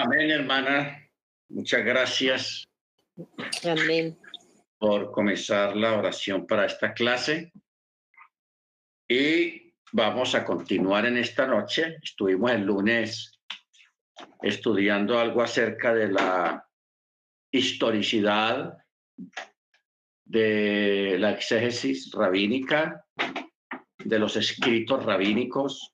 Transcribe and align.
Amén, 0.00 0.30
hermana. 0.30 1.10
Muchas 1.48 1.84
gracias. 1.84 2.64
Amén. 3.64 4.16
Por 4.78 5.10
comenzar 5.10 5.76
la 5.76 5.98
oración 5.98 6.46
para 6.46 6.66
esta 6.66 6.94
clase. 6.94 7.52
Y 9.08 9.74
vamos 9.90 10.36
a 10.36 10.44
continuar 10.44 11.04
en 11.06 11.16
esta 11.16 11.48
noche. 11.48 11.98
Estuvimos 12.00 12.52
el 12.52 12.62
lunes 12.62 13.40
estudiando 14.40 15.18
algo 15.18 15.42
acerca 15.42 15.92
de 15.92 16.12
la 16.12 16.64
historicidad 17.50 18.78
de 20.24 21.16
la 21.18 21.32
exégesis 21.32 22.12
rabínica, 22.12 23.04
de 23.98 24.18
los 24.20 24.36
escritos 24.36 25.04
rabínicos, 25.04 25.92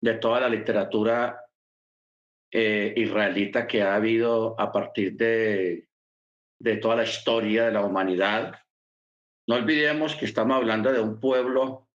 de 0.00 0.14
toda 0.14 0.40
la 0.40 0.48
literatura 0.48 1.38
eh, 2.52 2.92
israelita 2.96 3.66
que 3.66 3.82
ha 3.82 3.94
habido 3.94 4.54
a 4.60 4.70
partir 4.70 5.16
de, 5.16 5.88
de 6.58 6.76
toda 6.76 6.96
la 6.96 7.04
historia 7.04 7.64
de 7.66 7.72
la 7.72 7.84
humanidad. 7.84 8.60
No 9.48 9.56
olvidemos 9.56 10.14
que 10.14 10.26
estamos 10.26 10.56
hablando 10.56 10.92
de 10.92 11.00
un 11.00 11.18
pueblo 11.18 11.88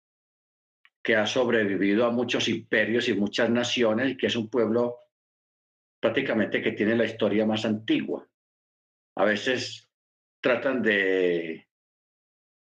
que 1.04 1.16
ha 1.16 1.26
sobrevivido 1.26 2.06
a 2.06 2.12
muchos 2.12 2.50
imperios 2.50 3.08
y 3.08 3.14
muchas 3.14 3.50
naciones 3.50 4.12
y 4.12 4.18
que 4.18 4.28
es 4.28 4.36
un 4.36 4.50
pueblo 4.50 4.98
prácticamente 6.02 6.62
que 6.62 6.74
tiene 6.74 6.96
la 6.96 7.06
historia 7.06 7.46
más 7.46 7.64
antigua. 7.64 8.28
A 9.16 9.24
veces 9.24 9.90
tratan 10.42 10.82
de, 10.82 11.68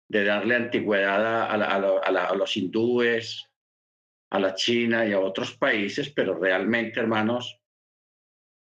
de 0.09 0.23
darle 0.23 0.55
antigüedad 0.55 1.51
a, 1.51 2.35
los 2.35 2.57
hindúes, 2.57 3.51
a 4.31 4.39
la 4.39 4.55
China 4.55 5.05
y 5.05 5.13
a 5.13 5.19
otros 5.19 5.55
países, 5.57 6.09
pero 6.09 6.39
realmente, 6.39 6.99
hermanos, 6.99 7.58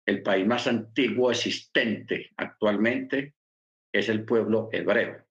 el 0.06 0.22
país 0.22 0.46
más 0.46 0.68
antiguo 0.68 1.32
existente 1.32 2.32
actualmente 2.38 3.36
es 3.92 4.10
el 4.10 4.26
pueblo 4.26 4.70
hebreo. 4.72 5.26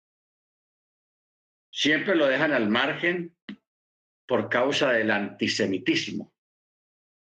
Siempre 1.70 2.14
lo 2.14 2.26
dejan 2.26 2.52
al 2.52 2.68
margen 2.68 3.34
por 4.26 4.48
causa 4.48 4.92
del 4.92 5.10
antisemitismo, 5.10 6.32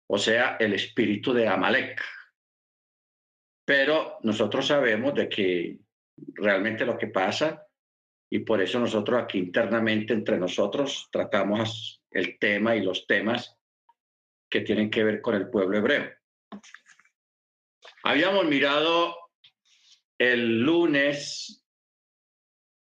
o 0.08 0.18
sea, 0.18 0.58
el 0.60 0.74
espíritu 0.74 1.34
de 1.34 1.48
Amalek. 1.48 2.02
Pero 3.66 4.20
nosotros 4.24 4.68
sabemos 4.68 5.16
de 5.16 5.28
que 5.28 5.80
realmente 6.36 6.86
lo 6.86 6.98
que 6.98 7.08
pasa, 7.08 7.66
y 8.30 8.40
por 8.40 8.62
eso 8.62 8.80
nosotros 8.80 9.22
aquí 9.22 9.40
internamente 9.40 10.14
entre 10.14 10.38
nosotros 10.38 11.10
tratamos 11.12 12.04
el 12.12 12.38
tema 12.38 12.76
y 12.76 12.82
los 12.82 13.08
temas 13.08 13.58
que 14.50 14.62
tienen 14.62 14.90
que 14.90 15.04
ver 15.04 15.22
con 15.22 15.36
el 15.36 15.50
pueblo 15.50 15.78
hebreo. 15.78 16.12
Habíamos 18.08 18.46
mirado 18.46 19.16
el 20.20 20.62
lunes 20.62 21.66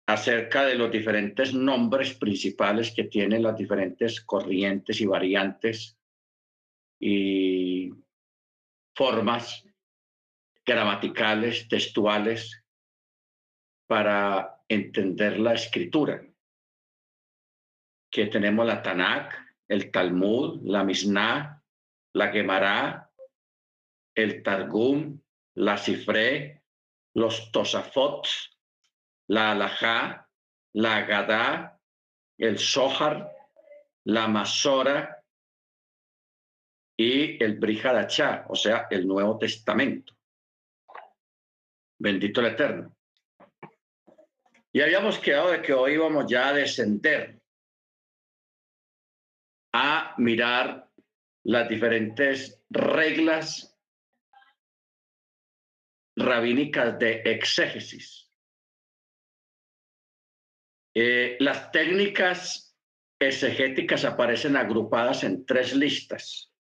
acerca 0.08 0.66
de 0.66 0.76
los 0.76 0.92
diferentes 0.92 1.52
nombres 1.52 2.14
principales 2.14 2.94
que 2.94 3.06
tienen 3.06 3.42
las 3.42 3.58
diferentes 3.58 4.22
corrientes 4.22 5.02
y 5.02 5.08
variantes 5.08 5.98
y 7.00 7.92
formas 8.96 9.66
gramaticales, 10.64 11.68
textuales, 11.68 12.64
para 13.88 14.62
entender 14.68 15.40
la 15.40 15.56
escritura. 15.56 16.24
Que 18.12 18.28
tenemos 18.28 18.64
la 18.64 18.84
Tanakh, 18.84 19.34
el 19.68 19.90
Talmud, 19.90 20.62
la 20.66 20.84
Mishnah, 20.84 21.64
la 22.14 22.28
Gemara, 22.28 23.09
el 24.24 24.44
Targum, 24.44 25.20
la 25.56 25.78
Sifre, 25.78 26.64
los 27.14 27.52
Tosafot, 27.52 28.28
la 29.28 29.52
Alajá, 29.52 30.30
la 30.74 31.02
Gadá, 31.02 31.80
el 32.38 32.60
Zohar, 32.60 33.32
la 34.06 34.28
Masora 34.28 35.24
y 36.98 37.42
el 37.44 37.58
Brihadachá, 37.58 38.46
o 38.50 38.56
sea, 38.56 38.88
el 38.90 39.08
Nuevo 39.08 39.38
Testamento. 39.38 40.14
Bendito 41.98 42.42
el 42.42 42.48
Eterno. 42.48 42.96
Y 44.72 44.82
habíamos 44.82 45.18
quedado 45.20 45.52
de 45.52 45.62
que 45.62 45.74
hoy 45.74 45.94
íbamos 45.94 46.26
ya 46.28 46.50
a 46.50 46.54
descender 46.54 47.42
a 49.74 50.14
mirar 50.18 50.90
las 51.44 51.70
diferentes 51.70 52.62
reglas 52.70 53.69
rabínicas 56.20 57.00
de 57.00 57.22
exégesis. 57.26 58.30
Eh, 60.96 61.38
las 61.40 61.72
técnicas 61.72 62.76
exegéticas 63.20 64.06
aparecen 64.06 64.56
agrupadas 64.56 65.24
en 65.24 65.46
tres 65.46 65.76
listas, 65.76 66.52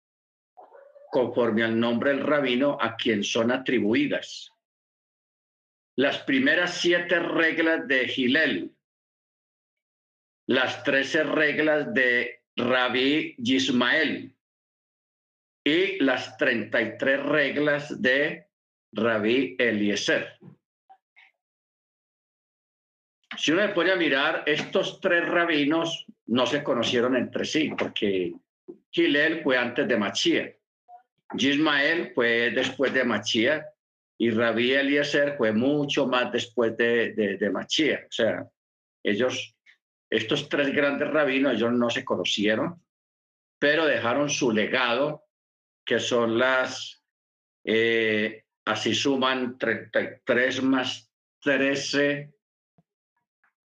conforme 1.11 1.63
al 1.63 1.79
nombre 1.79 2.11
del 2.11 2.25
rabino 2.25 2.77
a 2.79 2.95
quien 2.95 3.23
son 3.23 3.51
atribuidas. 3.51 4.51
Las 5.95 6.19
primeras 6.19 6.75
siete 6.75 7.19
reglas 7.19 7.87
de 7.87 8.07
Gilel, 8.07 8.75
las 10.47 10.83
trece 10.83 11.23
reglas 11.23 11.93
de 11.93 12.43
Rabí 12.55 13.35
Yismael 13.37 14.35
y 15.63 16.03
las 16.03 16.37
treinta 16.37 16.81
y 16.81 16.97
tres 16.97 17.23
reglas 17.23 18.01
de 18.01 18.48
Rabí 18.91 19.55
Eliezer. 19.57 20.37
Si 23.37 23.51
uno 23.51 23.61
se 23.61 23.69
pone 23.69 23.91
a 23.91 23.95
mirar, 23.95 24.43
estos 24.45 24.99
tres 24.99 25.27
rabinos 25.27 26.05
no 26.27 26.45
se 26.45 26.63
conocieron 26.63 27.15
entre 27.15 27.45
sí, 27.45 27.71
porque 27.77 28.33
Gilel 28.91 29.43
fue 29.43 29.57
antes 29.57 29.87
de 29.87 29.97
Machía, 29.97 30.55
Gismael 31.37 32.11
fue 32.13 32.51
después 32.51 32.93
de 32.93 33.03
Machía 33.03 33.67
y 34.17 34.31
Rabí 34.31 34.73
Eliezer 34.73 35.37
fue 35.37 35.51
mucho 35.51 36.07
más 36.07 36.31
después 36.31 36.75
de, 36.75 37.13
de, 37.13 37.49
Machía. 37.49 38.05
O 38.07 38.11
sea, 38.11 38.45
ellos, 39.03 39.55
estos 40.09 40.49
tres 40.49 40.73
grandes 40.73 41.09
rabinos, 41.09 41.53
ellos 41.53 41.71
no 41.71 41.89
se 41.89 42.03
conocieron, 42.03 42.83
pero 43.59 43.85
dejaron 43.85 44.29
su 44.29 44.51
legado, 44.51 45.25
que 45.85 45.99
son 45.99 46.37
las, 46.37 47.03
eh, 47.63 48.43
así 48.69 48.93
suman 48.93 49.57
33 49.57 50.61
más 50.63 51.11
13 51.41 52.31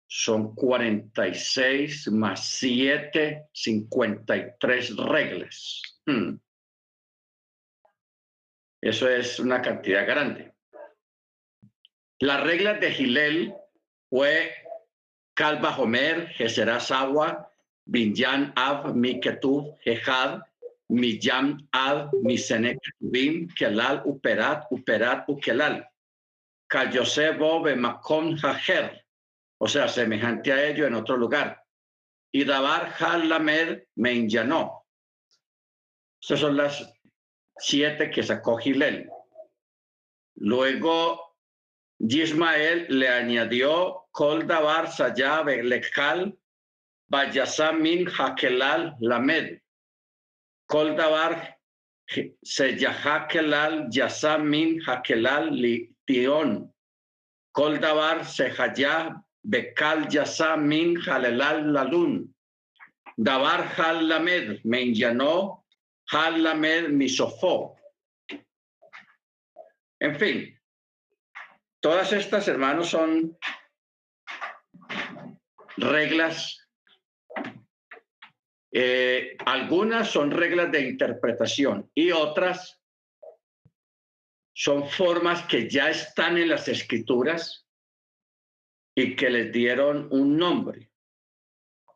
son 0.06 0.54
46 0.56 2.12
más 2.12 2.46
7, 2.46 3.48
53 3.54 4.98
reglas. 4.98 5.82
Hmm. 6.06 6.36
Eso 8.82 9.08
es 9.08 9.40
una 9.40 9.62
cantidad 9.62 10.06
grande. 10.06 10.52
Las 12.20 12.44
reglas 12.44 12.82
de 12.82 12.92
Gilel 12.92 13.54
fue 14.10 14.54
Kalba 15.34 15.78
Homer, 15.78 16.28
Gesera 16.30 16.82
Sawa, 16.82 17.50
Binyan 17.86 18.52
Av, 18.58 18.94
Miketub, 18.94 19.78
Jehad, 19.80 20.42
Miyam 20.92 21.58
Ad, 21.72 22.12
Misenek 22.24 22.78
Bim, 23.00 23.48
Kelal, 23.58 24.04
Uperat, 24.06 24.68
Uperat, 24.72 25.26
Ukelal. 25.28 25.84
Kayosebo, 26.70 27.64
Bemakom, 27.64 28.38
Hajer 28.38 29.02
o 29.64 29.68
sea, 29.68 29.88
semejante 29.88 30.52
a 30.52 30.66
ello 30.66 30.88
en 30.88 30.96
otro 30.96 31.16
lugar. 31.16 31.64
Y 32.34 32.46
Dabar 32.46 32.96
Halamed 32.98 33.84
Menyanó. 33.96 34.88
Esas 36.20 36.40
son 36.40 36.58
las 36.58 36.92
siete 37.58 38.10
que 38.10 38.24
sacó 38.24 38.58
Gilel. 38.58 39.08
Luego, 40.38 41.36
Yismael 42.00 42.88
le 42.90 43.08
añadió 43.08 44.08
Kol 44.10 44.48
Dabar 44.48 44.92
Sayab 44.92 45.46
Lekhal 45.46 46.36
Bayasamin 47.08 48.08
Hakelal 48.08 48.96
Lamed. 49.00 49.61
Kol 50.72 50.96
Dabar 50.96 51.60
Seyahakelal 52.46 53.92
Yasamin 53.92 54.80
Hakelal 54.88 55.52
Tion. 56.08 56.72
Kol 57.54 57.78
Dabar 57.78 58.24
Sehayah 58.24 59.20
Bekal 59.44 60.08
Yasa 60.08 60.56
Min 60.56 60.96
Halelal 60.96 61.76
Lalun. 61.76 62.30
Dabar 63.20 63.68
Hal 63.76 64.08
Lamed 64.08 64.64
Menyanó 64.64 65.60
Hal 66.08 66.40
Lamed 66.40 66.92
Misofó. 66.96 67.76
En 70.00 70.16
fin, 70.16 70.58
todas 71.82 72.12
estas, 72.12 72.48
hermanos, 72.48 72.90
son 72.90 73.38
reglas. 75.78 76.58
Eh, 78.74 79.36
algunas 79.46 80.10
son 80.10 80.32
reglas 80.32 80.72
de 80.72 80.88
interpretación 80.88 81.92
y 81.94 82.12
otras 82.12 82.82
son 84.54 84.88
formas 84.88 85.44
que 85.44 85.70
ya 85.70 85.90
están 85.90 86.38
en 86.38 86.50
las 86.50 86.68
escrituras 86.68 87.68
y 88.96 89.16
que 89.16 89.30
les 89.30 89.52
dieron 89.52 90.08
un 90.12 90.38
nombre. 90.38 90.92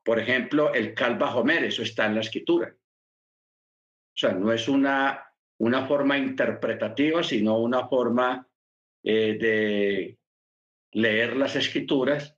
Por 0.03 0.19
ejemplo, 0.19 0.73
el 0.73 0.93
Calva 0.93 1.35
Homer, 1.35 1.63
eso 1.63 1.81
está 1.81 2.05
en 2.05 2.15
la 2.15 2.21
escritura. 2.21 2.75
O 2.75 4.17
sea, 4.17 4.33
no 4.33 4.51
es 4.53 4.67
una, 4.67 5.33
una 5.59 5.87
forma 5.87 6.17
interpretativa, 6.17 7.23
sino 7.23 7.57
una 7.57 7.87
forma 7.87 8.47
eh, 9.03 9.37
de 9.37 10.19
leer 10.93 11.35
las 11.35 11.55
escrituras 11.55 12.37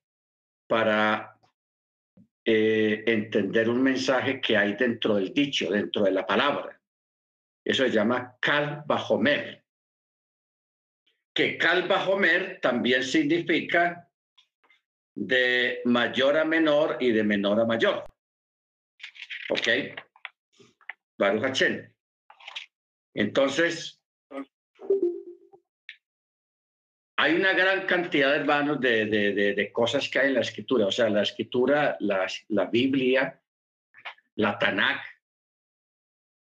para 0.68 1.37
eh, 2.50 3.04
entender 3.06 3.68
un 3.68 3.84
mensaje 3.84 4.40
que 4.40 4.56
hay 4.56 4.76
dentro 4.76 5.16
del 5.16 5.34
dicho, 5.34 5.70
dentro 5.70 6.04
de 6.04 6.12
la 6.12 6.26
palabra. 6.26 6.80
Eso 7.62 7.84
se 7.84 7.92
llama 7.92 8.38
Calva 8.40 9.06
Homer. 9.06 9.66
Que 11.34 11.58
Calva 11.58 12.08
Homer 12.08 12.62
también 12.62 13.04
significa 13.04 14.10
de 15.14 15.82
mayor 15.84 16.38
a 16.38 16.46
menor 16.46 16.96
y 17.02 17.12
de 17.12 17.26
menor 17.26 17.60
a 17.60 17.66
mayor. 17.66 18.06
¿Ok? 19.50 19.68
Baruch 21.18 21.62
Entonces, 23.14 23.97
hay 27.18 27.36
una 27.36 27.54
gran 27.54 27.86
cantidad, 27.86 28.36
hermanos, 28.36 28.80
de, 28.80 29.06
de, 29.08 29.54
de, 29.54 29.72
cosas 29.72 30.08
que 30.08 30.20
hay 30.20 30.28
en 30.28 30.36
la 30.36 30.42
escritura. 30.42 30.86
O 30.86 30.92
sea, 30.92 31.10
la 31.10 31.24
escritura, 31.24 31.98
la, 32.00 32.28
la 32.50 32.66
Biblia, 32.66 33.42
la 34.36 34.58
Tanakh, 34.58 35.02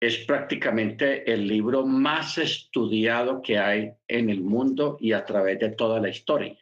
es 0.01 0.19
prácticamente 0.25 1.31
el 1.31 1.47
libro 1.47 1.85
más 1.85 2.39
estudiado 2.39 3.43
que 3.43 3.59
hay 3.59 3.93
en 4.09 4.31
el 4.31 4.41
mundo 4.41 4.97
y 4.99 5.13
a 5.13 5.25
través 5.25 5.59
de 5.59 5.71
toda 5.71 6.01
la 6.01 6.09
historia. 6.09 6.57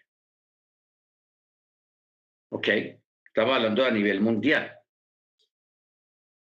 ¿ok? 2.51 2.69
Estamos 3.27 3.55
hablando 3.55 3.85
a 3.85 3.91
nivel 3.91 4.21
mundial. 4.21 4.75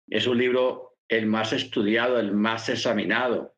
Es 0.09 0.27
un 0.27 0.39
libro 0.39 0.97
el 1.09 1.27
más 1.27 1.53
estudiado, 1.53 2.19
el 2.19 2.33
más 2.33 2.69
examinado, 2.69 3.57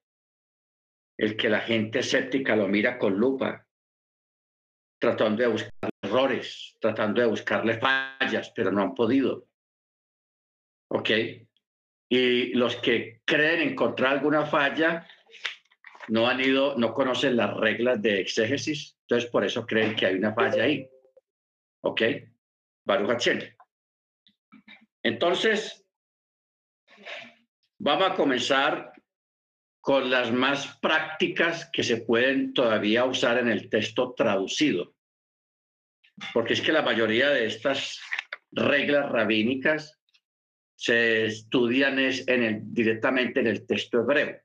el 1.17 1.37
que 1.37 1.49
la 1.49 1.61
gente 1.61 2.01
escéptica 2.01 2.57
lo 2.57 2.69
mira 2.69 2.99
con 2.99 3.17
lupa, 3.17 3.64
tratando 5.05 5.43
de 5.43 5.49
buscar 5.49 5.91
errores, 6.01 6.77
tratando 6.81 7.21
de 7.21 7.27
buscarle 7.27 7.79
fallas, 7.79 8.51
pero 8.57 8.73
no 8.73 8.81
han 8.81 8.95
podido. 8.95 9.47
¿Ok? 10.91 11.11
Y 12.09 12.55
los 12.55 12.77
que 12.77 13.21
creen 13.27 13.69
encontrar 13.69 14.15
alguna 14.15 14.47
falla 14.47 15.07
no 16.09 16.27
han 16.27 16.41
ido, 16.41 16.75
no 16.79 16.95
conocen 16.95 17.37
las 17.37 17.55
reglas 17.55 18.01
de 18.01 18.21
exégesis, 18.21 18.97
entonces 19.03 19.31
por 19.31 19.45
eso 19.45 19.67
creen 19.67 19.95
que 19.95 20.07
hay 20.07 20.15
una 20.15 20.33
falla 20.33 20.63
ahí. 20.63 20.89
¿Ok? 21.83 22.01
Baruch 22.87 23.29
Entonces, 25.03 25.85
vamos 27.79 28.11
a 28.11 28.15
comenzar 28.15 28.95
con 29.83 30.11
las 30.11 30.33
más 30.33 30.79
prácticas 30.79 31.69
que 31.71 31.83
se 31.83 31.99
pueden 31.99 32.55
todavía 32.55 33.05
usar 33.05 33.37
en 33.37 33.49
el 33.49 33.69
texto 33.69 34.15
traducido. 34.15 34.94
Porque 36.33 36.55
es 36.55 36.61
que 36.61 36.73
la 36.73 36.83
mayoría 36.83 37.31
de 37.31 37.47
estas 37.47 38.01
reglas 38.53 39.11
rabínicas 39.11 39.99
se 40.77 41.27
estudian 41.27 41.99
es 41.99 42.27
en 42.29 42.43
el, 42.43 42.61
directamente 42.73 43.41
en 43.41 43.47
el 43.47 43.67
texto 43.67 44.01
hebreo. 44.01 44.41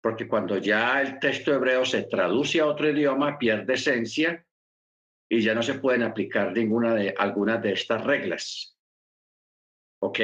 Porque 0.00 0.28
cuando 0.28 0.58
ya 0.58 1.00
el 1.00 1.18
texto 1.18 1.52
hebreo 1.52 1.84
se 1.84 2.04
traduce 2.04 2.60
a 2.60 2.66
otro 2.66 2.88
idioma, 2.88 3.38
pierde 3.38 3.74
esencia 3.74 4.44
y 5.28 5.40
ya 5.40 5.54
no 5.54 5.62
se 5.62 5.74
pueden 5.74 6.02
aplicar 6.02 6.52
ninguna 6.52 6.94
de 6.94 7.14
algunas 7.16 7.62
de 7.62 7.72
estas 7.72 8.04
reglas. 8.04 8.78
¿Ok? 10.00 10.20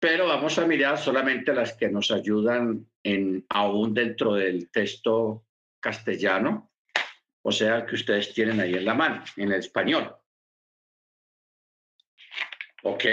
Pero 0.00 0.26
vamos 0.26 0.58
a 0.58 0.66
mirar 0.66 0.98
solamente 0.98 1.52
las 1.52 1.76
que 1.76 1.88
nos 1.88 2.10
ayudan 2.10 2.86
en, 3.04 3.44
aún 3.48 3.94
dentro 3.94 4.34
del 4.34 4.70
texto 4.70 5.46
castellano, 5.80 6.71
o 7.42 7.52
sea, 7.52 7.84
que 7.84 7.96
ustedes 7.96 8.32
tienen 8.32 8.60
ahí 8.60 8.74
en 8.74 8.84
la 8.84 8.94
mano, 8.94 9.24
en 9.36 9.52
el 9.52 9.58
español. 9.58 10.16
¿Ok? 12.84 13.04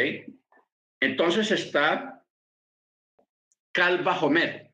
Entonces 1.00 1.52
está 1.52 2.26
Calva 3.72 4.20
Homer. 4.20 4.72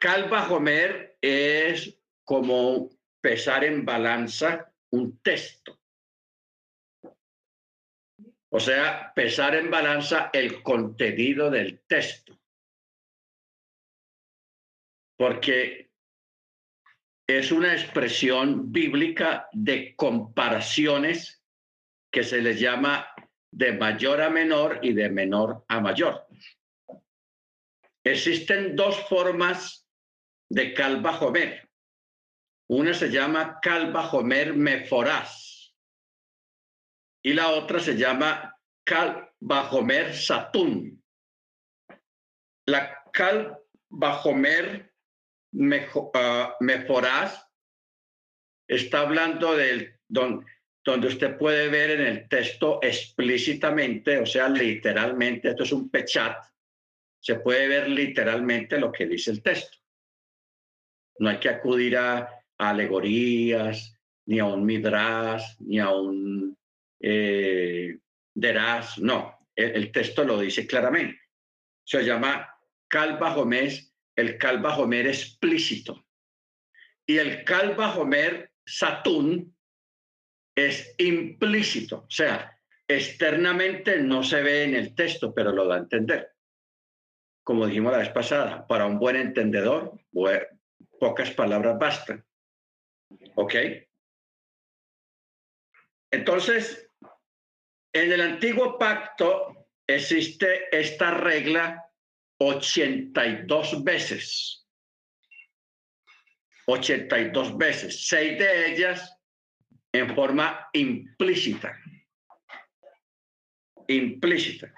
Calva 0.00 0.48
Homer 0.50 1.18
es 1.20 1.98
como 2.24 2.90
pesar 3.20 3.64
en 3.64 3.84
balanza 3.84 4.72
un 4.90 5.20
texto. 5.20 5.80
O 8.50 8.60
sea, 8.60 9.12
pesar 9.14 9.54
en 9.56 9.70
balanza 9.70 10.30
el 10.32 10.62
contenido 10.62 11.50
del 11.50 11.80
texto. 11.86 12.38
Porque 15.18 15.85
es 17.26 17.50
una 17.50 17.72
expresión 17.72 18.70
bíblica 18.70 19.48
de 19.52 19.96
comparaciones 19.96 21.42
que 22.12 22.22
se 22.22 22.40
les 22.40 22.60
llama 22.60 23.06
de 23.50 23.72
mayor 23.72 24.22
a 24.22 24.30
menor 24.30 24.78
y 24.82 24.92
de 24.92 25.08
menor 25.08 25.64
a 25.68 25.80
mayor. 25.80 26.26
Existen 28.04 28.76
dos 28.76 28.96
formas 29.08 29.88
de 30.48 30.72
calva 30.72 31.14
joven. 31.14 31.54
Una 32.68 32.94
se 32.94 33.10
llama 33.10 33.58
Calva 33.60 34.10
Homer 34.10 34.54
Meforás 34.54 35.74
y 37.22 37.32
la 37.32 37.48
otra 37.48 37.80
se 37.80 37.96
llama 37.96 38.56
Calva 38.84 39.70
Homer 39.70 40.14
Satún. 40.14 41.02
La 42.66 43.02
Calva 43.12 44.22
Homer 45.58 45.88
ah, 46.14 46.56
Meforás 46.60 47.46
está 48.68 49.00
hablando 49.00 49.56
del 49.56 49.98
donde, 50.08 50.46
donde 50.84 51.08
usted 51.08 51.36
puede 51.36 51.68
ver 51.68 51.90
en 51.92 52.06
el 52.06 52.28
texto 52.28 52.78
explícitamente, 52.82 54.18
o 54.18 54.26
sea, 54.26 54.48
literalmente, 54.48 55.48
esto 55.48 55.64
es 55.64 55.72
un 55.72 55.90
pechat, 55.90 56.36
se 57.20 57.36
puede 57.36 57.66
ver 57.68 57.88
literalmente 57.88 58.78
lo 58.78 58.92
que 58.92 59.06
dice 59.06 59.32
el 59.32 59.42
texto. 59.42 59.78
No 61.18 61.30
hay 61.30 61.38
que 61.38 61.48
acudir 61.48 61.96
a 61.96 62.44
alegorías, 62.58 63.96
ni 64.26 64.38
a 64.38 64.44
un 64.44 64.64
midrash, 64.64 65.56
ni 65.60 65.78
a 65.78 65.90
un 65.90 66.56
eh, 67.00 67.98
deras, 68.34 68.98
no, 68.98 69.48
el, 69.54 69.90
texto 69.90 70.24
lo 70.24 70.38
dice 70.38 70.66
claramente. 70.66 71.20
Se 71.84 72.04
llama 72.04 72.48
Calva 72.88 73.36
Homer, 73.36 73.72
el 74.16 74.38
Calva 74.38 74.76
Homer 74.76 75.06
explícito. 75.06 76.06
Y 77.06 77.18
el 77.18 77.44
Calva 77.44 77.94
Homer 77.96 78.52
Satún 78.64 79.54
es 80.56 80.94
implícito, 80.98 81.98
o 81.98 82.10
sea, 82.10 82.58
externamente 82.88 83.98
no 83.98 84.22
se 84.22 84.42
ve 84.42 84.64
en 84.64 84.74
el 84.74 84.94
texto, 84.94 85.34
pero 85.34 85.52
lo 85.52 85.66
da 85.66 85.76
a 85.76 85.80
entender. 85.80 86.32
Como 87.44 87.66
dijimos 87.66 87.92
la 87.92 87.98
vez 87.98 88.08
pasada, 88.08 88.66
para 88.66 88.86
un 88.86 88.98
buen 88.98 89.16
entendedor, 89.16 90.00
pocas 90.98 91.30
palabras 91.32 91.78
bastan. 91.78 92.24
¿Ok? 93.34 93.54
Entonces, 96.10 96.90
en 97.92 98.12
el 98.12 98.20
antiguo 98.20 98.78
pacto 98.78 99.68
existe 99.86 100.76
esta 100.76 101.12
regla 101.12 101.85
82 102.38 103.84
veces. 103.84 104.66
82 106.66 107.56
veces, 107.56 108.08
seis 108.08 108.38
de 108.38 108.72
ellas 108.72 109.16
en 109.92 110.14
forma 110.14 110.68
implícita. 110.72 111.78
Implícita. 113.86 114.74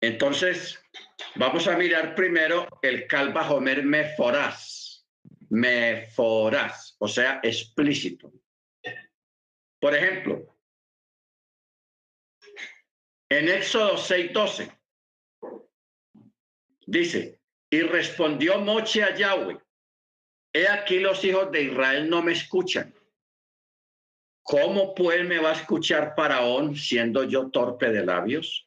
Entonces, 0.00 0.82
vamos 1.36 1.68
a 1.68 1.76
mirar 1.76 2.14
primero 2.14 2.66
el 2.82 3.06
Calva 3.06 3.48
Homer 3.48 3.84
Meforás 3.84 4.78
meforás, 5.50 6.96
o 6.98 7.08
sea, 7.08 7.40
explícito. 7.42 8.32
Por 9.80 9.94
ejemplo, 9.94 10.58
en 13.30 13.48
Éxodo 13.48 13.96
6:12 13.96 14.77
dice, 16.88 17.40
y 17.70 17.82
respondió 17.82 18.58
Moche 18.60 19.04
a 19.04 19.14
Yahweh, 19.14 19.58
he 20.52 20.68
aquí 20.68 21.00
los 21.00 21.22
hijos 21.24 21.52
de 21.52 21.64
Israel 21.64 22.08
no 22.08 22.22
me 22.22 22.32
escuchan. 22.32 22.94
¿Cómo 24.42 24.94
pues 24.94 25.26
me 25.26 25.38
va 25.38 25.50
a 25.50 25.54
escuchar 25.60 26.14
Faraón 26.16 26.74
siendo 26.74 27.24
yo 27.24 27.50
torpe 27.50 27.90
de 27.90 28.06
labios? 28.06 28.66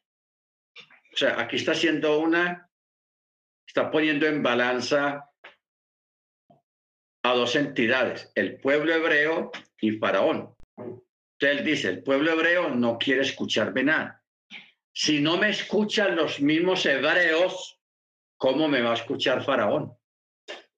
O 1.14 1.18
sea, 1.18 1.40
aquí 1.40 1.56
está 1.56 1.72
haciendo 1.72 2.20
una 2.20 2.70
está 3.66 3.90
poniendo 3.90 4.28
en 4.28 4.44
balanza 4.44 5.30
a 7.24 7.34
dos 7.34 7.56
entidades, 7.56 8.30
el 8.36 8.60
pueblo 8.60 8.94
hebreo 8.94 9.52
y 9.80 9.92
Faraón. 9.92 10.54
Entonces 10.78 11.00
él 11.40 11.64
dice, 11.64 11.88
el 11.88 12.04
pueblo 12.04 12.34
hebreo 12.34 12.70
no 12.70 12.98
quiere 12.98 13.22
escucharme 13.22 13.84
nada. 13.84 14.22
Si 14.94 15.22
no 15.22 15.38
me 15.38 15.50
escuchan 15.50 16.18
los 16.18 16.42
mismos 16.42 16.86
hebreos, 16.86 17.81
¿cómo 18.42 18.68
me 18.68 18.82
va 18.82 18.92
a 18.92 18.96
escuchar 18.96 19.46
Faraón? 19.46 19.96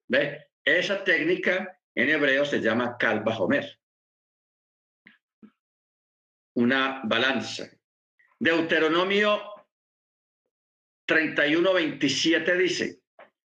¿Ve? 0.09 0.49
Esa 0.65 1.01
técnica 1.01 1.79
en 1.95 2.09
hebreo 2.09 2.43
se 2.43 2.59
llama 2.59 2.97
Kalba 2.97 3.37
Homer. 3.37 3.79
Una 6.55 7.01
balanza. 7.05 7.69
Deuteronomio 8.37 9.41
31, 11.07 11.73
27 11.73 12.57
dice, 12.57 12.99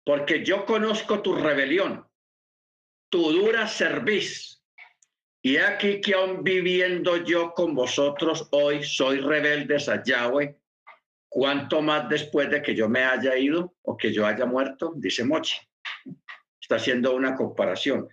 porque 0.06 0.44
yo 0.44 0.66
conozco 0.66 1.22
tu 1.22 1.36
rebelión, 1.36 2.06
tu 3.10 3.32
dura 3.32 3.70
cerviz, 3.70 4.62
y 5.42 5.58
aquí 5.58 6.02
que 6.02 6.14
aún 6.14 6.44
viviendo 6.44 7.18
yo 7.24 7.54
con 7.54 7.74
vosotros 7.74 8.50
hoy 8.52 8.84
soy 8.84 9.20
rebelde 9.20 9.78
a 9.78 10.04
Yahweh, 10.04 10.58
cuánto 11.34 11.82
más 11.82 12.08
después 12.10 12.50
de 12.50 12.62
que 12.62 12.76
yo 12.76 12.88
me 12.88 13.04
haya 13.04 13.36
ido 13.36 13.76
o 13.82 13.98
que 13.98 14.14
yo 14.14 14.26
haya 14.26 14.46
muerto, 14.46 14.94
dice 14.96 15.24
Mochi. 15.24 15.58
Está 16.62 16.76
haciendo 16.76 17.16
una 17.16 17.36
comparación. 17.36 18.08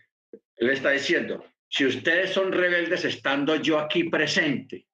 Él 0.56 0.70
está 0.70 0.90
diciendo, 0.90 1.44
si 1.68 1.84
ustedes 1.84 2.30
son 2.30 2.50
rebeldes 2.50 3.04
estando 3.04 3.56
yo 3.56 3.78
aquí 3.78 4.04
presente, 4.04 4.86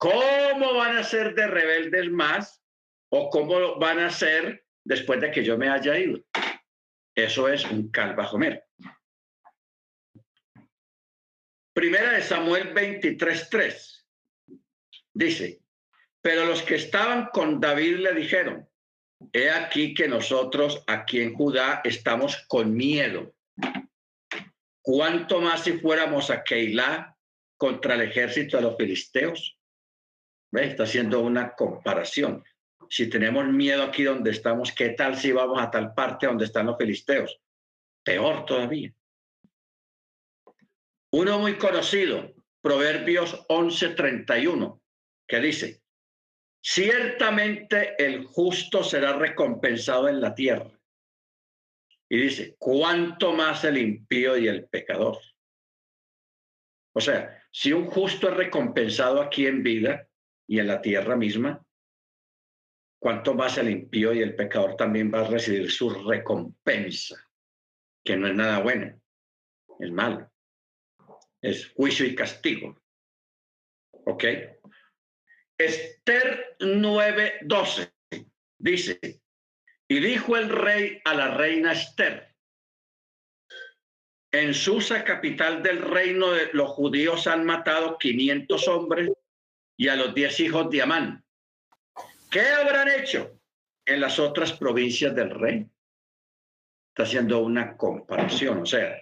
¿Cómo 0.00 0.76
van 0.76 0.96
a 0.96 1.04
ser 1.04 1.34
de 1.34 1.46
rebeldes 1.46 2.10
más 2.10 2.62
o 3.12 3.28
cómo 3.28 3.78
van 3.78 3.98
a 3.98 4.08
ser 4.08 4.64
después 4.82 5.20
de 5.20 5.30
que 5.30 5.44
yo 5.44 5.58
me 5.58 5.68
haya 5.68 5.98
ido? 5.98 6.18
Eso 7.14 7.50
es 7.50 7.66
un 7.66 7.90
calvajomer. 7.90 8.64
Primera 11.74 12.12
de 12.12 12.22
Samuel 12.22 12.72
23:3 12.72 14.06
dice, 15.12 15.60
pero 16.22 16.44
los 16.44 16.62
que 16.62 16.76
estaban 16.76 17.28
con 17.32 17.60
David 17.60 17.98
le 17.98 18.14
dijeron, 18.14 18.68
he 19.32 19.50
aquí 19.50 19.94
que 19.94 20.08
nosotros 20.08 20.82
aquí 20.86 21.20
en 21.20 21.34
Judá 21.34 21.80
estamos 21.84 22.44
con 22.48 22.74
miedo. 22.74 23.34
¿Cuánto 24.82 25.40
más 25.40 25.64
si 25.64 25.78
fuéramos 25.78 26.30
a 26.30 26.42
Keilah 26.42 27.16
contra 27.56 27.94
el 27.94 28.02
ejército 28.02 28.56
de 28.56 28.62
los 28.62 28.76
filisteos? 28.76 29.58
Está 30.52 30.82
haciendo 30.82 31.20
una 31.20 31.54
comparación. 31.54 32.42
Si 32.88 33.08
tenemos 33.08 33.46
miedo 33.46 33.84
aquí 33.84 34.02
donde 34.02 34.32
estamos, 34.32 34.72
¿qué 34.72 34.90
tal 34.90 35.16
si 35.16 35.30
vamos 35.30 35.60
a 35.62 35.70
tal 35.70 35.94
parte 35.94 36.26
donde 36.26 36.46
están 36.46 36.66
los 36.66 36.76
filisteos? 36.76 37.40
Peor 38.02 38.44
todavía. 38.46 38.92
Uno 41.12 41.38
muy 41.38 41.56
conocido, 41.56 42.34
Proverbios 42.60 43.46
11:31, 43.48 44.80
que 45.28 45.40
dice, 45.40 45.79
ciertamente 46.62 47.94
el 48.04 48.24
justo 48.24 48.84
será 48.84 49.14
recompensado 49.14 50.08
en 50.08 50.20
la 50.20 50.34
tierra. 50.34 50.70
Y 52.08 52.18
dice, 52.18 52.56
¿cuánto 52.58 53.32
más 53.32 53.64
el 53.64 53.78
impío 53.78 54.36
y 54.36 54.48
el 54.48 54.68
pecador? 54.68 55.18
O 56.92 57.00
sea, 57.00 57.44
si 57.52 57.72
un 57.72 57.86
justo 57.86 58.28
es 58.28 58.36
recompensado 58.36 59.20
aquí 59.22 59.46
en 59.46 59.62
vida, 59.62 60.10
y 60.50 60.58
en 60.58 60.66
la 60.66 60.82
tierra 60.82 61.14
misma, 61.14 61.64
cuanto 62.98 63.34
más 63.34 63.56
el 63.56 63.70
impío 63.70 64.12
y 64.12 64.18
el 64.18 64.34
pecador 64.34 64.74
también 64.74 65.08
va 65.14 65.20
a 65.20 65.28
recibir 65.28 65.70
su 65.70 65.90
recompensa, 65.90 67.24
que 68.04 68.16
no 68.16 68.26
es 68.26 68.34
nada 68.34 68.58
bueno, 68.58 69.00
es 69.78 69.92
malo, 69.92 70.28
es 71.40 71.72
juicio 71.72 72.04
y 72.04 72.16
castigo. 72.16 72.76
¿Ok? 74.06 74.24
Esther 75.60 76.56
9:12 76.58 77.92
dice, 78.58 78.98
y 79.86 80.00
dijo 80.00 80.36
el 80.38 80.48
rey 80.48 81.02
a 81.04 81.12
la 81.12 81.34
reina 81.36 81.72
Esther, 81.72 82.34
en 84.32 84.54
Susa, 84.54 85.04
capital 85.04 85.62
del 85.62 85.82
reino 85.82 86.30
de 86.30 86.48
los 86.54 86.70
judíos, 86.70 87.26
han 87.26 87.44
matado 87.44 87.98
500 87.98 88.68
hombres 88.68 89.10
y 89.76 89.88
a 89.88 89.96
los 89.96 90.14
diez 90.14 90.40
hijos 90.40 90.70
de 90.70 90.80
Amán. 90.80 91.24
¿Qué 92.30 92.40
habrán 92.40 92.88
hecho 92.88 93.38
en 93.84 94.00
las 94.00 94.18
otras 94.18 94.54
provincias 94.54 95.14
del 95.14 95.30
rey? 95.30 95.66
Está 96.88 97.02
haciendo 97.02 97.40
una 97.40 97.76
comparación. 97.76 98.62
O 98.62 98.66
sea, 98.66 98.98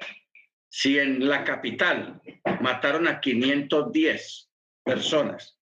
si 0.68 0.98
en 0.98 1.28
la 1.28 1.44
capital 1.44 2.20
mataron 2.60 3.06
a 3.06 3.20
510 3.20 4.50
personas, 4.82 5.58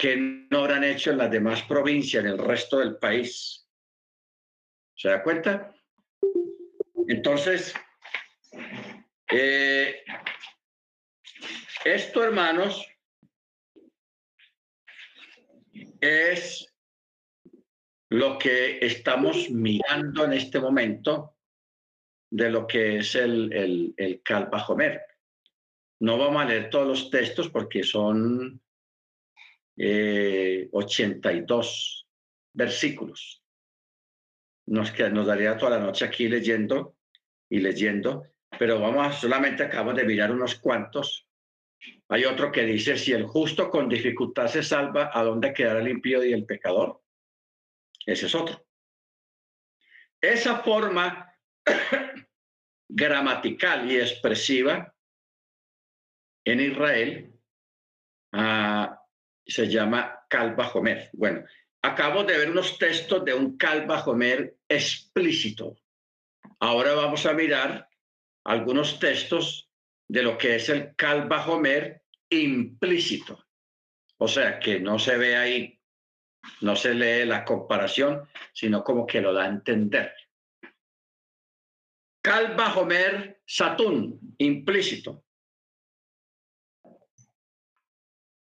¿qué 0.00 0.16
no 0.16 0.60
habrán 0.60 0.82
hecho 0.82 1.10
en 1.10 1.18
las 1.18 1.30
demás 1.30 1.62
provincias, 1.64 2.24
en 2.24 2.30
el 2.30 2.38
resto 2.38 2.78
del 2.78 2.96
país? 2.96 3.68
¿Se 4.96 5.08
da 5.08 5.22
cuenta? 5.22 5.74
Entonces, 7.06 7.74
eh, 9.30 10.02
esto, 11.84 12.24
hermanos, 12.24 12.86
es 16.00 16.74
lo 18.08 18.38
que 18.38 18.78
estamos 18.80 19.50
mirando 19.50 20.24
en 20.24 20.32
este 20.32 20.60
momento 20.60 21.36
de 22.30 22.50
lo 22.50 22.66
que 22.66 22.98
es 22.98 23.14
el, 23.16 23.52
el, 23.52 23.94
el. 23.98 24.22
No 26.00 26.16
vamos 26.16 26.42
a 26.42 26.46
leer 26.46 26.70
todos 26.70 26.88
los 26.88 27.10
textos 27.10 27.50
porque 27.50 27.82
son 27.82 28.62
82 30.72 32.06
eh, 32.06 32.08
versículos. 32.52 33.42
Nos, 34.66 34.98
nos 34.98 35.26
daría 35.26 35.56
toda 35.56 35.78
la 35.78 35.84
noche 35.84 36.04
aquí 36.04 36.28
leyendo 36.28 36.96
y 37.48 37.60
leyendo, 37.60 38.24
pero 38.58 38.78
vamos 38.78 39.16
solamente 39.16 39.62
acabamos 39.64 39.96
de 39.96 40.04
mirar 40.04 40.30
unos 40.30 40.54
cuantos 40.56 41.26
hay 42.08 42.24
otro 42.24 42.50
que 42.50 42.64
dice, 42.64 42.96
si 42.96 43.12
el 43.12 43.24
justo 43.24 43.70
con 43.70 43.88
dificultad 43.88 44.48
se 44.48 44.62
salva, 44.62 45.10
¿a 45.12 45.22
dónde 45.22 45.52
quedará 45.52 45.80
el 45.80 45.88
impío 45.88 46.24
y 46.24 46.32
el 46.32 46.44
pecador? 46.44 47.02
Ese 48.04 48.26
es 48.26 48.34
otro. 48.34 48.66
Esa 50.20 50.58
forma 50.58 51.32
gramatical 52.88 53.90
y 53.90 53.96
expresiva 54.00 54.94
en 56.44 56.60
Israel 56.60 57.32
ah, 58.32 58.99
se 59.50 59.68
llama 59.68 60.24
Calva 60.28 60.72
Bueno, 61.12 61.44
acabo 61.82 62.24
de 62.24 62.38
ver 62.38 62.50
unos 62.50 62.78
textos 62.78 63.24
de 63.24 63.34
un 63.34 63.56
Calva 63.56 64.04
explícito. 64.68 65.76
Ahora 66.60 66.94
vamos 66.94 67.26
a 67.26 67.32
mirar 67.32 67.88
algunos 68.44 68.98
textos 68.98 69.70
de 70.08 70.22
lo 70.22 70.36
que 70.36 70.56
es 70.56 70.68
el 70.68 70.94
Calvajomer 70.96 72.02
implícito. 72.30 73.46
O 74.18 74.28
sea, 74.28 74.58
que 74.58 74.80
no 74.80 74.98
se 74.98 75.16
ve 75.16 75.36
ahí, 75.36 75.80
no 76.60 76.76
se 76.76 76.94
lee 76.94 77.24
la 77.24 77.44
comparación, 77.44 78.28
sino 78.52 78.84
como 78.84 79.06
que 79.06 79.20
lo 79.20 79.32
da 79.32 79.44
a 79.44 79.48
entender. 79.48 80.12
Calvajomer 82.22 83.40
Satún, 83.46 84.34
implícito. 84.38 85.24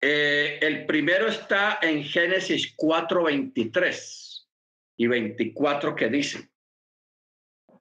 Eh, 0.04 0.58
el 0.60 0.84
primero 0.84 1.28
está 1.28 1.78
en 1.80 2.02
Génesis 2.02 2.74
4, 2.76 3.22
23 3.22 4.48
y 4.96 5.06
24 5.06 5.94
que 5.94 6.08
dice, 6.08 6.50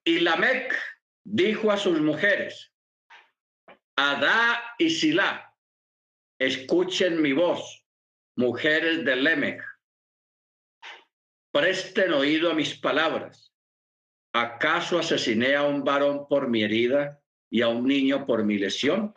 y 0.03 0.19
Lamec 0.19 0.77
dijo 1.23 1.71
a 1.71 1.77
sus 1.77 1.99
mujeres, 1.99 2.71
Adá 3.95 4.75
y 4.77 4.91
Silá, 4.91 5.55
escuchen 6.39 7.23
mi 7.23 7.33
voz, 7.33 7.83
mujeres 8.35 9.03
de 9.03 9.15
Lemech. 9.15 9.63
Presten 11.51 12.13
oído 12.13 12.51
a 12.51 12.53
mis 12.53 12.79
palabras. 12.79 13.51
¿Acaso 14.33 14.99
asesiné 14.99 15.55
a 15.55 15.63
un 15.63 15.83
varón 15.83 16.27
por 16.27 16.47
mi 16.47 16.63
herida 16.63 17.19
y 17.49 17.61
a 17.61 17.67
un 17.67 17.87
niño 17.87 18.25
por 18.25 18.43
mi 18.43 18.57
lesión? 18.59 19.13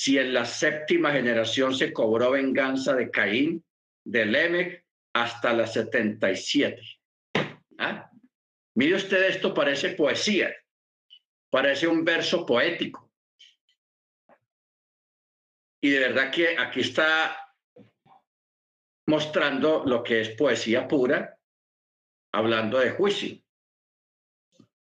Si 0.00 0.16
en 0.16 0.32
la 0.32 0.44
séptima 0.44 1.10
generación 1.10 1.74
se 1.74 1.92
cobró 1.92 2.30
venganza 2.30 2.94
de 2.94 3.10
Caín, 3.10 3.64
de 4.04 4.26
Lemech, 4.26 4.84
hasta 5.12 5.52
la 5.52 5.66
77. 5.66 6.80
¿Ah? 7.78 8.08
Mire 8.76 8.94
usted, 8.94 9.24
esto 9.24 9.52
parece 9.52 9.96
poesía, 9.96 10.54
parece 11.50 11.88
un 11.88 12.04
verso 12.04 12.46
poético. 12.46 13.10
Y 15.82 15.90
de 15.90 15.98
verdad 15.98 16.30
que 16.30 16.56
aquí 16.56 16.82
está 16.82 17.52
mostrando 19.08 19.82
lo 19.84 20.04
que 20.04 20.20
es 20.20 20.28
poesía 20.36 20.86
pura 20.86 21.36
hablando 22.32 22.78
de 22.78 22.92
juicio. 22.92 23.36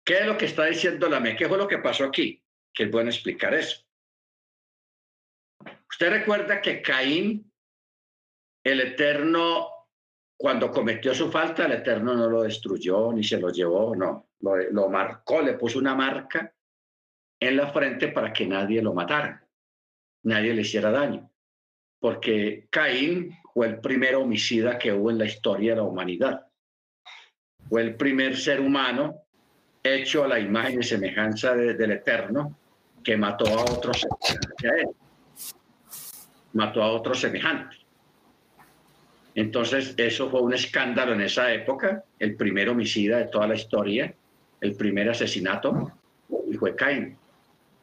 ¿Qué 0.04 0.18
es 0.18 0.26
lo 0.26 0.36
que 0.36 0.46
está 0.46 0.64
diciendo 0.64 1.08
la 1.08 1.22
¿Qué 1.36 1.46
fue 1.46 1.58
lo 1.58 1.68
que 1.68 1.78
pasó 1.78 2.06
aquí? 2.06 2.42
Que 2.74 2.82
es 2.84 2.90
bueno 2.90 3.10
explicar 3.10 3.54
eso. 3.54 3.85
Usted 5.90 6.10
recuerda 6.10 6.60
que 6.60 6.82
Caín, 6.82 7.50
el 8.64 8.80
Eterno, 8.80 9.68
cuando 10.36 10.70
cometió 10.70 11.14
su 11.14 11.30
falta, 11.30 11.66
el 11.66 11.72
Eterno 11.72 12.14
no 12.14 12.28
lo 12.28 12.42
destruyó 12.42 13.12
ni 13.12 13.22
se 13.22 13.38
lo 13.38 13.50
llevó, 13.50 13.94
no, 13.94 14.28
lo, 14.40 14.88
marcó, 14.88 15.40
le 15.40 15.54
puso 15.54 15.78
una 15.78 15.94
marca 15.94 16.52
en 17.40 17.56
la 17.56 17.68
frente 17.68 18.08
para 18.08 18.32
que 18.32 18.46
nadie 18.46 18.82
lo 18.82 18.92
matara, 18.92 19.46
nadie 20.24 20.54
le 20.54 20.62
hiciera 20.62 20.90
daño, 20.90 21.30
porque 22.00 22.66
Caín 22.70 23.36
fue 23.54 23.68
el 23.68 23.80
primer 23.80 24.16
homicida 24.16 24.78
que 24.78 24.92
hubo 24.92 25.10
en 25.10 25.18
la 25.18 25.26
historia 25.26 25.72
de 25.72 25.76
la 25.76 25.82
humanidad. 25.84 26.46
Fue 27.68 27.82
el 27.82 27.96
primer 27.96 28.36
ser 28.36 28.60
humano 28.60 29.22
hecho 29.82 30.24
a 30.24 30.28
la 30.28 30.38
imagen 30.38 30.80
y 30.80 30.84
semejanza 30.84 31.54
del 31.54 31.92
Eterno, 31.92 32.58
que 33.02 33.16
mató 33.16 33.46
a 33.46 33.62
otros 33.62 34.04
semejante 34.20 35.05
Mató 36.56 36.82
a 36.82 36.92
otro 36.92 37.14
semejante. 37.14 37.76
Entonces, 39.34 39.94
eso 39.96 40.30
fue 40.30 40.40
un 40.40 40.54
escándalo 40.54 41.12
en 41.12 41.20
esa 41.20 41.52
época, 41.52 42.04
el 42.18 42.36
primer 42.36 42.70
homicida 42.70 43.18
de 43.18 43.26
toda 43.26 43.46
la 43.46 43.54
historia, 43.54 44.14
el 44.60 44.74
primer 44.74 45.10
asesinato, 45.10 45.92
y 46.50 46.54
fue 46.54 46.74
Caín. 46.74 47.16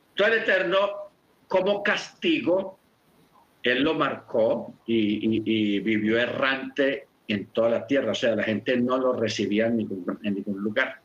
Entonces, 0.10 0.38
el 0.38 0.44
Eterno, 0.44 0.90
como 1.48 1.84
castigo, 1.84 2.80
él 3.62 3.84
lo 3.84 3.94
marcó 3.94 4.74
y, 4.88 5.40
vivió 5.80 6.20
errante 6.20 7.08
en 7.28 7.46
toda 7.48 7.70
la 7.70 7.88
tierra, 7.88 8.12
o 8.12 8.16
sea, 8.16 8.36
la 8.36 8.44
gente 8.44 8.76
no 8.78 8.98
lo 8.98 9.14
recibía 9.14 9.68
en 9.68 9.78
ningún 9.78 10.62
lugar 10.62 11.04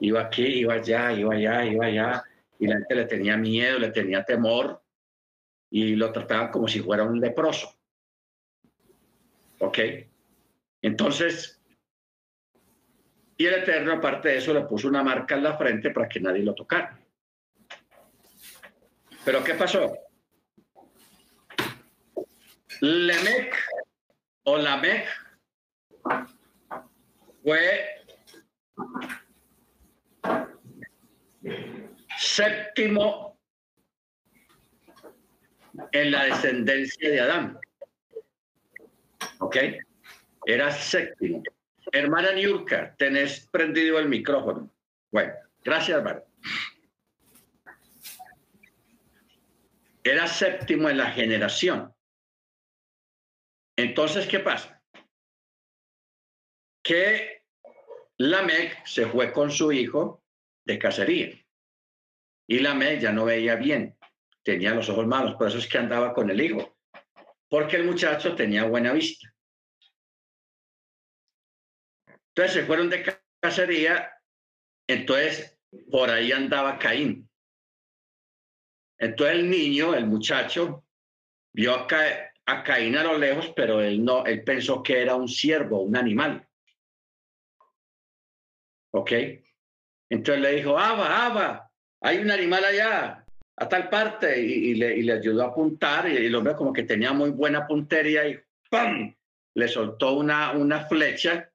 iba 0.00 0.20
aquí, 0.20 0.44
iba 0.44 0.74
allá, 0.74 1.12
iba 1.12 1.34
allá, 1.34 1.64
iba 1.64 1.86
allá, 1.86 2.24
y 2.58 2.66
la 2.66 2.76
gente 2.76 2.94
le 2.94 3.04
tenía 3.06 3.36
miedo, 3.36 3.78
le 3.78 3.90
tenía 3.90 4.24
temor, 4.24 4.80
y 5.70 5.96
lo 5.96 6.12
trataban 6.12 6.50
como 6.50 6.68
si 6.68 6.80
fuera 6.80 7.04
un 7.04 7.20
leproso. 7.20 7.74
¿Ok? 9.58 9.78
Entonces, 10.82 11.60
y 13.38 13.46
el 13.46 13.54
Eterno, 13.54 13.92
aparte 13.92 14.28
de 14.28 14.36
eso, 14.38 14.54
le 14.54 14.62
puso 14.62 14.88
una 14.88 15.02
marca 15.02 15.34
en 15.34 15.42
la 15.42 15.56
frente 15.56 15.90
para 15.90 16.08
que 16.08 16.20
nadie 16.20 16.42
lo 16.42 16.54
tocara. 16.54 16.98
Pero 19.24 19.42
¿qué 19.42 19.54
pasó? 19.54 19.92
Lemec 22.80 23.56
o 24.44 24.56
Lamec 24.56 25.08
fue 27.42 28.04
séptimo 32.18 33.35
en 35.92 36.10
la 36.10 36.24
descendencia 36.24 37.10
de 37.10 37.20
Adán. 37.20 37.58
¿Ok? 39.38 39.56
Era 40.46 40.70
séptimo. 40.70 41.42
Hermana 41.92 42.32
Niurka, 42.32 42.94
tenés 42.96 43.48
prendido 43.50 43.98
el 43.98 44.08
micrófono. 44.08 44.70
Bueno, 45.10 45.32
gracias, 45.62 45.98
hermano. 45.98 46.22
Era 50.02 50.26
séptimo 50.26 50.88
en 50.88 50.98
la 50.98 51.10
generación. 51.10 51.92
Entonces, 53.76 54.26
¿qué 54.26 54.40
pasa? 54.40 54.80
Que 56.82 57.42
Lamec 58.18 58.86
se 58.86 59.06
fue 59.06 59.32
con 59.32 59.50
su 59.50 59.72
hijo 59.72 60.22
de 60.64 60.78
cacería. 60.78 61.30
Y 62.48 62.60
la 62.60 62.74
me 62.74 63.00
ya 63.00 63.12
no 63.12 63.24
veía 63.24 63.56
bien, 63.56 63.95
tenía 64.46 64.72
los 64.72 64.88
ojos 64.88 65.08
malos, 65.08 65.34
por 65.34 65.48
eso 65.48 65.58
es 65.58 65.66
que 65.66 65.76
andaba 65.76 66.14
con 66.14 66.30
el 66.30 66.40
hijo, 66.40 66.78
porque 67.48 67.74
el 67.74 67.84
muchacho 67.84 68.36
tenía 68.36 68.62
buena 68.62 68.92
vista. 68.92 69.34
Entonces 72.28 72.52
se 72.52 72.64
fueron 72.64 72.88
de 72.88 73.04
cacería, 73.40 74.08
entonces 74.86 75.58
por 75.90 76.10
ahí 76.10 76.30
andaba 76.30 76.78
Caín. 76.78 77.28
Entonces 79.00 79.36
el 79.36 79.50
niño, 79.50 79.94
el 79.94 80.06
muchacho, 80.06 80.84
vio 81.52 81.74
a, 81.74 81.88
a 82.46 82.62
Caín 82.62 82.96
a 82.96 83.02
lo 83.02 83.18
lejos, 83.18 83.52
pero 83.56 83.80
él 83.82 84.04
no, 84.04 84.24
él 84.26 84.44
pensó 84.44 84.80
que 84.80 85.02
era 85.02 85.16
un 85.16 85.26
ciervo, 85.26 85.80
un 85.80 85.96
animal. 85.96 86.48
¿Ok? 88.92 89.10
Entonces 90.08 90.40
le 90.40 90.52
dijo, 90.52 90.78
Aba, 90.78 91.26
Aba, 91.26 91.72
hay 92.00 92.18
un 92.18 92.30
animal 92.30 92.64
allá, 92.64 93.25
a 93.58 93.68
tal 93.68 93.88
parte, 93.88 94.38
y, 94.38 94.74
le, 94.74 95.12
ayudó 95.12 95.42
a 95.42 95.48
apuntar, 95.48 96.08
y 96.08 96.16
el 96.16 96.34
hombre 96.34 96.54
como 96.54 96.72
que 96.72 96.82
tenía 96.82 97.12
muy 97.12 97.30
buena 97.30 97.66
puntería 97.66 98.28
y 98.28 98.38
¡pam! 98.68 99.14
Le 99.54 99.68
soltó 99.68 100.12
una, 100.12 100.86
flecha 100.86 101.50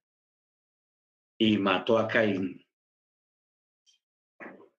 y 1.37 1.57
mató 1.57 1.99
a 1.99 2.07
Caín. 2.07 2.65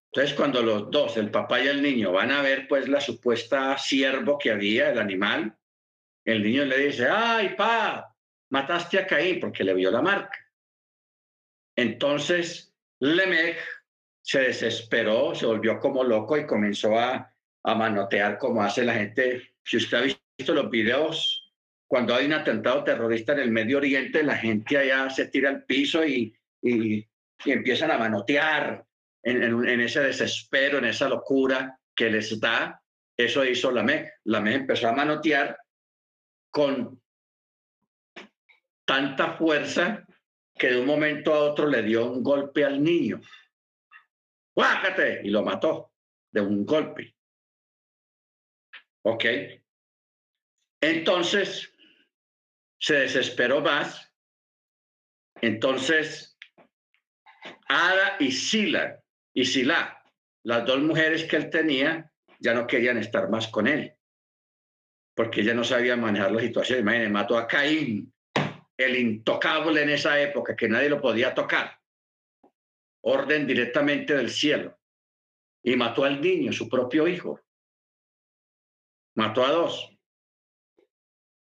Entonces, 0.07 0.37
cuando 0.37 0.63
los 0.63 0.91
dos, 0.91 1.17
el 1.17 1.31
papá 1.31 1.63
y 1.63 1.69
el 1.69 1.81
niño, 1.81 2.13
van 2.13 2.33
a 2.33 2.43
ver 2.43 2.67
pues 2.69 2.89
la 2.89 3.01
supuesta 3.01 3.79
siervo 3.79 4.37
que 4.37 4.51
había, 4.51 4.91
el 4.91 4.99
animal, 4.99 5.57
el 6.25 6.43
niño 6.43 6.65
le 6.65 6.79
dice, 6.79 7.09
ay, 7.09 7.55
pa, 7.57 8.15
mataste 8.51 8.99
a 8.99 9.07
Caín 9.07 9.39
porque 9.41 9.63
le 9.65 9.75
vio 9.75 9.91
la 9.93 10.03
marca. 10.03 10.39
Entonces, 11.77 12.75
Lemech 12.99 13.59
se 14.23 14.41
desesperó, 14.41 15.35
se 15.35 15.47
volvió 15.47 15.79
como 15.81 16.05
loco 16.05 16.39
y 16.39 16.47
comenzó 16.47 16.99
a, 16.99 17.29
manotear 17.65 18.39
como 18.39 18.63
hace 18.63 18.85
la 18.85 18.95
gente. 18.95 19.55
Si 19.65 19.77
usted 19.77 19.99
ha 19.99 20.01
visto 20.01 20.55
los 20.55 20.71
videos, 20.71 21.53
cuando 21.87 22.15
hay 22.15 22.27
un 22.27 22.33
atentado 22.33 22.83
terrorista 22.83 23.33
en 23.33 23.41
el 23.41 23.51
Medio 23.51 23.79
Oriente, 23.79 24.23
la 24.23 24.37
gente 24.37 24.79
allá 24.79 25.11
se 25.11 25.27
tira 25.27 25.51
al 25.51 25.65
piso 25.65 26.05
y, 26.05 26.35
y, 26.61 27.07
empiezan 27.45 27.91
a 27.91 27.99
manotear 27.99 28.85
en, 29.23 29.81
ese 29.81 30.01
desespero, 30.01 30.79
en 30.79 30.87
esa 30.87 31.09
locura 31.09 31.79
que 31.95 32.11
les 32.11 32.41
da. 32.41 32.81
Eso 33.17 33.45
hizo 33.45 33.71
la 33.71 33.83
MEC. 33.83 34.13
La 34.25 34.41
MEC 34.41 34.63
empezó 34.63 34.89
a 34.89 34.93
manotear 34.93 35.57
con 36.51 37.01
tanta 38.85 39.35
fuerza 39.35 40.05
que 40.57 40.69
de 40.69 40.81
un 40.81 40.87
momento 40.87 41.33
a 41.35 41.41
otro 41.41 41.67
le 41.67 41.83
dio 41.83 42.11
un 42.11 42.23
golpe 42.23 42.65
al 42.65 42.83
niño. 42.83 43.21
¡Bájate! 44.55 45.21
Y 45.25 45.31
lo 45.31 45.43
mató 45.43 45.93
de 46.33 46.41
un 46.41 46.65
golpe. 46.67 47.15
¿Ok? 49.05 49.25
Entonces, 50.81 51.73
se 52.79 52.95
desesperó 52.95 53.61
más. 53.61 54.13
Entonces, 55.41 56.37
Ada 57.69 58.17
y 58.21 58.31
Sila, 58.33 59.01
y 59.35 59.45
Sila, 59.45 60.03
las 60.45 60.65
dos 60.67 60.81
mujeres 60.81 61.25
que 61.25 61.37
él 61.37 61.51
tenía, 61.51 62.13
ya 62.39 62.55
no 62.55 62.67
querían 62.67 62.99
estar 62.99 63.29
más 63.29 63.49
con 63.49 63.67
él, 63.67 63.97
porque 65.15 65.43
ya 65.43 65.55
no 65.55 65.65
sabía 65.65 65.97
manejar 65.97 66.33
la 66.33 66.43
situación. 66.43 66.81
Imagínense, 66.81 67.13
mató 67.13 67.39
a 67.39 67.47
Caín, 67.47 68.13
el 68.77 68.97
intocable 68.97 69.83
en 69.83 69.91
esa 69.91 70.21
época, 70.21 70.55
que 70.55 70.69
nadie 70.69 70.89
lo 70.89 71.01
podía 71.01 71.35
tocar 71.35 71.82
orden 73.03 73.47
directamente 73.47 74.15
del 74.15 74.31
cielo. 74.31 74.79
Y 75.63 75.77
mató 75.77 76.05
al 76.05 76.21
niño, 76.21 76.53
su 76.53 76.69
propio 76.69 77.07
hijo. 77.07 77.41
Mató 79.15 79.45
a 79.45 79.51
dos. 79.51 79.91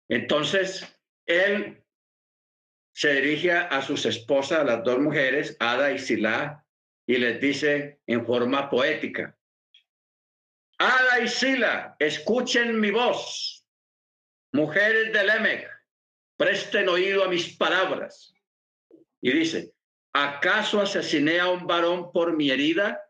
Entonces, 0.09 0.85
él 1.27 1.85
se 2.93 3.13
dirige 3.21 3.53
a 3.53 3.81
sus 3.83 4.07
esposas, 4.07 4.61
a 4.61 4.65
las 4.65 4.83
dos 4.83 4.99
mujeres, 4.99 5.57
Ada 5.61 5.93
y 5.93 5.99
Sila, 5.99 6.65
y 7.07 7.17
les 7.19 7.41
dice 7.41 8.01
en 8.07 8.27
forma 8.27 8.69
poética, 8.69 9.39
Ada 10.79 11.21
y 11.21 11.29
Sila, 11.29 11.97
escuchen 11.99 12.81
mi 12.81 12.91
voz. 12.91 13.67
Mujeres 14.53 15.13
del 15.13 15.29
Emec, 15.29 15.69
presten 16.37 16.89
oído 16.89 17.25
a 17.25 17.29
mis 17.29 17.57
palabras. 17.57 18.33
Y 19.21 19.33
dice, 19.33 19.75
¿Acaso 20.13 20.81
asesiné 20.81 21.41
a 21.41 21.49
un 21.49 21.67
varón 21.67 22.13
por 22.13 22.37
mi 22.37 22.51
herida 22.51 23.05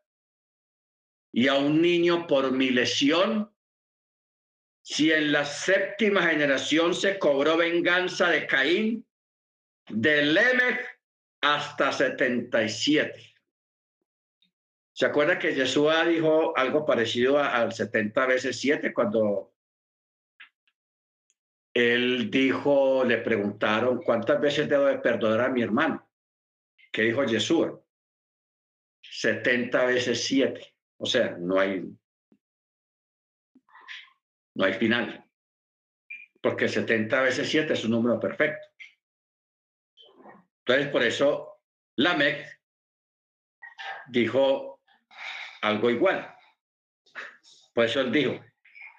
y 1.32 1.48
a 1.48 1.54
un 1.54 1.80
niño 1.80 2.26
por 2.26 2.52
mi 2.52 2.70
lesión? 2.70 3.54
Si 4.82 5.12
en 5.12 5.32
la 5.32 5.44
séptima 5.44 6.22
generación 6.22 6.94
se 6.94 7.18
cobró 7.18 7.56
venganza 7.56 8.30
de 8.30 8.46
Caín, 8.46 9.06
de 9.88 10.22
Lemech 10.22 10.80
hasta 11.40 11.92
77. 11.92 13.34
¿Se 14.92 15.06
acuerda 15.06 15.38
que 15.38 15.54
Jesús 15.54 15.92
dijo 16.08 16.56
algo 16.56 16.84
parecido 16.84 17.38
al 17.38 17.72
70 17.72 18.26
veces 18.26 18.58
7 18.58 18.92
cuando 18.92 19.54
él 21.72 22.30
dijo, 22.30 23.04
le 23.04 23.18
preguntaron, 23.18 24.02
¿cuántas 24.02 24.40
veces 24.40 24.68
debo 24.68 24.86
de 24.86 24.98
perdonar 24.98 25.42
a 25.42 25.48
mi 25.50 25.62
hermano? 25.62 26.07
¿Qué 26.98 27.04
dijo 27.04 27.22
Yeshua? 27.22 27.80
70 29.02 29.84
veces 29.84 30.20
7. 30.24 30.74
O 30.96 31.06
sea, 31.06 31.36
no 31.38 31.60
hay, 31.60 31.84
no 34.56 34.64
hay 34.64 34.72
final. 34.72 35.24
Porque 36.42 36.66
70 36.66 37.20
veces 37.22 37.48
7 37.48 37.72
es 37.72 37.84
un 37.84 37.92
número 37.92 38.18
perfecto. 38.18 38.66
Entonces, 40.66 40.88
por 40.88 41.04
eso 41.04 41.60
Lamec 41.94 42.60
dijo 44.08 44.82
algo 45.62 45.90
igual. 45.90 46.34
Por 47.74 47.84
eso 47.84 48.00
él 48.00 48.10
dijo, 48.10 48.44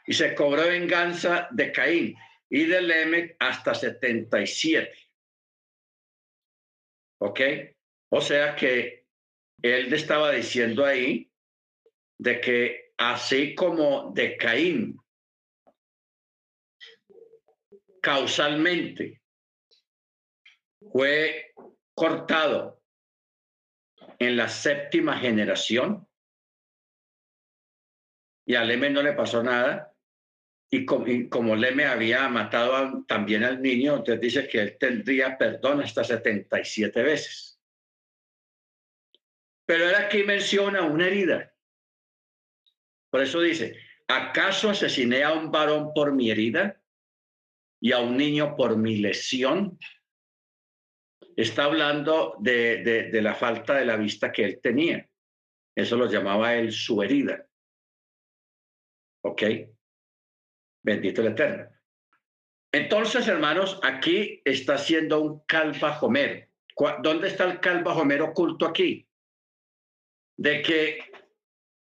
y 0.08 0.14
se 0.14 0.34
cobró 0.34 0.62
venganza 0.70 1.50
de 1.52 1.74
Caín 1.74 2.16
y 2.50 2.64
de 2.64 2.82
Lemec 2.82 3.36
hasta 3.42 3.76
77. 3.76 4.90
¿Ok? 7.18 7.42
O 8.10 8.22
sea 8.22 8.56
que 8.56 9.06
él 9.62 9.94
estaba 9.94 10.32
diciendo 10.32 10.86
ahí 10.86 11.32
de 12.18 12.42
que 12.42 12.94
así 12.98 13.56
como 13.56 14.12
de 14.14 14.38
Caín 14.38 15.00
causalmente 18.02 19.22
fue 20.92 21.54
cortado 21.94 22.82
en 24.18 24.38
la 24.38 24.50
séptima 24.50 25.18
generación 25.18 26.08
y 28.46 28.56
a 28.56 28.64
Leme 28.64 28.90
no 28.90 29.04
le 29.04 29.14
pasó 29.14 29.44
nada 29.44 29.94
y 30.72 30.86
como, 30.86 31.56
Leme 31.56 31.86
había 31.86 32.28
matado 32.30 33.04
también 33.08 33.44
al 33.44 33.62
niño, 33.62 33.98
entonces 33.98 34.22
dice 34.22 34.48
que 34.48 34.62
él 34.62 34.78
tendría 34.80 35.36
perdón 35.36 35.82
hasta 35.82 36.04
77 36.04 37.02
veces. 37.02 37.49
Pero 39.70 39.88
él 39.88 39.94
aquí 39.94 40.24
menciona 40.24 40.82
una 40.82 41.06
herida. 41.06 41.54
Por 43.12 43.22
eso 43.22 43.40
dice, 43.40 43.78
¿acaso 44.08 44.72
asesiné 44.72 45.24
a 45.24 45.34
un 45.34 45.52
varón 45.52 45.94
por 45.94 46.12
mi 46.12 46.32
herida 46.32 46.82
y 47.80 47.92
a 47.92 48.00
un 48.00 48.18
niño 48.18 48.56
por 48.56 48.78
mi 48.78 48.98
lesión? 48.98 49.78
Está 51.36 51.66
hablando 51.66 52.36
de, 52.40 53.12
la 53.22 53.36
falta 53.36 53.76
de 53.76 53.86
la 53.86 53.96
vista 53.96 54.32
que 54.32 54.44
él 54.44 54.60
tenía. 54.60 55.08
Eso 55.76 55.98
lo 55.98 56.10
llamaba 56.10 56.56
él 56.56 56.72
su 56.72 57.04
herida. 57.04 57.46
¿Ok? 59.24 59.44
Bendito 60.82 61.22
el 61.22 61.28
Eterno. 61.28 61.70
Entonces, 62.72 63.28
hermanos, 63.28 63.80
aquí 63.84 64.42
está 64.44 64.80
siendo 64.80 65.22
un 65.22 65.46
calva 65.46 66.00
Homer. 66.02 66.50
¿Dónde 67.04 67.28
está 67.28 67.44
el 67.44 67.60
calva 67.60 67.94
Homer 67.94 68.24
oculto 68.24 68.66
aquí? 68.66 69.06
De 70.40 70.62
que 70.62 71.12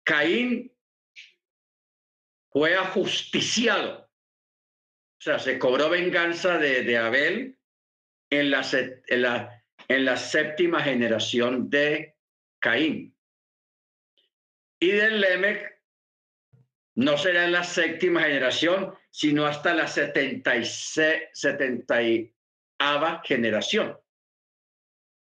Caín 0.05 0.77
fue 2.51 2.75
ajusticiado, 2.75 4.01
o 4.01 5.21
sea, 5.21 5.38
se 5.38 5.61
cobró 5.61 5.88
venganza 5.88 6.59
de, 6.59 6.99
Abel 6.99 7.57
en 8.31 8.51
la, 8.51 8.66
en, 8.73 9.23
la, 9.23 9.64
en 9.87 10.05
la 10.05 10.16
séptima 10.16 10.83
generación 10.83 11.71
de 11.71 12.16
Caín. 12.61 13.16
Y 14.81 14.90
del 14.90 15.21
Lemec 15.21 15.81
no 16.97 17.16
será 17.16 17.44
en 17.44 17.53
la 17.53 17.62
séptima 17.62 18.23
generación, 18.23 18.92
sino 19.11 19.47
hasta 19.47 19.73
la 19.73 19.87
76, 19.87 21.31
70 21.33 21.99
generación, 23.23 23.97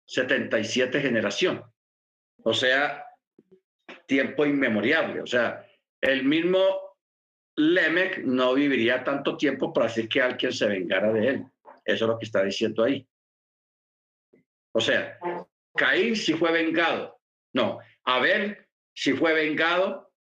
77 0.06 1.00
generación. 1.02 1.62
O 2.42 2.54
sea, 2.54 3.06
tiempo 4.10 4.44
inmemoriable. 4.44 5.20
O 5.20 5.26
sea, 5.26 5.64
el 6.00 6.24
mismo 6.24 6.96
Lemec 7.56 8.18
no 8.24 8.54
viviría 8.54 9.04
tanto 9.04 9.36
tiempo 9.36 9.72
para 9.72 9.86
decir 9.86 10.08
que 10.08 10.20
alguien 10.20 10.52
se 10.52 10.66
vengara 10.66 11.12
de 11.12 11.28
él. 11.28 11.46
Eso 11.84 12.04
es 12.04 12.08
lo 12.08 12.18
que 12.18 12.24
está 12.24 12.42
diciendo 12.42 12.82
ahí. 12.82 13.06
O 14.72 14.80
sea, 14.80 15.16
Caín 15.76 16.16
sí 16.16 16.34
fue 16.34 16.50
vengado. 16.50 17.20
No, 17.54 17.78
Abel 18.02 18.58
sí 18.92 19.12
fue 19.12 19.32
vengado 19.32 20.12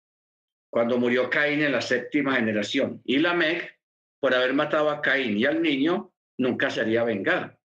cuando 0.71 0.99
murió 0.99 1.27
Caín 1.31 1.63
en 1.63 1.71
la 1.71 1.81
séptima 1.81 2.35
generación. 2.35 3.01
Y 3.05 3.17
Lamec, 3.17 3.75
por 4.19 4.35
haber 4.35 4.53
matado 4.53 4.91
a 4.91 5.01
Caín 5.01 5.35
y 5.35 5.45
al 5.45 5.63
niño, 5.63 6.13
nunca 6.37 6.69
sería 6.69 7.03
vengado. 7.03 7.57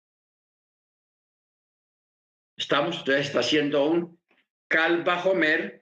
Estamos, 2.56 2.98
entonces 2.98 3.26
está 3.26 3.40
haciendo 3.40 3.86
un 3.86 4.20
calva 4.68 5.24
Homer 5.24 5.81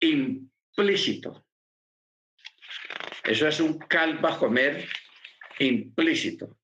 implícito. 0.00 1.46
Eso 3.24 3.46
es 3.46 3.60
un 3.60 3.78
calva 3.78 4.38
comer 4.38 4.88
implícito. 5.58 6.58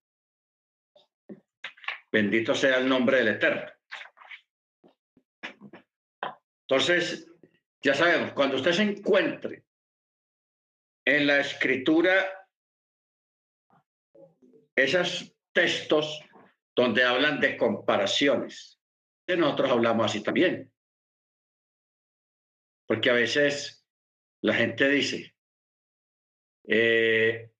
Bendito 2.10 2.54
sea 2.54 2.78
el 2.78 2.88
nombre 2.88 3.18
del 3.18 3.28
Eterno. 3.28 3.70
Entonces, 6.68 7.30
ya 7.82 7.94
sabemos, 7.94 8.32
cuando 8.32 8.56
usted 8.56 8.72
se 8.72 8.82
encuentre 8.82 9.64
en 11.04 11.26
la 11.26 11.40
escritura 11.40 12.48
esos 14.74 15.32
textos 15.52 16.20
donde 16.74 17.04
hablan 17.04 17.38
de 17.38 17.56
comparaciones, 17.56 18.80
nosotros 19.28 19.70
hablamos 19.70 20.06
así 20.06 20.22
también. 20.22 20.72
Porque 22.86 23.10
a 23.10 23.14
veces 23.14 23.84
la 24.42 24.54
gente 24.54 24.88
dice, 24.88 25.34
eh, 26.68 27.50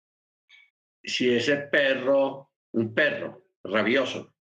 si 1.03 1.35
ese 1.35 1.57
perro, 1.57 2.53
un 2.73 2.95
perro 2.95 3.47
rabioso, 3.65 4.35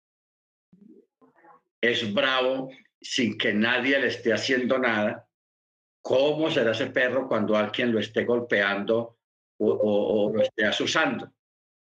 es 1.81 2.13
bravo 2.13 2.69
sin 3.01 3.37
que 3.37 3.53
nadie 3.53 3.99
le 3.99 4.07
esté 4.07 4.33
haciendo 4.33 4.77
nada, 4.77 5.27
¿cómo 6.01 6.51
será 6.51 6.71
ese 6.71 6.87
perro 6.87 7.27
cuando 7.27 7.55
alguien 7.55 7.91
lo 7.91 7.99
esté 7.99 8.25
golpeando 8.25 9.19
o, 9.59 10.31
lo 10.33 10.41
esté 10.41 10.65
asusando? 10.65 11.33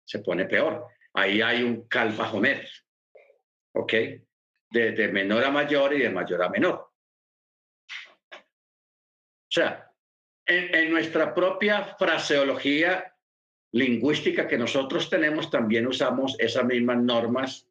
Se 0.06 0.20
pone 0.20 0.46
peor. 0.46 0.88
Ahí 1.14 1.42
hay 1.42 1.64
un 1.64 1.88
calvajomer, 1.88 2.68
¿ok? 3.74 3.94
de 4.74 5.10
menor 5.10 5.44
a 5.44 5.52
mayor 5.52 5.94
y 5.94 6.00
de 6.00 6.10
mayor 6.10 6.44
a 6.44 6.50
menor. 6.50 6.91
O 9.52 9.54
sea, 9.54 9.92
en, 10.46 10.90
nuestra 10.90 11.34
propia 11.34 11.84
fraseología 12.00 13.14
lingüística 13.74 14.48
que 14.48 14.58
nosotros 14.58 15.10
tenemos, 15.10 15.50
también 15.50 15.88
usamos 15.88 16.38
esas 16.40 16.64
mismas 16.64 16.98
normas 17.04 17.68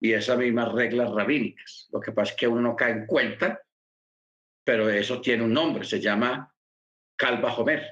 y 0.00 0.12
esas 0.12 0.38
mismas 0.38 0.70
reglas 0.72 1.10
rabínicas. 1.10 1.88
Lo 1.90 1.98
que 1.98 2.12
pasa 2.12 2.32
es 2.32 2.38
que 2.38 2.46
uno 2.46 2.60
no 2.60 2.76
cae 2.76 2.92
en 2.92 3.06
cuenta, 3.06 3.60
pero 4.64 4.88
eso 4.88 5.20
tiene 5.20 5.42
un 5.42 5.52
nombre, 5.52 5.84
se 5.84 6.00
llama 6.00 6.54
Calva 7.16 7.56
Homer. 7.56 7.88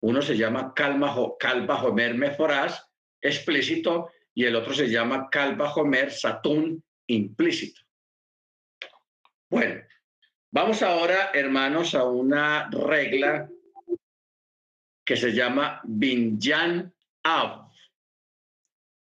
Uno 0.00 0.22
se 0.22 0.34
llama 0.34 0.72
Calva, 0.74 1.14
Calva 1.38 1.82
Homer 1.82 2.14
Meforás, 2.14 2.90
explícito, 3.20 4.10
y 4.34 4.46
el 4.46 4.56
otro 4.56 4.72
se 4.72 4.88
llama 4.88 5.28
Calva 5.30 5.74
Homer 5.74 6.10
Satún, 6.10 6.82
implícito. 7.06 7.82
Bueno, 9.50 9.82
Vamos 10.56 10.82
ahora, 10.82 11.32
hermanos, 11.34 11.94
a 11.94 12.04
una 12.04 12.70
regla 12.70 13.46
que 15.04 15.14
se 15.14 15.32
llama 15.32 15.82
Binyan 15.84 16.94
Av. 17.24 17.70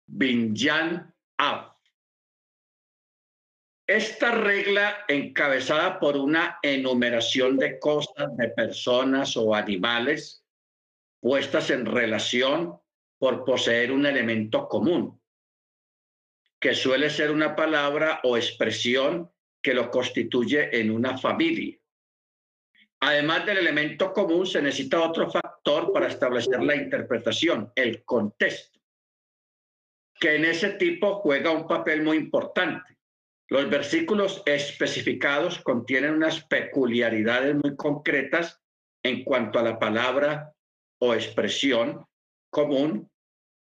Binyan 0.09 1.15
Av. 1.39 1.73
Esta 3.87 4.33
regla, 4.33 5.05
encabezada 5.07 6.01
por 6.01 6.17
una 6.17 6.59
enumeración 6.61 7.59
de 7.59 7.79
cosas, 7.79 8.37
de 8.37 8.49
personas 8.49 9.37
o 9.37 9.55
animales, 9.55 10.45
puestas 11.21 11.71
en 11.71 11.87
relación 11.87 12.77
por 13.19 13.45
poseer 13.45 13.93
un 13.93 14.05
elemento 14.05 14.67
común, 14.67 15.23
que 16.59 16.75
suele 16.75 17.09
ser 17.09 17.31
una 17.31 17.55
palabra 17.55 18.19
o 18.25 18.37
expresión 18.37 19.31
que 19.67 19.75
lo 19.75 19.91
constituye 19.91 20.79
en 20.79 20.93
una 20.93 21.19
familia. 21.19 21.77
Además 23.01 23.45
del 23.47 23.59
elemento 23.59 24.13
común, 24.13 24.47
se 24.47 24.63
necesita 24.63 25.03
otro 25.03 25.29
factor 25.29 25.93
para 25.93 26.07
establecer 26.07 26.63
la 26.63 26.77
interpretación, 26.77 27.73
el 27.75 28.05
contexto, 28.05 28.79
que 30.21 30.37
en 30.37 30.45
ese 30.45 30.75
tipo 30.75 31.17
juega 31.17 31.51
un 31.51 31.67
papel 31.67 32.05
muy 32.05 32.17
importante. 32.17 32.97
Los 33.49 33.69
versículos 33.69 34.41
especificados 34.47 35.59
contienen 35.59 36.15
unas 36.15 36.45
peculiaridades 36.45 37.57
muy 37.57 37.75
concretas 37.75 38.63
en 39.03 39.25
cuanto 39.25 39.59
a 39.59 39.65
la 39.65 39.81
palabra 39.81 40.53
o 41.01 41.13
expresión 41.13 42.07
común 42.51 43.11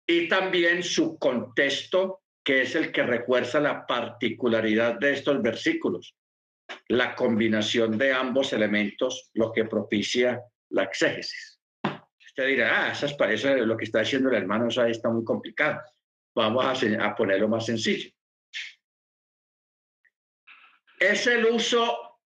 y 0.06 0.28
también 0.28 0.82
su 0.82 1.18
contexto 1.18 2.23
que 2.44 2.60
es 2.62 2.74
el 2.74 2.92
que 2.92 3.02
refuerza 3.02 3.58
la 3.58 3.86
particularidad 3.86 4.98
de 4.98 5.14
estos 5.14 5.40
versículos, 5.40 6.14
la 6.88 7.16
combinación 7.16 7.96
de 7.96 8.12
ambos 8.12 8.52
elementos, 8.52 9.30
lo 9.32 9.50
que 9.50 9.64
propicia 9.64 10.42
la 10.70 10.84
exégesis. 10.84 11.58
Usted 12.26 12.46
dirá, 12.48 12.84
ah, 12.84 12.92
esas 12.92 13.14
parece 13.14 13.56
lo 13.64 13.76
que 13.76 13.84
está 13.84 14.00
diciendo 14.00 14.28
el 14.28 14.36
hermano, 14.36 14.68
eso 14.68 14.82
ahí 14.82 14.90
está 14.90 15.08
muy 15.08 15.24
complicado. 15.24 15.80
Vamos 16.34 16.64
a, 16.64 17.06
a 17.06 17.14
ponerlo 17.14 17.48
más 17.48 17.64
sencillo. 17.64 18.10
Es 20.98 21.26
el 21.26 21.46
uso 21.46 22.20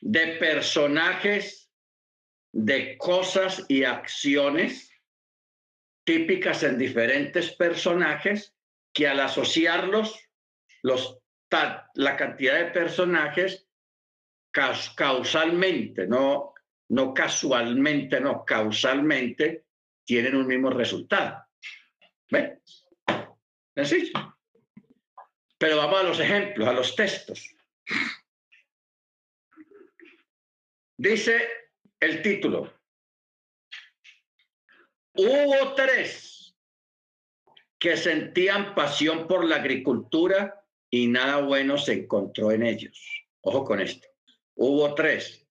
de 0.00 0.38
personajes, 0.38 1.70
de 2.52 2.96
cosas 2.98 3.64
y 3.68 3.84
acciones 3.84 4.90
típicas 6.04 6.62
en 6.62 6.78
diferentes 6.78 7.54
personajes 7.56 8.55
que 8.96 9.06
al 9.06 9.20
asociarlos, 9.20 10.18
los, 10.82 11.18
la 11.94 12.16
cantidad 12.16 12.58
de 12.58 12.70
personajes 12.70 13.68
causalmente, 14.96 16.06
no, 16.06 16.54
no 16.88 17.12
casualmente, 17.12 18.18
no, 18.20 18.42
causalmente, 18.42 19.66
tienen 20.02 20.34
un 20.34 20.46
mismo 20.46 20.70
resultado. 20.70 21.44
¿Ven? 22.30 22.58
Así. 23.74 24.10
Pero 25.58 25.76
vamos 25.76 26.00
a 26.00 26.04
los 26.04 26.18
ejemplos, 26.18 26.66
a 26.66 26.72
los 26.72 26.96
textos. 26.96 27.54
Dice 30.96 31.48
el 32.00 32.22
título. 32.22 32.72
Hubo 35.12 35.74
tres 35.74 36.35
que 37.86 37.96
sentían 37.96 38.74
pasión 38.74 39.28
por 39.28 39.44
la 39.44 39.54
agricultura 39.54 40.66
y 40.90 41.06
nada 41.06 41.36
bueno 41.36 41.78
se 41.78 41.92
encontró 41.92 42.50
en 42.50 42.66
ellos. 42.66 43.00
Ojo 43.42 43.64
con 43.64 43.80
esto. 43.80 44.08
Hubo 44.56 44.92
tres 44.96 45.46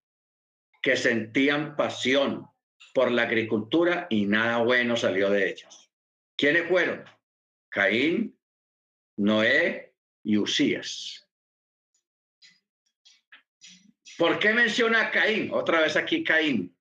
que 0.81 0.97
sentían 0.97 1.77
pasión 1.77 2.45
por 2.93 3.09
la 3.09 3.21
agricultura 3.21 4.07
y 4.09 4.25
nada 4.25 4.57
bueno 4.57 4.97
salió 4.97 5.29
de 5.29 5.49
ellos. 5.49 5.89
¿Quiénes 6.35 6.67
fueron? 6.67 7.05
Caín, 7.69 8.37
Noé 9.15 9.95
y 10.21 10.37
Usías. 10.37 11.25
¿Por 14.17 14.39
qué 14.39 14.51
menciona 14.51 15.03
a 15.03 15.11
Caín? 15.11 15.51
Otra 15.53 15.79
vez 15.79 15.95
aquí 15.95 16.21
Caín. 16.21 16.77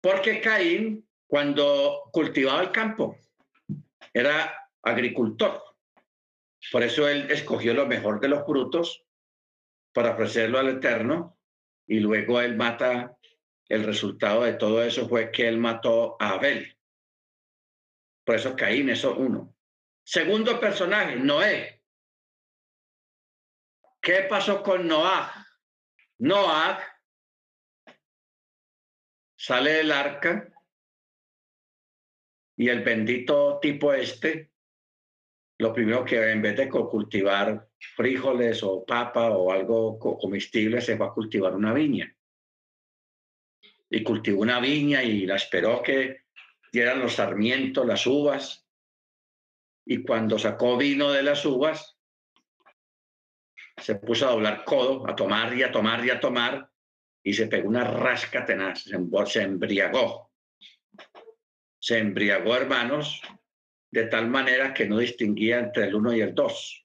Porque 0.00 0.40
Caín, 0.40 1.06
cuando 1.26 2.08
cultivaba 2.10 2.62
el 2.62 2.72
campo, 2.72 3.18
era 4.16 4.70
agricultor. 4.82 5.62
Por 6.72 6.82
eso 6.82 7.06
él 7.06 7.30
escogió 7.30 7.74
lo 7.74 7.86
mejor 7.86 8.18
de 8.18 8.28
los 8.28 8.46
frutos 8.46 9.04
para 9.92 10.12
ofrecerlo 10.12 10.58
al 10.58 10.70
Eterno 10.70 11.38
y 11.86 12.00
luego 12.00 12.40
él 12.40 12.56
mata, 12.56 13.14
el 13.68 13.84
resultado 13.84 14.44
de 14.44 14.54
todo 14.54 14.82
eso 14.82 15.06
fue 15.06 15.30
que 15.30 15.46
él 15.46 15.58
mató 15.58 16.16
a 16.18 16.30
Abel. 16.30 16.78
Por 18.24 18.36
eso 18.36 18.56
Caín, 18.56 18.88
eso 18.88 19.14
uno. 19.16 19.54
Segundo 20.02 20.58
personaje, 20.58 21.16
Noé. 21.16 21.82
¿Qué 24.00 24.22
pasó 24.30 24.62
con 24.62 24.86
Noah? 24.86 25.46
Noah 26.20 26.80
sale 29.36 29.72
del 29.72 29.92
arca 29.92 30.55
y 32.56 32.68
el 32.68 32.82
bendito 32.82 33.58
tipo 33.60 33.92
este, 33.92 34.50
lo 35.58 35.72
primero 35.72 36.04
que 36.04 36.30
en 36.30 36.42
vez 36.42 36.56
de 36.56 36.68
cultivar 36.68 37.68
frijoles 37.94 38.62
o 38.62 38.84
papa 38.84 39.30
o 39.30 39.52
algo 39.52 39.98
comestible, 39.98 40.80
se 40.80 40.96
va 40.96 41.06
a 41.06 41.12
cultivar 41.12 41.54
una 41.54 41.72
viña. 41.72 42.14
Y 43.88 44.02
cultivó 44.02 44.40
una 44.42 44.58
viña 44.58 45.02
y 45.02 45.26
la 45.26 45.36
esperó 45.36 45.82
que 45.82 46.24
dieran 46.72 47.00
los 47.00 47.14
sarmientos, 47.14 47.86
las 47.86 48.06
uvas. 48.06 48.66
Y 49.84 50.02
cuando 50.02 50.38
sacó 50.38 50.76
vino 50.76 51.12
de 51.12 51.22
las 51.22 51.44
uvas, 51.44 51.96
se 53.76 53.96
puso 53.96 54.26
a 54.26 54.32
doblar 54.32 54.64
codo, 54.64 55.08
a 55.08 55.14
tomar 55.14 55.56
y 55.56 55.62
a 55.62 55.70
tomar 55.70 56.04
y 56.04 56.10
a 56.10 56.18
tomar, 56.18 56.70
y 57.22 57.34
se 57.34 57.46
pegó 57.46 57.68
una 57.68 57.84
rasca 57.84 58.44
tenaz, 58.44 58.84
se 58.84 59.42
embriagó 59.42 60.25
se 61.86 61.98
embriagó, 61.98 62.56
hermanos, 62.56 63.22
de 63.92 64.06
tal 64.06 64.26
manera 64.26 64.74
que 64.74 64.88
no 64.88 64.98
distinguía 64.98 65.60
entre 65.60 65.84
el 65.84 65.94
uno 65.94 66.12
y 66.12 66.20
el 66.20 66.34
dos. 66.34 66.84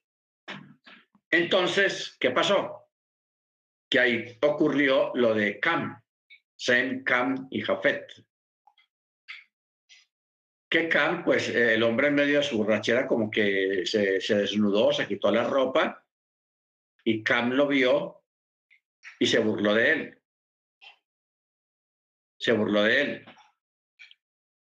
Entonces, 1.28 2.16
¿qué 2.20 2.30
pasó? 2.30 2.88
Que 3.90 3.98
ahí 3.98 4.38
ocurrió 4.40 5.10
lo 5.16 5.34
de 5.34 5.58
Cam, 5.58 6.00
Sem, 6.56 7.02
Cam 7.02 7.48
y 7.50 7.62
Jafet. 7.62 8.12
Que 10.70 10.88
Cam, 10.88 11.24
pues 11.24 11.48
el 11.48 11.82
hombre 11.82 12.06
en 12.06 12.14
medio 12.14 12.38
de 12.38 12.44
su 12.44 12.58
borrachera 12.58 13.08
como 13.08 13.28
que 13.28 13.82
se, 13.84 14.20
se 14.20 14.36
desnudó, 14.36 14.92
se 14.92 15.08
quitó 15.08 15.32
la 15.32 15.48
ropa 15.48 16.06
y 17.02 17.24
Cam 17.24 17.50
lo 17.50 17.66
vio 17.66 18.22
y 19.18 19.26
se 19.26 19.40
burló 19.40 19.74
de 19.74 19.90
él. 19.90 20.22
Se 22.38 22.52
burló 22.52 22.84
de 22.84 23.02
él. 23.02 23.26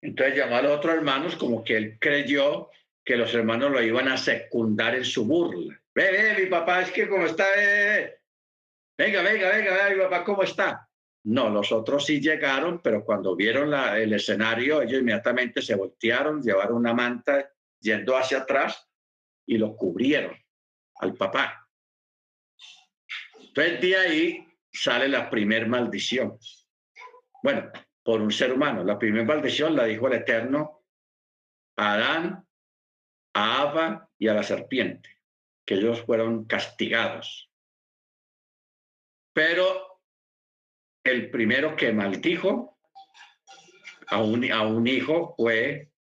Entonces 0.05 0.37
llamó 0.37 0.57
a 0.57 0.63
los 0.63 0.73
otros 0.73 0.97
hermanos 0.97 1.35
como 1.35 1.65
que 1.65 1.79
él 1.79 1.97
creyó 1.99 2.69
que 3.03 3.17
los 3.17 3.33
hermanos 3.35 3.71
lo 3.71 3.83
iban 3.83 4.07
a 4.09 4.19
secundar 4.19 4.95
en 4.95 5.05
su 5.05 5.25
burla. 5.25 5.81
Ve, 5.95 6.13
ve, 6.13 6.43
mi 6.43 6.47
papá, 6.51 6.83
es 6.83 6.91
que 6.91 7.09
como 7.09 7.25
está, 7.25 7.47
venga, 8.99 9.23
venga, 9.23 9.49
venga, 9.49 9.89
ve, 9.89 9.97
mi 9.97 10.03
papá, 10.03 10.23
¿cómo 10.23 10.43
está? 10.43 10.87
No, 11.25 11.49
los 11.49 11.73
otros 11.73 12.05
sí 12.05 12.21
llegaron, 12.21 12.83
pero 12.83 13.03
cuando 13.03 13.35
vieron 13.35 13.71
la, 13.71 13.99
el 13.99 14.13
escenario, 14.13 14.83
ellos 14.83 15.01
inmediatamente 15.01 15.63
se 15.63 15.75
voltearon, 15.75 16.43
llevaron 16.43 16.77
una 16.77 16.93
manta 16.93 17.51
yendo 17.81 18.15
hacia 18.15 18.39
atrás 18.41 18.87
y 19.47 19.57
lo 19.57 19.75
cubrieron 19.75 20.37
al 20.97 21.15
papá. 21.15 21.67
Entonces 23.41 23.81
de 23.81 23.97
ahí 23.97 24.49
sale 24.71 25.09
la 25.09 25.31
primer 25.31 25.67
maldición. 25.67 26.39
Bueno, 27.43 27.73
por 28.05 28.21
un 28.21 28.31
ser 28.31 28.53
humano. 28.53 28.85
La 28.85 28.99
primera 28.99 29.25
maldición 29.25 29.75
la 29.75 29.85
dijo 29.85 30.07
el 30.07 30.15
Eterno 30.15 30.85
a 31.77 31.95
Adán, 31.95 32.47
a 33.35 33.63
Ava 33.63 34.11
y 34.19 34.29
a 34.29 34.35
la 34.35 34.43
serpiente, 34.43 35.19
que 35.67 35.75
ellos 35.75 36.03
fueron 36.03 36.45
castigados. 36.45 37.51
Pero 39.33 40.03
el 41.03 41.31
primero 41.31 41.75
que 41.75 41.93
maldijo 41.93 42.79
a 44.07 44.23
un, 44.23 44.53
a 44.53 44.63
un 44.63 44.87
hijo 44.87 45.35
fue 45.37 45.91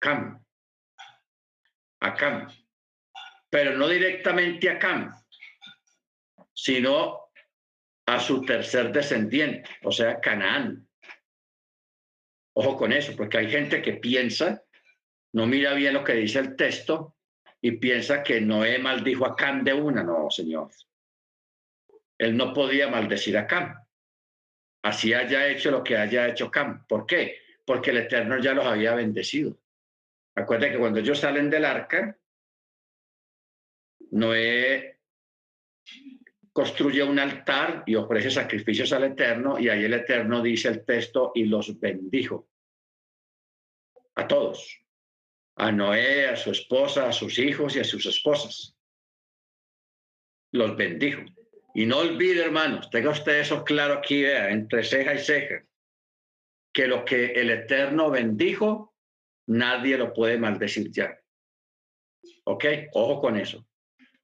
Cam, 0.00 0.44
a 2.00 2.14
Cam, 2.14 2.48
pero 3.48 3.76
no 3.76 3.88
directamente 3.88 4.68
a 4.68 4.78
Cam, 4.78 5.12
sino 6.52 7.27
a 8.08 8.18
su 8.18 8.40
tercer 8.40 8.90
descendiente, 8.90 9.68
o 9.82 9.92
sea, 9.92 10.18
Canaán. 10.18 10.88
Ojo 12.54 12.74
con 12.74 12.90
eso, 12.90 13.14
porque 13.14 13.36
hay 13.36 13.50
gente 13.50 13.82
que 13.82 13.94
piensa, 13.94 14.64
no 15.34 15.46
mira 15.46 15.74
bien 15.74 15.92
lo 15.92 16.02
que 16.02 16.14
dice 16.14 16.38
el 16.38 16.56
texto 16.56 17.16
y 17.60 17.72
piensa 17.72 18.22
que 18.22 18.40
Noé 18.40 18.78
maldijo 18.78 19.26
a 19.26 19.36
Cam 19.36 19.62
de 19.62 19.74
una. 19.74 20.02
No, 20.02 20.30
señor. 20.30 20.70
Él 22.16 22.34
no 22.34 22.54
podía 22.54 22.88
maldecir 22.88 23.36
a 23.36 23.46
Cam. 23.46 23.74
Así 24.82 25.12
haya 25.12 25.46
hecho 25.46 25.70
lo 25.70 25.84
que 25.84 25.98
haya 25.98 26.28
hecho 26.28 26.50
Cam. 26.50 26.86
¿Por 26.86 27.04
qué? 27.04 27.42
Porque 27.66 27.90
el 27.90 27.98
Eterno 27.98 28.38
ya 28.38 28.54
los 28.54 28.64
había 28.64 28.94
bendecido. 28.94 29.60
Acuérdense 30.34 30.72
que 30.72 30.80
cuando 30.80 31.00
ellos 31.00 31.20
salen 31.20 31.50
del 31.50 31.66
arca, 31.66 32.18
Noé 34.12 34.97
construye 36.58 37.04
un 37.04 37.20
altar 37.20 37.84
y 37.86 37.94
ofrece 37.94 38.32
sacrificios 38.32 38.92
al 38.92 39.04
Eterno, 39.04 39.60
y 39.60 39.68
ahí 39.68 39.84
el 39.84 39.94
Eterno 39.94 40.42
dice 40.42 40.66
el 40.66 40.84
texto, 40.84 41.30
y 41.32 41.44
los 41.44 41.78
bendijo 41.78 42.48
a 44.16 44.26
todos, 44.26 44.76
a 45.54 45.70
Noé, 45.70 46.26
a 46.26 46.34
su 46.34 46.50
esposa, 46.50 47.08
a 47.08 47.12
sus 47.12 47.38
hijos 47.38 47.76
y 47.76 47.78
a 47.78 47.84
sus 47.84 48.04
esposas. 48.06 48.76
Los 50.50 50.76
bendijo. 50.76 51.22
Y 51.76 51.86
no 51.86 51.98
olvide, 51.98 52.42
hermanos, 52.42 52.90
tenga 52.90 53.10
usted 53.10 53.38
eso 53.38 53.62
claro 53.62 53.94
aquí, 53.94 54.24
entre 54.24 54.82
ceja 54.82 55.14
y 55.14 55.18
ceja, 55.20 55.64
que 56.74 56.88
lo 56.88 57.04
que 57.04 57.26
el 57.34 57.50
Eterno 57.50 58.10
bendijo, 58.10 58.96
nadie 59.46 59.96
lo 59.96 60.12
puede 60.12 60.38
maldecir 60.38 60.90
ya. 60.90 61.22
¿Ok? 62.42 62.64
Ojo 62.94 63.20
con 63.20 63.36
eso. 63.36 63.64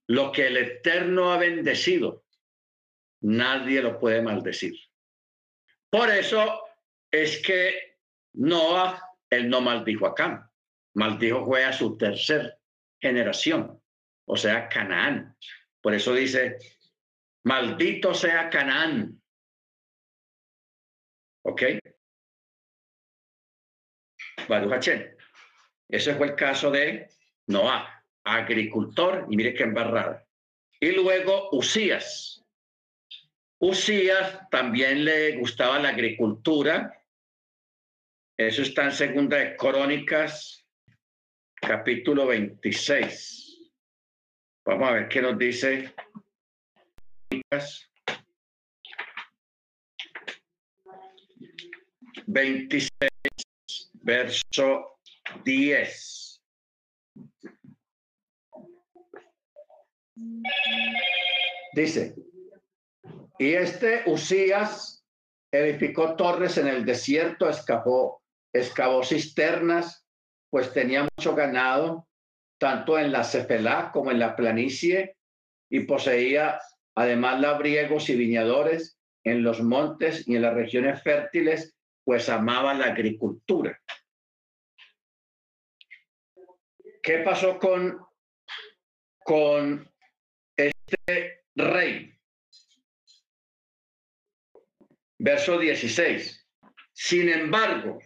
Lo 0.08 0.32
que 0.32 0.48
el 0.48 0.56
Eterno 0.56 1.32
ha 1.32 1.38
bendecido, 1.38 2.23
nadie 3.24 3.80
lo 3.80 3.98
puede 3.98 4.20
maldecir. 4.20 4.78
Por 5.90 6.10
eso 6.10 6.62
es 7.10 7.40
que 7.42 7.96
Noah, 8.34 9.00
él 9.30 9.48
no 9.48 9.60
maldijo 9.60 10.06
a 10.06 10.14
Cam, 10.14 10.46
maldijo 10.94 11.46
fue 11.46 11.64
a 11.64 11.72
su 11.72 11.96
tercer 11.96 12.58
generación, 13.00 13.80
o 14.26 14.36
sea, 14.36 14.68
Canaán. 14.68 15.36
Por 15.80 15.94
eso 15.94 16.12
dice, 16.14 16.58
maldito 17.44 18.12
sea 18.12 18.50
Canaán. 18.50 19.20
¿Ok? 21.44 21.62
Baruch 24.48 24.88
Ese 25.88 26.14
fue 26.14 26.26
el 26.26 26.34
caso 26.34 26.70
de 26.70 27.08
Noah, 27.46 28.04
agricultor, 28.24 29.26
y 29.30 29.36
mire 29.36 29.54
qué 29.54 29.62
embarrada. 29.62 30.26
Y 30.78 30.92
luego 30.92 31.48
Usías. 31.52 32.43
Usías 33.66 34.46
también 34.50 35.06
le 35.06 35.38
gustaba 35.38 35.78
la 35.78 35.88
agricultura. 35.88 37.02
Eso 38.36 38.60
está 38.60 38.84
en 38.84 38.92
Segunda 38.92 39.38
de 39.38 39.56
Crónicas, 39.56 40.66
capítulo 41.54 42.26
26. 42.26 43.72
Vamos 44.66 44.86
a 44.86 44.92
ver 44.92 45.08
qué 45.08 45.22
nos 45.22 45.38
dice. 45.38 45.94
26, 52.26 52.90
verso 53.94 54.98
10. 55.42 56.42
Dice, 61.72 62.14
y 63.44 63.52
este 63.52 64.04
Usías 64.06 65.04
edificó 65.52 66.16
torres 66.16 66.56
en 66.56 66.66
el 66.66 66.86
desierto, 66.86 67.46
escapó, 67.46 68.22
excavó 68.54 69.04
cisternas, 69.04 70.08
pues 70.48 70.72
tenía 70.72 71.02
mucho 71.02 71.34
ganado, 71.34 72.08
tanto 72.58 72.98
en 72.98 73.12
la 73.12 73.22
Cefelá 73.22 73.90
como 73.92 74.10
en 74.10 74.18
la 74.18 74.34
planicie, 74.34 75.18
y 75.70 75.80
poseía 75.80 76.58
además 76.94 77.38
labriegos 77.38 78.08
y 78.08 78.16
viñadores 78.16 78.98
en 79.24 79.42
los 79.42 79.60
montes 79.60 80.26
y 80.26 80.36
en 80.36 80.42
las 80.42 80.54
regiones 80.54 81.02
fértiles, 81.02 81.76
pues 82.02 82.30
amaba 82.30 82.72
la 82.72 82.86
agricultura. 82.86 83.78
¿Qué 87.02 87.18
pasó 87.18 87.58
con, 87.58 87.98
con 89.22 89.86
este 90.56 91.44
rey? 91.54 92.13
Verso 95.24 95.58
16. 95.58 96.46
Sin 96.92 97.30
embargo, 97.30 97.98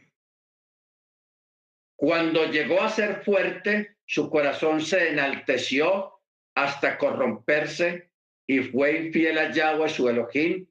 cuando 1.96 2.48
llegó 2.48 2.81
a 2.81 2.90
ser 2.90 3.24
fuerte, 3.24 3.96
su 4.07 4.31
corazón 4.31 4.81
se 4.81 5.09
enalteció 5.09 6.20
hasta 6.54 6.96
corromperse 6.96 8.12
y 8.46 8.61
fue 8.61 8.98
infiel 8.98 9.37
a 9.37 9.50
Yahweh, 9.50 9.88
su 9.88 10.09
Elohim, 10.09 10.68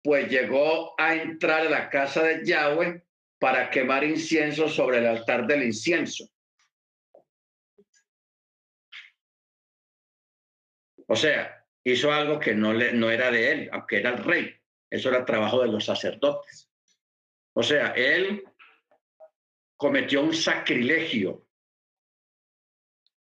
pues 0.00 0.30
llegó 0.30 0.94
a 0.96 1.16
entrar 1.16 1.66
a 1.66 1.70
la 1.70 1.90
casa 1.90 2.22
de 2.22 2.46
Yahweh 2.46 3.02
para 3.40 3.68
quemar 3.68 4.04
incienso 4.04 4.68
sobre 4.68 4.98
el 4.98 5.06
altar 5.08 5.44
del 5.48 5.64
incienso. 5.64 6.30
O 11.08 11.16
sea, 11.16 11.66
hizo 11.82 12.12
algo 12.12 12.38
que 12.38 12.54
no, 12.54 12.72
le, 12.72 12.92
no 12.92 13.10
era 13.10 13.32
de 13.32 13.50
él, 13.50 13.70
aunque 13.72 13.96
era 13.96 14.10
el 14.10 14.22
rey. 14.22 14.59
Eso 14.90 15.08
era 15.08 15.24
trabajo 15.24 15.62
de 15.62 15.68
los 15.68 15.84
sacerdotes. 15.84 16.68
O 17.54 17.62
sea, 17.62 17.92
él 17.92 18.44
cometió 19.76 20.22
un 20.22 20.34
sacrilegio 20.34 21.46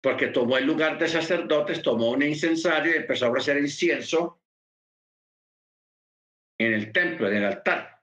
porque 0.02 0.28
tomó 0.28 0.58
el 0.58 0.66
lugar 0.66 0.98
de 0.98 1.08
sacerdotes, 1.08 1.82
tomó 1.82 2.12
un 2.12 2.24
incensario 2.24 2.94
y 2.94 2.98
empezó 2.98 3.26
a 3.26 3.30
ofrecer 3.30 3.58
incienso 3.58 4.42
en 6.58 6.74
el 6.74 6.92
templo, 6.92 7.28
en 7.28 7.38
el 7.38 7.46
altar. 7.46 8.02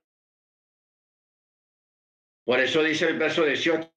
Por 2.44 2.60
eso 2.60 2.82
dice 2.82 3.08
el 3.08 3.18
verso 3.18 3.44
18. 3.44 3.90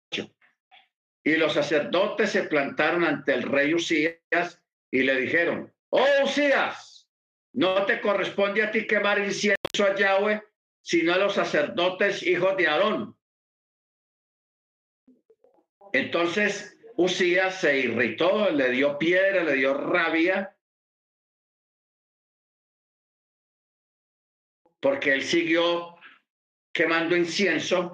Y 1.26 1.36
los 1.36 1.54
sacerdotes 1.54 2.32
se 2.32 2.44
plantaron 2.44 3.04
ante 3.04 3.34
el 3.34 3.44
rey 3.44 3.74
Usías 3.74 4.64
y 4.92 5.04
le 5.04 5.16
dijeron, 5.20 5.74
oh 5.90 6.24
Usías, 6.24 7.10
no 7.54 7.86
te 7.86 8.02
corresponde 8.02 8.64
a 8.64 8.72
ti 8.72 8.88
quemar 8.88 9.20
incienso 9.20 9.59
a 9.78 9.96
Yahweh, 9.96 10.44
sino 10.82 11.14
a 11.14 11.18
los 11.18 11.34
sacerdotes 11.34 12.24
hijos 12.24 12.58
de 12.58 12.68
Aarón. 12.68 13.18
Entonces 15.94 16.78
Usías 16.98 17.62
se 17.62 17.80
irritó, 17.80 18.50
le 18.50 18.72
dio 18.72 18.98
piedra, 18.98 19.44
le 19.44 19.54
dio 19.54 19.74
rabia, 19.74 20.56
porque 24.82 25.14
él 25.14 25.24
siguió 25.24 25.96
quemando 26.74 27.16
incienso. 27.16 27.94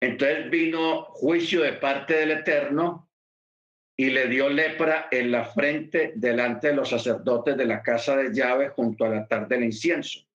Entonces 0.00 0.50
vino 0.50 1.04
juicio 1.04 1.62
de 1.62 1.74
parte 1.74 2.14
del 2.14 2.32
Eterno 2.32 3.08
y 3.96 4.10
le 4.10 4.26
dio 4.26 4.48
lepra 4.48 5.08
en 5.10 5.30
la 5.30 5.44
frente 5.44 6.12
delante 6.16 6.68
de 6.68 6.74
los 6.74 6.88
sacerdotes 6.88 7.56
de 7.56 7.66
la 7.66 7.82
casa 7.82 8.16
de 8.16 8.34
llave 8.34 8.70
junto 8.70 9.04
al 9.04 9.18
altar 9.18 9.46
del 9.46 9.64
incienso 9.64 10.26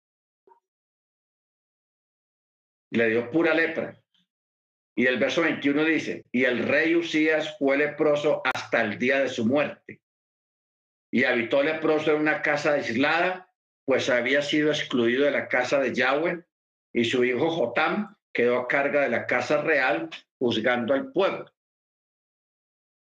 le 2.91 3.09
dio 3.09 3.29
pura 3.31 3.53
lepra. 3.53 4.01
Y 4.95 5.05
el 5.05 5.19
verso 5.19 5.41
21 5.41 5.83
dice, 5.85 6.25
y 6.31 6.45
el 6.45 6.67
rey 6.67 6.95
Usías 6.95 7.57
fue 7.59 7.77
leproso 7.77 8.41
hasta 8.43 8.81
el 8.81 8.97
día 8.97 9.19
de 9.19 9.29
su 9.29 9.45
muerte. 9.45 10.01
Y 11.11 11.23
habitó 11.23 11.61
leproso 11.61 12.11
en 12.11 12.21
una 12.21 12.41
casa 12.41 12.73
aislada, 12.73 13.53
pues 13.85 14.09
había 14.09 14.41
sido 14.41 14.71
excluido 14.71 15.25
de 15.25 15.31
la 15.31 15.47
casa 15.47 15.79
de 15.79 15.93
Yahweh, 15.93 16.43
y 16.93 17.05
su 17.05 17.23
hijo 17.23 17.49
Jotam 17.49 18.15
quedó 18.33 18.57
a 18.57 18.67
carga 18.67 19.01
de 19.01 19.09
la 19.09 19.27
casa 19.27 19.61
real, 19.61 20.09
juzgando 20.39 20.93
al 20.93 21.11
pueblo. 21.11 21.53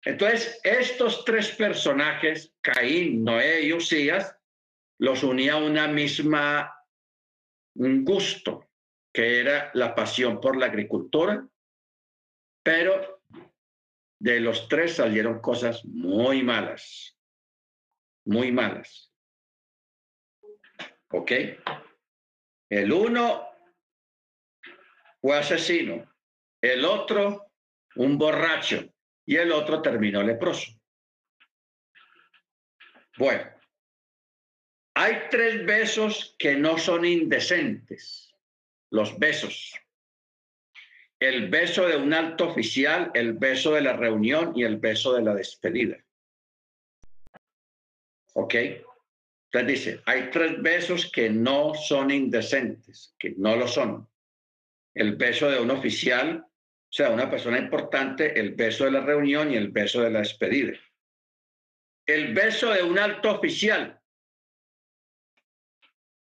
Entonces, 0.04 0.60
estos 0.62 1.24
tres 1.24 1.50
personajes, 1.52 2.54
Caín, 2.60 3.24
Noé 3.24 3.62
y 3.62 3.72
Usías, 3.72 4.36
los 4.98 5.22
unía 5.22 5.56
una 5.56 5.88
misma, 5.88 6.72
un 7.74 8.04
gusto, 8.04 8.65
que 9.16 9.40
era 9.40 9.70
la 9.72 9.94
pasión 9.94 10.42
por 10.42 10.58
la 10.58 10.66
agricultura, 10.66 11.48
pero 12.62 13.22
de 14.18 14.40
los 14.40 14.68
tres 14.68 14.96
salieron 14.96 15.40
cosas 15.40 15.82
muy 15.86 16.42
malas, 16.42 17.16
muy 18.26 18.52
malas. 18.52 19.10
¿Ok? 21.12 21.32
El 22.68 22.92
uno 22.92 23.48
fue 25.22 25.38
asesino, 25.38 26.14
el 26.60 26.84
otro 26.84 27.52
un 27.94 28.18
borracho 28.18 28.84
y 29.24 29.36
el 29.36 29.50
otro 29.50 29.80
terminó 29.80 30.22
leproso. 30.22 30.78
Bueno, 33.16 33.50
hay 34.92 35.22
tres 35.30 35.64
besos 35.64 36.36
que 36.38 36.54
no 36.54 36.76
son 36.76 37.06
indecentes 37.06 38.25
los 38.90 39.18
besos. 39.18 39.74
El 41.18 41.48
beso 41.48 41.88
de 41.88 41.96
un 41.96 42.12
alto 42.12 42.48
oficial, 42.48 43.10
el 43.14 43.32
beso 43.34 43.72
de 43.72 43.80
la 43.80 43.94
reunión 43.94 44.52
y 44.54 44.64
el 44.64 44.76
beso 44.76 45.14
de 45.14 45.22
la 45.22 45.34
despedida. 45.34 45.96
¿Ok? 48.34 48.54
Entonces 49.50 49.66
dice, 49.66 50.02
hay 50.04 50.30
tres 50.30 50.60
besos 50.60 51.10
que 51.10 51.30
no 51.30 51.74
son 51.74 52.10
indecentes, 52.10 53.14
que 53.18 53.34
no 53.38 53.56
lo 53.56 53.66
son. 53.66 54.06
El 54.92 55.16
beso 55.16 55.50
de 55.50 55.58
un 55.58 55.70
oficial, 55.70 56.44
o 56.46 56.92
sea, 56.92 57.10
una 57.10 57.30
persona 57.30 57.58
importante, 57.58 58.38
el 58.38 58.54
beso 58.54 58.84
de 58.84 58.90
la 58.90 59.00
reunión 59.00 59.52
y 59.52 59.56
el 59.56 59.70
beso 59.70 60.02
de 60.02 60.10
la 60.10 60.18
despedida. 60.18 60.72
El 62.04 62.34
beso 62.34 62.70
de 62.70 62.82
un 62.82 62.98
alto 62.98 63.30
oficial. 63.30 64.00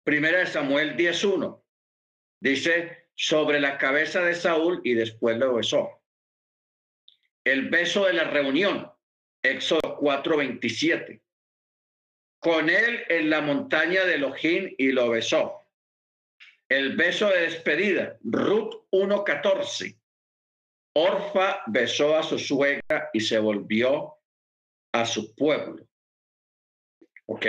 Primera 0.05 0.39
de 0.39 0.47
Samuel 0.47 0.97
10.1. 0.97 1.66
Dice, 2.47 3.09
sobre 3.17 3.59
la 3.59 3.77
cabeza 3.77 4.23
de 4.23 4.33
Saúl 4.33 4.81
y 4.85 4.95
después 4.95 5.37
lo 5.37 5.55
besó. 5.55 6.01
El 7.43 7.71
beso 7.71 8.05
de 8.05 8.13
la 8.13 8.23
reunión, 8.23 8.89
Éxodo 9.43 9.99
4:27. 9.99 11.21
Con 12.39 12.71
él 12.71 13.03
en 13.09 13.31
la 13.31 13.41
montaña 13.41 14.05
de 14.05 14.15
Elohim 14.15 14.73
y 14.79 14.93
lo 14.93 15.11
besó. 15.11 15.67
El 16.69 16.95
beso 16.95 17.31
de 17.31 17.41
despedida, 17.41 18.17
Ruth 18.23 18.87
1:14. 18.93 19.99
Orfa 20.95 21.63
besó 21.67 22.17
a 22.17 22.23
su 22.23 22.39
suegra 22.39 23.11
y 23.13 23.23
se 23.23 23.41
volvió 23.41 24.19
a 24.93 25.05
su 25.05 25.35
pueblo. 25.35 25.85
¿Ok? 27.27 27.47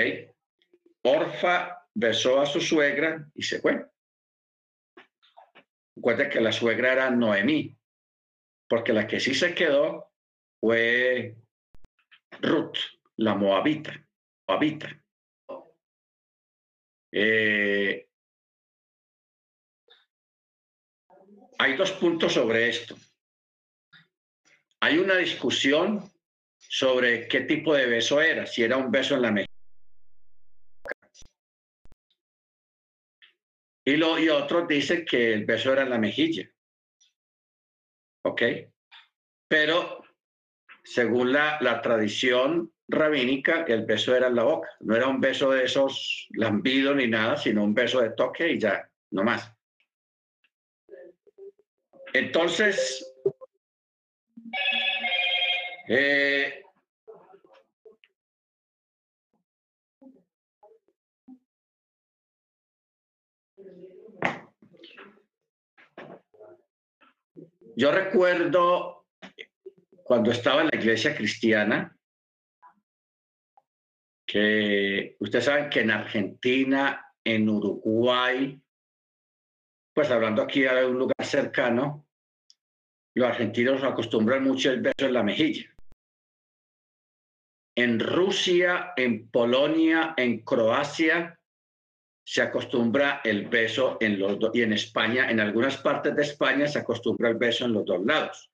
Orfa 1.03 1.87
besó 1.93 2.41
a 2.41 2.47
su 2.47 2.59
suegra 2.59 3.29
y 3.35 3.43
se 3.43 3.61
fue. 3.61 3.85
Recuerda 5.97 6.29
que 6.29 6.39
la 6.39 6.51
suegra 6.51 6.93
era 6.93 7.09
Noemí, 7.09 7.75
porque 8.69 8.93
la 8.93 9.07
que 9.07 9.19
sí 9.19 9.33
se 9.33 9.55
quedó 9.55 10.11
fue 10.61 11.35
Ruth, 12.39 12.77
la 13.15 13.33
moabita. 13.33 14.07
moabita. 14.47 15.03
Eh, 17.11 18.07
hay 21.57 21.75
dos 21.75 21.91
puntos 21.93 22.33
sobre 22.33 22.69
esto. 22.69 22.95
Hay 24.79 24.99
una 24.99 25.17
discusión 25.17 26.11
sobre 26.59 27.27
qué 27.27 27.41
tipo 27.41 27.73
de 27.73 27.87
beso 27.87 28.21
era, 28.21 28.45
si 28.45 28.61
era 28.61 28.77
un 28.77 28.91
beso 28.91 29.15
en 29.15 29.21
la 29.23 29.31
mejilla. 29.31 29.46
Y, 33.87 33.95
lo, 33.95 34.19
y 34.19 34.27
otros 34.27 34.67
dicen 34.67 35.05
que 35.05 35.31
el 35.31 35.45
beso 35.45 35.71
era 35.71 35.83
en 35.83 35.89
la 35.89 35.97
mejilla. 35.97 36.45
¿Ok? 38.25 38.41
Pero 39.47 40.03
según 40.83 41.31
la, 41.31 41.81
tradición 41.81 42.73
rabínica, 42.89 43.63
el 43.65 43.85
beso 43.85 44.13
era 44.13 44.27
en 44.27 44.35
la 44.35 44.43
boca. 44.43 44.67
No 44.81 44.93
era 44.93 45.07
un 45.07 45.21
beso 45.21 45.51
de 45.51 45.63
esos 45.63 46.27
lambidos 46.31 46.97
ni 46.97 47.07
nada, 47.07 47.37
sino 47.37 47.63
un 47.63 47.73
beso 47.73 48.01
de 48.01 48.09
toque 48.09 48.51
y 48.51 48.59
ya, 48.59 48.91
no 49.11 49.23
más. 49.23 49.53
Entonces, 52.11 53.09
eh, 55.87 56.61
yo 67.77 67.91
recuerdo 67.91 69.05
cuando 70.03 70.31
estaba 70.31 70.61
en 70.61 70.69
la 70.71 70.79
iglesia 70.79 71.15
cristiana, 71.15 71.95
que 74.25 75.15
ustedes 75.19 75.45
saben 75.45 75.69
que 75.69 75.81
en 75.81 75.91
Argentina, 75.91 77.13
en 77.23 77.47
Uruguay, 77.47 78.59
pues 79.93 80.09
hablando 80.09 80.41
aquí 80.41 80.61
de 80.61 80.85
un 80.87 80.97
lugar 80.97 81.23
cercano, 81.23 82.07
los 83.13 83.29
argentinos 83.29 83.83
acostumbran 83.83 84.43
mucho 84.43 84.71
el 84.71 84.81
beso 84.81 85.05
en 85.05 85.13
la 85.13 85.23
mejilla. 85.23 85.71
En 87.75 87.99
Rusia, 87.99 88.93
en 88.97 89.29
Polonia, 89.29 90.15
en 90.17 90.39
Croacia, 90.43 91.36
se 92.27 92.41
acostumbra 92.41 93.21
el 93.23 93.47
beso 93.47 93.97
en 94.01 94.19
los 94.19 94.37
dos, 94.37 94.51
y 94.53 94.61
en 94.61 94.73
España, 94.73 95.31
en 95.31 95.39
algunas 95.39 95.77
partes 95.77 96.13
de 96.13 96.23
España 96.23 96.67
se 96.67 96.79
acostumbra 96.79 97.29
el 97.29 97.37
beso 97.37 97.63
en 97.63 97.71
los 97.71 97.85
dos 97.85 98.05
lados. 98.05 98.51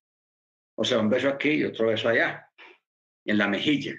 O 0.77 0.83
sea, 0.83 0.99
un 0.99 1.09
beso 1.09 1.27
aquí 1.27 1.49
y 1.53 1.63
otro 1.63 1.87
beso 1.87 2.07
allá, 2.07 2.47
en 3.25 3.35
la 3.39 3.47
mejilla. 3.47 3.95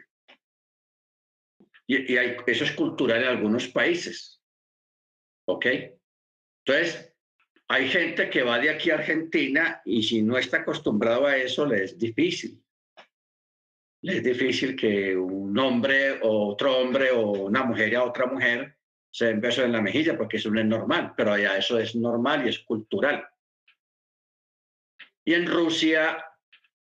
Y, 1.89 2.17
hay, 2.17 2.37
eso 2.47 2.63
es 2.63 2.71
cultural 2.71 3.23
en 3.23 3.29
algunos 3.29 3.67
países. 3.67 4.41
¿Ok? 5.49 5.67
Entonces, 6.65 7.13
hay 7.67 7.89
gente 7.89 8.31
que 8.31 8.45
va 8.45 8.61
de 8.61 8.71
aquí 8.71 8.93
a 8.93 8.95
Argentina 8.95 9.83
y 9.85 10.05
si 10.05 10.23
no 10.23 10.39
está 10.39 10.59
acostumbrado 10.59 11.27
a 11.27 11.37
eso, 11.37 11.67
le 11.67 11.83
es 11.83 11.99
difícil. 11.99 12.63
Le 14.03 14.19
es 14.19 14.23
difícil 14.23 14.77
que 14.77 15.17
un 15.17 15.59
hombre 15.59 16.21
o 16.23 16.53
otro 16.53 16.79
hombre 16.79 17.11
o 17.11 17.33
una 17.33 17.65
mujer 17.65 17.93
y 17.93 17.97
a 17.97 18.05
otra 18.05 18.27
mujer 18.27 18.79
se 19.15 19.27
den 19.27 19.41
besos 19.41 19.65
en 19.65 19.71
la 19.71 19.81
mejilla, 19.81 20.19
porque 20.19 20.39
eso 20.39 20.51
no 20.51 20.59
es 20.59 20.67
normal, 20.67 21.13
pero 21.17 21.33
allá 21.33 21.57
eso 21.57 21.79
es 21.79 21.95
normal 21.95 22.45
y 22.45 22.49
es 22.49 22.59
cultural. 22.59 23.25
Y 25.25 25.35
en 25.35 25.47
Rusia 25.47 26.19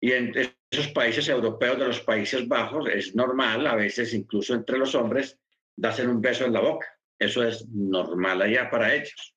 y 0.00 0.12
en 0.12 0.32
esos 0.70 0.86
países 0.92 1.28
europeos 1.28 1.80
de 1.80 1.88
los 1.88 2.00
Países 2.00 2.46
Bajos 2.46 2.88
es 2.88 3.16
normal, 3.16 3.66
a 3.66 3.74
veces 3.74 4.14
incluso 4.14 4.54
entre 4.54 4.78
los 4.78 4.94
hombres, 4.94 5.36
darse 5.76 6.06
un 6.06 6.20
beso 6.20 6.44
en 6.44 6.52
la 6.52 6.60
boca. 6.60 6.86
Eso 7.18 7.42
es 7.42 7.68
normal 7.68 8.42
allá 8.42 8.70
para 8.70 8.94
ellos 8.94 9.34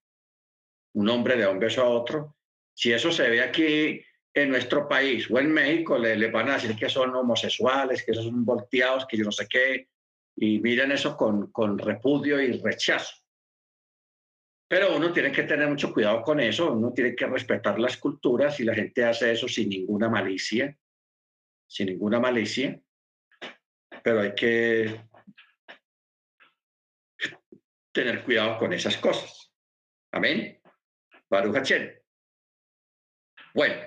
un 0.93 1.09
hombre 1.09 1.37
de 1.37 1.47
un 1.47 1.59
beso 1.59 1.81
a 1.81 1.89
otro. 1.89 2.37
Si 2.73 2.93
eso 2.93 3.11
se 3.11 3.27
ve 3.29 3.41
aquí 3.41 3.99
en 4.31 4.49
nuestro 4.49 4.87
país 4.87 5.29
o 5.31 5.39
en 5.39 5.51
México, 5.51 5.97
le, 5.97 6.15
le 6.15 6.29
van 6.29 6.49
a 6.49 6.53
decir 6.53 6.75
que 6.75 6.87
son 6.87 7.15
homosexuales, 7.15 8.03
que 8.03 8.13
son 8.13 8.45
volteados, 8.45 9.07
que 9.07 9.17
yo 9.17 9.23
no 9.23 9.31
sé 9.31 9.47
qué, 9.49 9.89
y 10.35 10.59
miren 10.59 10.91
eso 10.91 11.15
con, 11.15 11.51
con 11.51 11.77
repudio 11.77 12.41
y 12.41 12.59
rechazo. 12.59 13.15
Pero 14.67 14.95
uno 14.95 15.13
tiene 15.13 15.31
que 15.31 15.43
tener 15.43 15.67
mucho 15.67 15.93
cuidado 15.93 16.21
con 16.21 16.39
eso, 16.39 16.73
uno 16.73 16.91
tiene 16.91 17.15
que 17.15 17.27
respetar 17.27 17.79
las 17.79 17.97
culturas 17.97 18.59
y 18.59 18.63
la 18.63 18.73
gente 18.73 19.05
hace 19.05 19.31
eso 19.31 19.47
sin 19.47 19.69
ninguna 19.69 20.09
malicia, 20.09 20.75
sin 21.67 21.87
ninguna 21.87 22.19
malicia, 22.19 22.79
pero 24.03 24.21
hay 24.21 24.33
que 24.33 25.07
tener 27.91 28.23
cuidado 28.23 28.57
con 28.57 28.73
esas 28.73 28.97
cosas. 28.97 29.53
Amén. 30.11 30.59
Baruch 31.29 31.57
Bueno, 33.53 33.81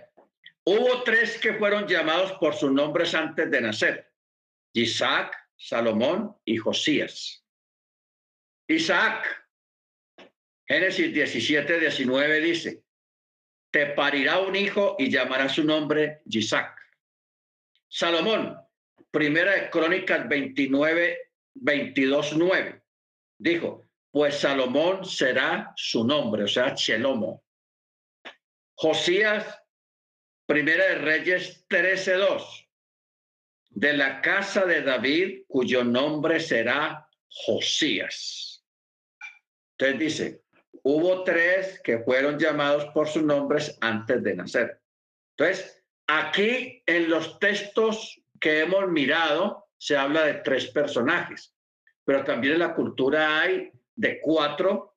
hubo 0.65 1.03
tres 1.03 1.39
que 1.39 1.55
fueron 1.55 1.87
llamados 1.87 2.33
por 2.33 2.55
sus 2.55 2.73
nombres 2.73 3.15
antes 3.15 3.51
de 3.51 3.61
nacer: 3.61 4.13
Isaac, 4.75 5.37
Salomón 5.59 6.37
y 6.45 6.57
Josías. 6.57 7.45
Isaac, 8.69 9.47
Génesis 10.67 11.13
17, 11.13 11.81
19 11.81 12.41
dice: 12.41 12.85
Te 13.71 13.87
parirá 13.87 14.39
un 14.39 14.55
hijo 14.55 14.97
y 14.99 15.11
llamará 15.11 15.49
su 15.49 15.65
nombre 15.65 16.23
Isaac. 16.27 16.79
Salomón, 17.89 18.57
primera 19.11 19.53
de 19.53 19.71
Crónicas 19.71 20.29
29, 20.29 21.33
22, 21.55 22.37
9, 22.37 22.83
dijo: 23.39 23.89
pues 24.11 24.41
Salomón 24.41 25.05
será 25.05 25.73
su 25.77 26.05
nombre, 26.05 26.45
o 26.45 26.49
sea, 26.49 26.75
Chelomo. 26.75 27.45
Josías, 28.75 29.63
Primera 30.47 30.87
de 30.87 30.95
Reyes 30.97 31.67
13.2, 31.69 32.68
de 33.71 33.93
la 33.93 34.21
casa 34.21 34.65
de 34.65 34.83
David, 34.83 35.43
cuyo 35.47 35.85
nombre 35.85 36.41
será 36.41 37.09
Josías. 37.29 38.65
Entonces 39.79 39.99
dice, 39.99 40.43
hubo 40.83 41.23
tres 41.23 41.81
que 41.83 41.99
fueron 41.99 42.39
llamados 42.39 42.87
por 42.87 43.09
sus 43.09 43.23
nombres 43.23 43.77
antes 43.81 44.23
de 44.23 44.35
nacer. 44.35 44.81
Entonces, 45.37 45.85
aquí 46.07 46.83
en 46.87 47.09
los 47.09 47.39
textos 47.39 48.21
que 48.41 48.61
hemos 48.61 48.89
mirado, 48.89 49.69
se 49.77 49.97
habla 49.97 50.25
de 50.25 50.35
tres 50.35 50.67
personajes, 50.69 51.55
pero 52.05 52.25
también 52.25 52.55
en 52.55 52.61
la 52.61 52.75
cultura 52.75 53.41
hay 53.41 53.71
de 53.95 54.21
cuatro, 54.21 54.97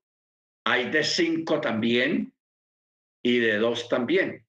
hay 0.63 0.89
de 0.89 1.03
cinco 1.03 1.61
también 1.61 2.33
y 3.21 3.39
de 3.39 3.57
dos 3.57 3.87
también. 3.89 4.45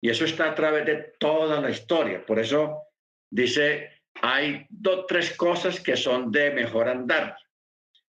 Y 0.00 0.10
eso 0.10 0.24
está 0.24 0.50
a 0.50 0.54
través 0.54 0.86
de 0.86 0.96
toda 1.18 1.60
la 1.60 1.70
historia. 1.70 2.24
Por 2.24 2.38
eso 2.38 2.85
dice, 3.30 4.02
hay 4.22 4.66
dos, 4.68 5.06
tres 5.06 5.36
cosas 5.36 5.80
que 5.80 5.96
son 5.96 6.30
de 6.30 6.50
mejor 6.50 6.88
andar. 6.88 7.36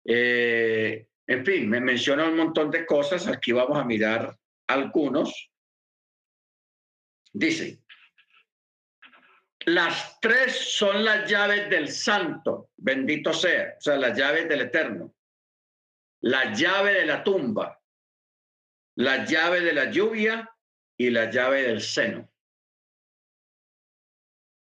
Eh, 0.03 1.07
en 1.27 1.45
fin, 1.45 1.69
me 1.69 1.79
menciona 1.79 2.27
un 2.27 2.37
montón 2.37 2.69
de 2.71 2.85
cosas. 2.85 3.27
Aquí 3.27 3.51
vamos 3.51 3.77
a 3.77 3.83
mirar 3.83 4.37
algunos. 4.67 5.51
Dice, 7.33 7.79
las 9.65 10.19
tres 10.19 10.75
son 10.75 11.03
las 11.03 11.29
llaves 11.29 11.69
del 11.69 11.89
santo, 11.89 12.69
bendito 12.77 13.33
sea, 13.33 13.75
o 13.77 13.81
sea, 13.81 13.97
las 13.97 14.17
llaves 14.17 14.47
del 14.47 14.61
eterno 14.61 15.15
la 16.25 16.51
llave 16.53 16.93
de 16.93 17.05
la 17.05 17.23
tumba, 17.23 17.79
la 18.95 19.25
llave 19.25 19.61
de 19.61 19.73
la 19.73 19.91
lluvia 19.91 20.49
y 20.97 21.11
la 21.11 21.29
llave 21.29 21.61
del 21.61 21.81
seno. 21.81 22.31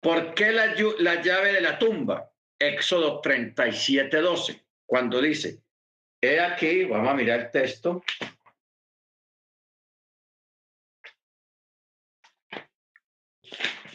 ¿Por 0.02 0.34
qué 0.34 0.52
la, 0.52 0.76
la 1.00 1.22
llave 1.22 1.54
de 1.54 1.62
la 1.62 1.78
tumba? 1.78 2.32
Éxodo 2.58 3.22
37, 3.22 4.18
12, 4.18 4.66
cuando 4.86 5.22
dice, 5.22 5.62
he 6.22 6.40
aquí, 6.40 6.86
vamos 6.86 7.10
a 7.10 7.14
mirar 7.14 7.40
el 7.40 7.52
texto. 7.52 8.04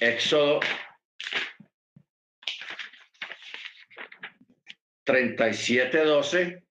Éxodo 0.01 0.61
37, 5.05 6.05
12. 6.05 6.64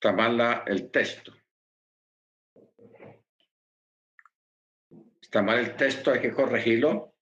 Está 0.00 0.14
mal 0.14 0.62
el 0.66 0.90
texto. 0.90 1.30
Está 5.20 5.42
mal 5.42 5.58
el 5.58 5.76
texto, 5.76 6.10
hay 6.10 6.22
que 6.22 6.32
corregirlo. 6.32 7.16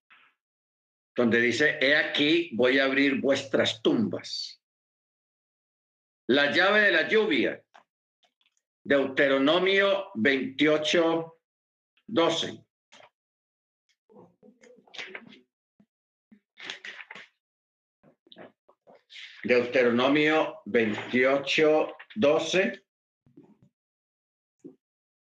Donde 1.13 1.41
dice, 1.41 1.77
he 1.81 1.97
aquí, 1.97 2.51
voy 2.53 2.79
a 2.79 2.85
abrir 2.85 3.19
vuestras 3.19 3.81
tumbas. 3.81 4.63
La 6.27 6.51
llave 6.51 6.79
de 6.79 6.91
la 6.93 7.09
lluvia. 7.09 7.61
Deuteronomio 8.81 10.11
28, 10.15 11.37
12. 12.07 12.63
Deuteronomio 19.43 20.61
28, 20.63 21.97
12. 22.19 22.83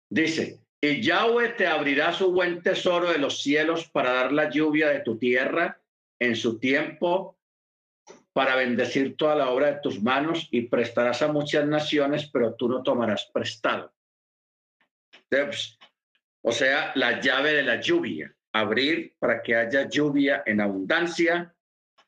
Dice, 0.10 0.60
y 0.82 1.02
Yahweh 1.02 1.54
te 1.56 1.66
abrirá 1.66 2.12
su 2.12 2.34
buen 2.34 2.62
tesoro 2.62 3.10
de 3.10 3.18
los 3.18 3.42
cielos 3.42 3.90
para 3.90 4.12
dar 4.12 4.34
la 4.34 4.50
lluvia 4.50 4.90
de 4.90 5.00
tu 5.00 5.18
tierra 5.18 5.82
en 6.20 6.36
su 6.36 6.60
tiempo, 6.60 7.38
para 8.34 8.56
bendecir 8.56 9.16
toda 9.16 9.36
la 9.36 9.50
obra 9.52 9.68
de 9.72 9.80
tus 9.80 10.02
manos 10.02 10.50
y 10.52 10.64
prestarás 10.64 11.22
a 11.22 11.32
muchas 11.32 11.66
naciones, 11.66 12.30
pero 12.30 12.56
tú 12.56 12.68
no 12.68 12.84
tomarás 12.84 13.30
prestado. 13.34 13.94
o 16.42 16.52
sea, 16.52 16.92
la 16.96 17.22
llave 17.22 17.54
de 17.54 17.64
la 17.64 17.80
lluvia, 17.80 18.36
abrir 18.52 19.16
para 19.18 19.42
que 19.42 19.56
haya 19.56 19.88
lluvia 19.88 20.44
en 20.46 20.60
abundancia. 20.60 21.56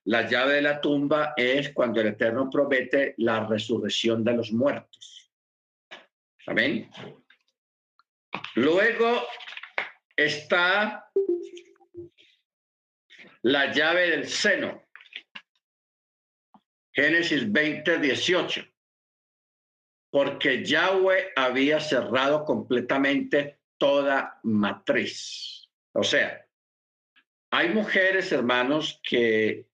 La 0.06 0.28
llave 0.28 0.56
de 0.56 0.62
la 0.62 0.82
tumba 0.82 1.34
es 1.38 1.72
cuando 1.74 2.02
el 2.02 2.08
Eterno 2.08 2.50
promete 2.50 3.14
la 3.18 3.46
resurrección 3.46 4.24
de 4.24 4.34
los 4.34 4.52
muertos. 4.52 5.32
Amén. 6.46 6.90
Luego 8.56 9.24
está 10.16 11.10
la 13.44 13.72
llave 13.72 14.10
del 14.10 14.28
seno. 14.28 14.84
Génesis 16.92 17.52
20, 17.52 18.00
18. 18.00 18.62
Porque 20.12 20.64
Yahweh 20.64 21.32
había 21.36 21.80
cerrado 21.80 22.44
completamente 22.44 23.62
toda 23.78 24.40
matriz. 24.44 25.70
O 25.94 26.04
sea, 26.04 26.46
hay 27.52 27.70
mujeres, 27.70 28.32
hermanos, 28.32 29.00
que 29.04 29.66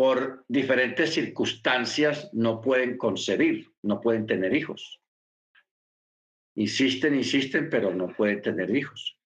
por 0.00 0.46
diferentes 0.48 1.12
circunstancias 1.12 2.30
no 2.32 2.62
pueden 2.62 2.96
concebir, 2.96 3.70
no 3.82 4.00
pueden 4.00 4.24
tener 4.24 4.56
hijos. 4.56 4.98
Insisten, 6.56 7.16
insisten, 7.16 7.68
pero 7.68 7.94
no 7.94 8.08
pueden 8.08 8.40
tener 8.40 8.74
hijos. 8.74 9.20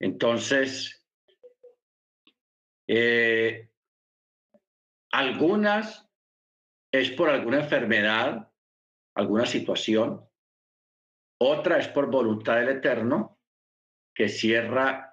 Entonces, 0.00 1.06
eh, 2.86 3.68
algunas 5.12 6.08
es 6.90 7.10
por 7.10 7.28
alguna 7.28 7.58
enfermedad, 7.58 8.50
alguna 9.14 9.44
situación. 9.44 10.26
Otra 11.38 11.76
es 11.76 11.88
por 11.88 12.10
voluntad 12.10 12.60
del 12.60 12.70
Eterno, 12.70 13.38
que 14.14 14.30
cierra, 14.30 15.07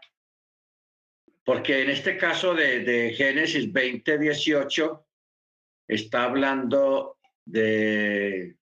porque 1.45 1.83
en 1.83 1.91
este 1.91 2.17
caso 2.17 2.55
de, 2.55 3.13
Génesis 3.15 3.71
20, 3.71 4.17
18, 4.17 5.07
está 5.87 6.23
hablando 6.23 7.19
de, 7.45 8.57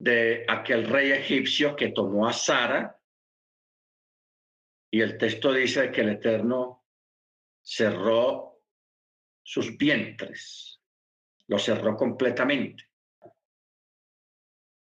de 0.00 0.44
aquel 0.48 0.88
rey 0.88 1.12
egipcio 1.12 1.76
que 1.76 1.90
tomó 1.90 2.26
a 2.26 2.32
Sara, 2.32 3.00
y 4.90 5.00
el 5.00 5.16
texto 5.18 5.52
dice 5.52 5.92
que 5.92 6.00
el 6.00 6.10
Eterno 6.10 6.84
cerró 7.62 8.60
sus 9.44 9.76
vientres, 9.76 10.80
lo 11.46 11.60
cerró 11.60 11.96
completamente 11.96 12.90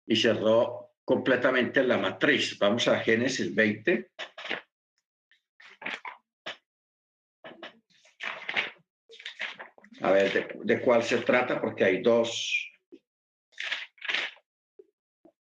y 0.07 0.15
cerró 0.15 0.84
completamente 1.06 1.84
la 1.84 1.97
matriz. 1.97 2.58
Vamos 2.60 2.88
a 2.88 2.99
Génesis 2.99 3.53
20. 3.53 4.10
A 10.01 10.12
ver, 10.12 10.56
de, 10.64 10.82
cuál 10.82 11.03
se 11.03 11.20
trata, 11.20 11.62
porque 11.62 11.86
hay 11.86 12.01
dos, 12.01 12.72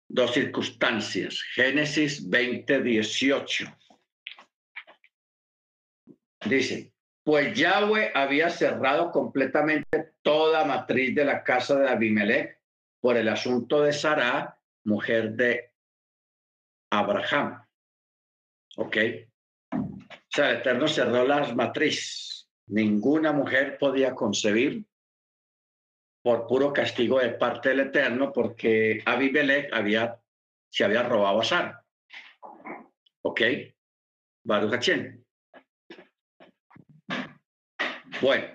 dos 0.07 0.33
circunstancias. 0.33 1.43
Génesis 1.55 2.29
20, 2.29 2.83
18. 2.83 3.77
Dice, 6.47 6.93
pues 7.25 7.59
Yahweh 7.59 8.13
había 8.15 8.49
cerrado 8.49 9.11
completamente 9.11 10.15
toda 10.23 10.65
matriz 10.65 11.15
de 11.15 11.25
la 11.25 11.43
casa 11.43 11.79
de 11.79 11.89
Abimelech 11.89 12.59
por 13.01 13.17
el 13.17 13.29
asunto 13.29 13.83
de 13.83 13.93
Sara, 13.93 14.58
mujer 14.89 15.33
de 15.33 15.73
Abraham. 16.91 17.65
¿Ok? 18.77 18.97
O 19.73 20.31
sea, 20.31 20.51
el 20.51 20.57
Eterno 20.59 20.89
cerró 20.89 21.27
las 21.27 21.55
matriz. 21.55 22.49
Ninguna 22.67 23.33
mujer 23.33 23.79
podía 23.79 24.15
concebir 24.15 24.85
por 26.23 26.47
puro 26.47 26.73
castigo 26.73 27.21
de 27.21 27.31
parte 27.31 27.71
del 27.71 27.81
Eterno 27.81 28.33
porque 28.33 29.03
Abimelech 29.05 29.73
había, 29.73 30.21
se 30.71 30.85
había 30.85 31.03
robado 31.03 31.41
a 31.41 31.45
Sara. 31.45 31.85
¿Ok? 33.23 33.41
Baruch 34.45 34.89
bueno. 38.21 38.47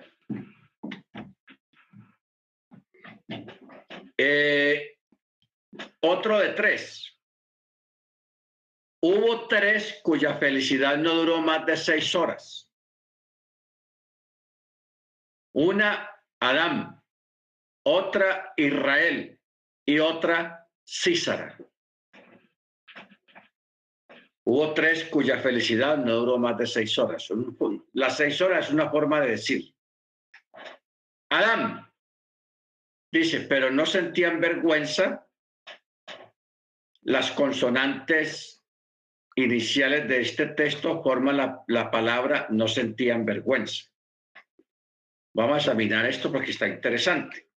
Eh, 4.16 4.93
otro 6.00 6.38
de 6.38 6.50
tres. 6.50 7.10
Hubo 9.02 9.48
tres 9.48 10.00
cuya 10.02 10.38
felicidad 10.38 10.96
no 10.96 11.14
duró 11.14 11.40
más 11.40 11.66
de 11.66 11.76
seis 11.76 12.14
horas. 12.14 12.70
Una, 15.52 16.10
Adán, 16.40 17.02
otra, 17.84 18.52
Israel 18.56 19.38
y 19.86 19.98
otra, 19.98 20.68
Císara. 20.86 21.56
Hubo 24.46 24.74
tres 24.74 25.04
cuya 25.04 25.38
felicidad 25.40 25.96
no 25.96 26.16
duró 26.16 26.38
más 26.38 26.56
de 26.58 26.66
seis 26.66 26.98
horas. 26.98 27.28
Las 27.92 28.16
seis 28.16 28.40
horas 28.40 28.66
es 28.66 28.72
una 28.72 28.90
forma 28.90 29.20
de 29.20 29.30
decir. 29.30 29.74
Adán 31.30 31.90
dice, 33.12 33.40
pero 33.40 33.70
no 33.70 33.86
sentían 33.86 34.40
vergüenza 34.40 35.23
las 37.04 37.30
consonantes 37.32 38.62
iniciales 39.36 40.08
de 40.08 40.20
este 40.20 40.46
texto 40.46 41.02
forman 41.02 41.36
la, 41.36 41.62
la 41.66 41.90
palabra 41.90 42.46
no 42.50 42.68
sentían 42.68 43.24
vergüenza. 43.24 43.84
Vamos 45.34 45.54
a 45.54 45.58
examinar 45.58 46.06
esto 46.06 46.30
porque 46.30 46.52
está 46.52 46.68
interesante. 46.68 47.48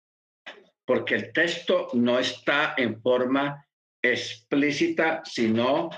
Porque 0.86 1.16
el 1.16 1.34
texto 1.34 1.90
no 1.94 2.18
está 2.18 2.74
en 2.78 3.02
forma 3.02 3.68
explícita, 4.02 5.22
sino 5.24 5.90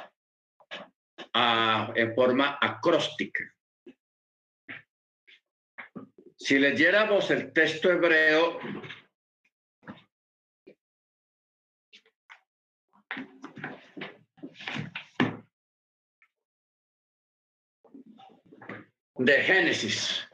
en 1.95 2.16
forma 2.16 2.58
acróstica. 2.60 3.43
Si 6.38 6.58
leyéramos 6.58 7.30
el 7.32 7.52
texto 7.52 7.91
hebreo, 7.91 8.60
de 19.20 19.41
Génesis. 19.43 20.26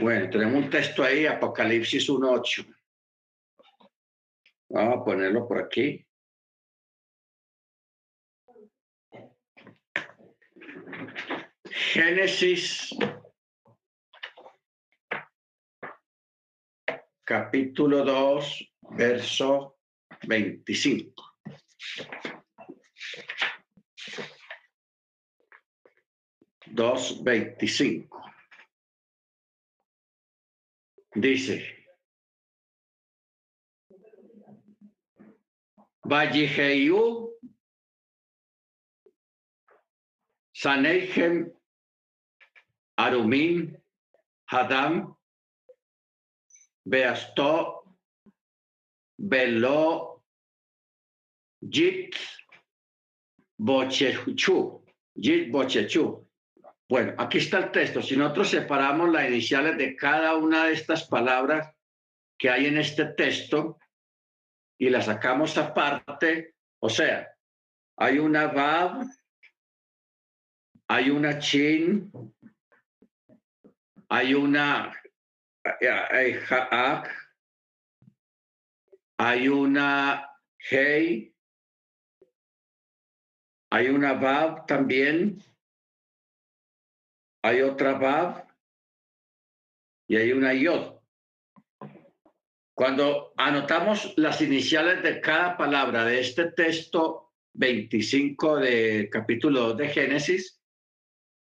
Bueno, 0.00 0.28
tenemos 0.28 0.64
un 0.64 0.70
texto 0.70 1.04
ahí, 1.04 1.24
Apocalipsis 1.24 2.08
1.8. 2.08 2.66
Vamos 4.70 5.00
a 5.00 5.04
ponerlo 5.04 5.46
por 5.46 5.60
aquí. 5.60 6.04
Génesis 11.70 12.88
capítulo 17.22 18.04
2, 18.04 18.74
verso 18.90 19.73
25. 20.26 21.22
Dos 26.66 27.22
veinticinco. 27.22 28.22
Dice, 31.14 31.84
Vallejeyu, 36.04 37.30
Saneijem 40.52 41.52
Arumim, 42.96 43.76
Hadam, 44.50 45.16
Beasto, 46.84 47.84
Belo, 49.18 50.13
Jit, 51.70 52.14
Bochechu, 53.58 54.84
Jit 55.16 55.50
Bochechu. 55.50 56.28
Bueno, 56.88 57.14
aquí 57.18 57.38
está 57.38 57.58
el 57.58 57.70
texto. 57.70 58.02
Si 58.02 58.16
nosotros 58.16 58.50
separamos 58.50 59.10
las 59.10 59.28
iniciales 59.28 59.78
de 59.78 59.96
cada 59.96 60.36
una 60.36 60.66
de 60.66 60.74
estas 60.74 61.04
palabras 61.08 61.74
que 62.38 62.50
hay 62.50 62.66
en 62.66 62.78
este 62.78 63.06
texto 63.06 63.78
y 64.78 64.90
las 64.90 65.06
sacamos 65.06 65.56
aparte, 65.56 66.54
o 66.80 66.90
sea, 66.90 67.30
hay 67.96 68.18
una 68.18 68.48
Bab, 68.48 69.06
hay 70.88 71.10
una 71.10 71.38
Chin, 71.38 72.12
hay 74.08 74.34
una 74.34 74.92
hay, 76.10 76.38
hay 79.16 79.48
una 79.48 80.30
Hey, 80.66 81.33
hay 83.74 83.88
una 83.88 84.12
Bab 84.12 84.66
también, 84.66 85.42
hay 87.42 87.60
otra 87.62 87.94
Bab 87.94 88.46
y 90.06 90.14
hay 90.14 90.30
una 90.30 90.54
Yod. 90.54 91.00
Cuando 92.72 93.32
anotamos 93.36 94.14
las 94.16 94.40
iniciales 94.40 95.02
de 95.02 95.20
cada 95.20 95.56
palabra 95.56 96.04
de 96.04 96.20
este 96.20 96.52
texto 96.52 97.32
25 97.54 98.58
de 98.58 99.08
capítulo 99.10 99.62
2 99.70 99.76
de 99.78 99.88
Génesis, 99.88 100.62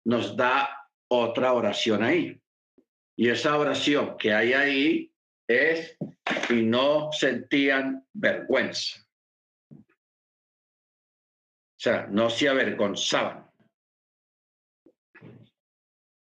nos 0.05 0.37
da 0.37 0.69
otra 1.09 1.51
oración 1.51 2.03
ahí. 2.03 2.41
Y 3.17 3.27
esa 3.27 3.57
oración 3.57 4.15
que 4.17 4.31
hay 4.33 4.53
ahí 4.53 5.13
es, 5.45 5.97
y 6.49 6.61
no 6.61 7.11
sentían 7.11 8.07
vergüenza. 8.13 9.02
Sea, 11.83 12.07
no 12.07 12.29
se 12.29 12.47
avergonzaban. 12.47 13.51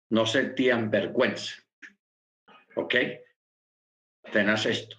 No 0.09 0.25
sentían 0.25 0.89
vergüenza. 0.89 1.53
¿Ok? 2.75 2.95
Tenás 4.31 4.65
esto. 4.65 4.97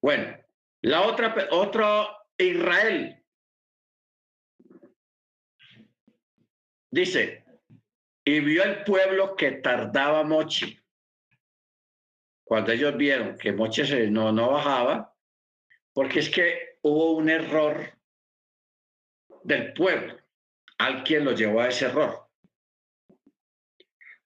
Bueno, 0.00 0.38
la 0.82 1.02
otra, 1.02 1.34
otro 1.50 2.06
Israel. 2.38 3.20
Dice, 6.92 7.44
y 8.24 8.38
vio 8.38 8.62
el 8.62 8.84
pueblo 8.84 9.34
que 9.34 9.50
tardaba 9.50 10.22
Mochi. 10.22 10.78
Cuando 12.44 12.70
ellos 12.70 12.96
vieron 12.96 13.36
que 13.36 13.52
Mochi 13.52 14.08
no, 14.08 14.30
no 14.30 14.52
bajaba, 14.52 15.16
porque 15.92 16.20
es 16.20 16.30
que 16.30 16.78
hubo 16.82 17.16
un 17.16 17.28
error 17.28 17.99
del 19.42 19.72
pueblo. 19.72 20.18
Alguien 20.78 21.24
lo 21.24 21.32
llevó 21.32 21.60
a 21.60 21.68
ese 21.68 21.86
error. 21.86 22.28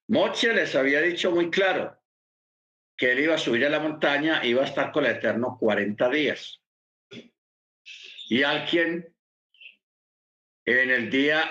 Moche 0.07 0.53
les 0.53 0.75
había 0.75 1.01
dicho 1.01 1.31
muy 1.31 1.49
claro, 1.49 1.99
que 2.97 3.11
él 3.11 3.19
iba 3.19 3.35
a 3.35 3.39
subir 3.39 3.65
a 3.65 3.69
la 3.69 3.79
montaña, 3.79 4.45
iba 4.45 4.61
a 4.61 4.65
estar 4.65 4.91
con 4.91 5.05
el 5.05 5.17
Eterno 5.17 5.57
40 5.59 6.09
días. 6.09 6.61
Y 8.27 8.43
alguien 8.43 9.13
en 10.65 10.89
el 10.89 11.09
día 11.09 11.43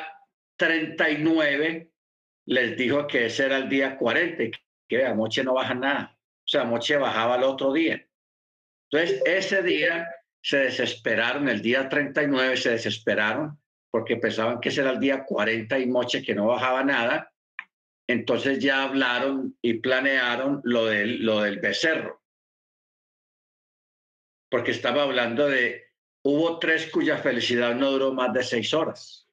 39 0.56 1.90
les 2.46 2.76
dijo 2.76 3.06
que 3.06 3.26
ese 3.26 3.46
era 3.46 3.58
el 3.58 3.68
día 3.68 3.96
40, 3.96 4.58
que 4.88 5.04
a 5.04 5.14
Moche 5.14 5.44
no 5.44 5.54
baja 5.54 5.74
nada. 5.74 6.18
O 6.18 6.48
sea, 6.48 6.64
Moche 6.64 6.96
bajaba 6.96 7.36
el 7.36 7.44
otro 7.44 7.72
día. 7.72 8.06
Entonces, 8.90 9.22
ese 9.24 9.62
día 9.62 10.08
se 10.44 10.58
desesperaron, 10.58 11.48
el 11.48 11.62
día 11.62 11.88
39 11.88 12.56
se 12.56 12.70
desesperaron 12.72 13.58
porque 13.90 14.16
pensaban 14.16 14.60
que 14.60 14.68
ese 14.68 14.82
era 14.82 14.90
el 14.90 15.00
día 15.00 15.24
40 15.24 15.78
y 15.78 15.86
Moche 15.86 16.22
que 16.22 16.34
no 16.34 16.48
bajaba 16.48 16.84
nada 16.84 17.32
entonces 18.06 18.58
ya 18.58 18.84
hablaron 18.84 19.56
y 19.62 19.74
planearon 19.74 20.60
lo 20.64 20.86
del, 20.86 21.24
lo 21.24 21.40
del 21.40 21.58
becerro. 21.58 22.22
Porque 24.50 24.72
estaba 24.72 25.02
hablando 25.02 25.48
de, 25.48 25.90
hubo 26.22 26.58
tres 26.58 26.90
cuya 26.90 27.18
felicidad 27.18 27.74
no 27.74 27.90
duró 27.90 28.12
más 28.12 28.32
de 28.32 28.42
seis 28.42 28.74
horas. 28.74 29.28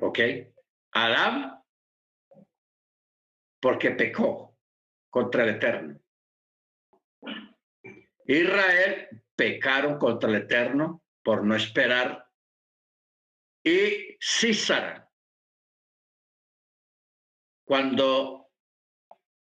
¿Ok? 0.00 0.18
Adán, 0.92 1.62
porque 3.60 3.92
pecó 3.92 4.56
contra 5.10 5.44
el 5.44 5.56
Eterno. 5.56 5.98
Israel 8.26 9.08
pecaron 9.36 9.98
contra 9.98 10.28
el 10.30 10.36
Eterno 10.36 11.02
por 11.22 11.44
no 11.44 11.54
esperar. 11.54 12.28
Y 13.62 14.16
Císara 14.20 15.04
cuando 17.64 18.50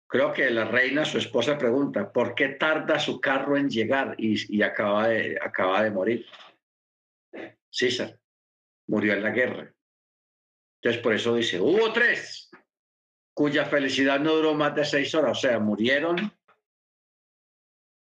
creo 0.07 0.33
que 0.33 0.49
la 0.49 0.65
reina, 0.65 1.05
su 1.05 1.17
esposa, 1.17 1.57
pregunta, 1.57 2.11
¿por 2.11 2.35
qué 2.35 2.49
tarda 2.49 2.99
su 2.99 3.21
carro 3.21 3.57
en 3.57 3.69
llegar? 3.69 4.15
Y, 4.17 4.61
acaba, 4.61 5.07
de, 5.07 5.39
acaba 5.41 5.81
de 5.81 5.91
morir. 5.91 6.25
César 7.69 8.19
murió 8.87 9.13
en 9.13 9.23
la 9.23 9.29
guerra. 9.29 9.73
Entonces, 10.81 11.01
por 11.01 11.13
eso 11.13 11.35
dice, 11.35 11.59
hubo 11.59 11.93
tres 11.93 12.49
cuya 13.33 13.65
felicidad 13.65 14.19
no 14.19 14.33
duró 14.33 14.53
más 14.53 14.75
de 14.75 14.83
seis 14.83 15.15
horas, 15.15 15.37
o 15.37 15.41
sea, 15.41 15.57
murieron 15.57 16.33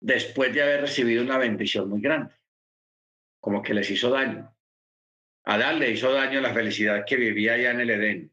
después 0.02 0.52
de 0.52 0.62
haber 0.62 0.82
recibido 0.82 1.22
una 1.22 1.38
bendición 1.38 1.88
muy 1.88 2.00
grande, 2.00 2.34
como 3.40 3.62
que 3.62 3.72
les 3.72 3.90
hizo 3.90 4.10
daño. 4.10 4.54
A 5.44 5.54
Adán 5.54 5.78
le 5.78 5.90
hizo 5.90 6.12
daño 6.12 6.40
la 6.40 6.52
felicidad 6.52 7.04
que 7.06 7.16
vivía 7.16 7.54
allá 7.54 7.70
en 7.70 7.80
el 7.80 7.90
Edén 7.90 8.32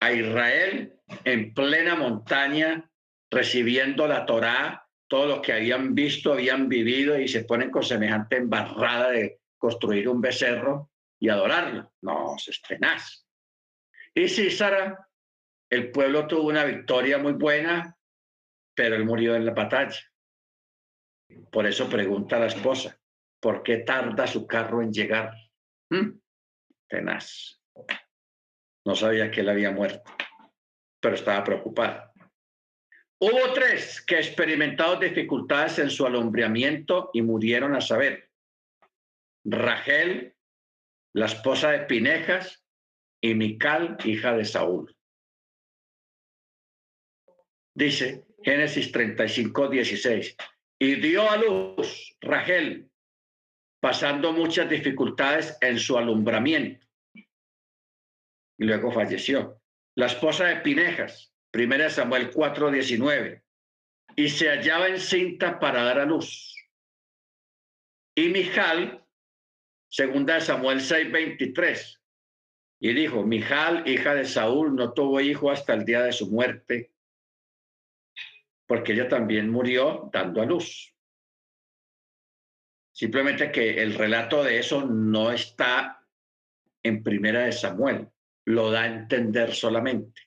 a 0.00 0.12
Israel 0.12 0.98
en 1.24 1.54
plena 1.54 1.94
montaña, 1.94 2.90
recibiendo 3.30 4.08
la 4.08 4.26
Torá, 4.26 4.88
todo 5.06 5.26
lo 5.26 5.42
que 5.42 5.52
habían 5.52 5.94
visto, 5.94 6.32
habían 6.32 6.68
vivido 6.68 7.18
y 7.20 7.28
se 7.28 7.44
ponen 7.44 7.70
con 7.70 7.84
semejante 7.84 8.36
embarrada 8.36 9.10
de 9.10 9.40
construir 9.56 10.08
un 10.08 10.20
becerro 10.20 10.90
y 11.20 11.28
adorarlo. 11.28 11.92
No, 12.00 12.34
es 12.36 12.60
tenaz. 12.62 13.24
Y 14.12 14.28
Císara, 14.28 15.08
el 15.70 15.92
pueblo 15.92 16.26
tuvo 16.26 16.48
una 16.48 16.64
victoria 16.64 17.18
muy 17.18 17.34
buena, 17.34 17.96
pero 18.74 18.96
él 18.96 19.04
murió 19.04 19.36
en 19.36 19.46
la 19.46 19.52
batalla. 19.52 20.00
Por 21.50 21.66
eso 21.66 21.88
pregunta 21.88 22.36
a 22.36 22.40
la 22.40 22.46
esposa, 22.46 22.98
¿por 23.40 23.62
qué 23.62 23.78
tarda 23.78 24.26
su 24.26 24.46
carro 24.46 24.82
en 24.82 24.92
llegar? 24.92 25.32
¿Mm? 25.90 26.18
Tenaz. 26.88 27.60
No 28.84 28.94
sabía 28.94 29.30
que 29.30 29.40
él 29.40 29.48
había 29.48 29.70
muerto, 29.70 30.02
pero 31.00 31.14
estaba 31.14 31.44
preocupada. 31.44 32.12
Hubo 33.20 33.52
tres 33.52 34.02
que 34.02 34.16
experimentaron 34.16 34.98
dificultades 34.98 35.78
en 35.78 35.90
su 35.90 36.04
alumbramiento 36.04 37.10
y 37.12 37.22
murieron 37.22 37.76
a 37.76 37.80
saber. 37.80 38.30
Rachel, 39.44 40.34
la 41.14 41.26
esposa 41.26 41.70
de 41.70 41.80
Pinejas, 41.80 42.62
y 43.22 43.34
Mical, 43.34 43.96
hija 44.04 44.34
de 44.36 44.44
Saúl. 44.44 44.94
Dice 47.74 48.26
Génesis 48.42 48.90
35, 48.90 49.68
16. 49.68 50.36
Y 50.82 50.96
dio 50.96 51.30
a 51.30 51.36
luz 51.36 52.16
Rachel, 52.20 52.90
pasando 53.80 54.32
muchas 54.32 54.68
dificultades 54.68 55.56
en 55.60 55.78
su 55.78 55.96
alumbramiento 55.96 56.84
y 58.58 58.64
luego 58.64 58.90
falleció. 58.90 59.62
La 59.94 60.06
esposa 60.06 60.46
de 60.46 60.56
Pinejas, 60.56 61.32
1 61.52 61.88
Samuel 61.88 62.32
4:19, 62.32 63.44
y 64.16 64.28
se 64.28 64.48
hallaba 64.48 64.88
encinta 64.88 65.60
para 65.60 65.84
dar 65.84 66.00
a 66.00 66.04
luz. 66.04 66.52
Y 68.16 68.30
Mijal, 68.30 69.06
segunda 69.88 70.34
de 70.34 70.40
Samuel 70.40 70.80
6:23, 70.80 72.00
y 72.80 72.92
dijo, 72.92 73.22
Mijal, 73.22 73.86
hija 73.86 74.14
de 74.14 74.24
Saúl, 74.24 74.74
no 74.74 74.92
tuvo 74.92 75.20
hijo 75.20 75.48
hasta 75.48 75.74
el 75.74 75.84
día 75.84 76.02
de 76.02 76.12
su 76.12 76.28
muerte, 76.28 76.90
porque 78.72 78.94
ella 78.94 79.06
también 79.06 79.50
murió 79.50 80.08
dando 80.10 80.40
a 80.40 80.46
luz. 80.46 80.96
Simplemente 82.90 83.52
que 83.52 83.82
el 83.82 83.92
relato 83.92 84.42
de 84.42 84.60
eso 84.60 84.86
no 84.86 85.30
está 85.30 86.02
en 86.82 87.02
primera 87.02 87.40
de 87.40 87.52
Samuel 87.52 88.08
lo 88.46 88.70
da 88.70 88.84
a 88.84 88.86
entender 88.86 89.52
solamente. 89.52 90.22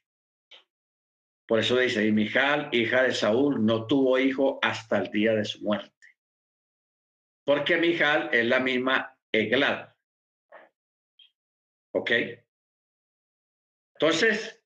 Por 1.47 1.57
eso 1.59 1.75
dice, 1.75 2.05
y 2.05 2.11
Mijal, 2.11 2.69
hija 2.71 3.01
de 3.01 3.15
Saúl, 3.15 3.65
no 3.65 3.87
tuvo 3.87 4.19
hijo 4.19 4.59
hasta 4.61 4.99
el 4.99 5.09
día 5.09 5.33
de 5.33 5.45
su 5.45 5.63
muerte. 5.63 6.05
Porque 7.43 7.77
Mijal 7.77 8.29
es 8.31 8.45
la 8.45 8.59
misma 8.59 9.17
Eglad. 9.31 9.89
¿Ok? 11.95 12.11
Entonces, 13.95 14.63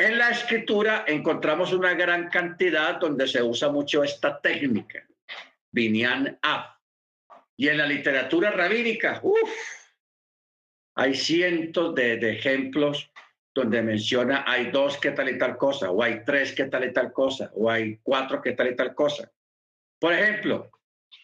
En 0.00 0.16
la 0.16 0.30
escritura 0.30 1.04
encontramos 1.06 1.74
una 1.74 1.92
gran 1.92 2.30
cantidad 2.30 2.98
donde 2.98 3.28
se 3.28 3.42
usa 3.42 3.68
mucho 3.68 4.02
esta 4.02 4.40
técnica, 4.40 5.06
Binyan 5.70 6.38
Af. 6.40 6.74
Y 7.54 7.68
en 7.68 7.76
la 7.76 7.84
literatura 7.84 8.50
rabínica, 8.50 9.20
uff, 9.22 9.50
hay 10.94 11.14
cientos 11.14 11.94
de, 11.94 12.16
de, 12.16 12.32
ejemplos 12.32 13.12
donde 13.54 13.82
menciona 13.82 14.42
hay 14.46 14.70
dos 14.70 14.96
que 14.96 15.10
tal 15.10 15.28
y 15.28 15.36
tal 15.36 15.58
cosa, 15.58 15.90
o 15.90 16.02
hay 16.02 16.24
tres 16.24 16.54
que 16.54 16.64
tal 16.64 16.84
y 16.84 16.94
tal 16.94 17.12
cosa, 17.12 17.50
o 17.52 17.70
hay 17.70 17.98
cuatro 18.02 18.40
que 18.40 18.52
tal 18.52 18.68
y 18.68 18.76
tal 18.76 18.94
cosa. 18.94 19.30
Por 19.98 20.14
ejemplo, 20.14 20.70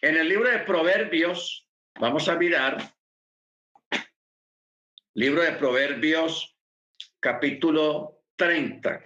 en 0.03 0.17
el 0.17 0.29
libro 0.29 0.51
de 0.51 0.59
Proverbios, 0.59 1.67
vamos 1.99 2.29
a 2.29 2.35
mirar, 2.35 2.77
libro 5.15 5.41
de 5.41 5.53
Proverbios, 5.53 6.55
capítulo 7.19 8.16
30. 8.37 9.03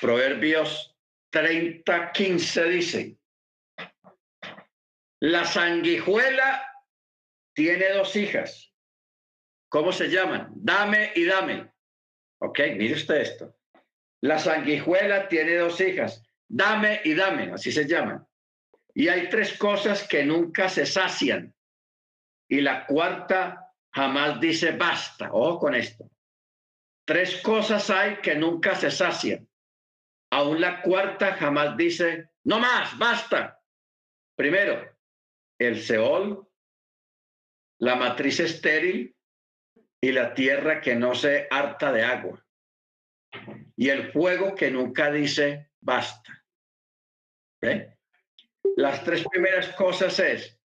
Proverbios 0.00 0.96
30, 1.30 2.12
15 2.12 2.64
dice, 2.64 3.18
la 5.20 5.44
sanguijuela 5.44 6.62
tiene 7.54 7.90
dos 7.90 8.14
hijas. 8.16 8.72
¿Cómo 9.68 9.92
se 9.92 10.08
llaman? 10.08 10.52
Dame 10.54 11.12
y 11.14 11.24
dame. 11.24 11.72
Ok, 12.38 12.60
mire 12.76 12.94
usted 12.94 13.16
esto. 13.16 13.56
La 14.20 14.38
sanguijuela 14.38 15.28
tiene 15.28 15.56
dos 15.56 15.80
hijas. 15.80 16.22
Dame 16.48 17.00
y 17.04 17.14
dame, 17.14 17.52
así 17.52 17.72
se 17.72 17.86
llaman. 17.86 18.26
Y 18.94 19.08
hay 19.08 19.28
tres 19.28 19.58
cosas 19.58 20.06
que 20.06 20.24
nunca 20.24 20.68
se 20.68 20.86
sacian. 20.86 21.54
Y 22.48 22.60
la 22.60 22.86
cuarta 22.86 23.65
jamás 23.96 24.38
dice 24.40 24.72
basta. 24.72 25.30
Ojo 25.32 25.58
con 25.58 25.74
esto. 25.74 26.10
Tres 27.06 27.40
cosas 27.40 27.88
hay 27.88 28.16
que 28.16 28.34
nunca 28.34 28.74
se 28.74 28.90
sacian. 28.90 29.48
Aún 30.30 30.60
la 30.60 30.82
cuarta 30.82 31.34
jamás 31.34 31.76
dice, 31.76 32.30
no 32.44 32.58
más, 32.58 32.98
basta. 32.98 33.62
Primero, 34.36 34.84
el 35.58 35.80
Seol, 35.80 36.46
la 37.78 37.96
matriz 37.96 38.40
estéril 38.40 39.16
y 40.00 40.12
la 40.12 40.34
tierra 40.34 40.80
que 40.80 40.94
no 40.94 41.14
se 41.14 41.48
harta 41.50 41.90
de 41.90 42.04
agua. 42.04 42.44
Y 43.76 43.88
el 43.88 44.12
fuego 44.12 44.54
que 44.54 44.70
nunca 44.70 45.10
dice 45.10 45.70
basta. 45.80 46.44
Las 48.76 49.02
tres 49.04 49.26
primeras 49.26 49.68
cosas 49.74 50.18
es 50.18 50.55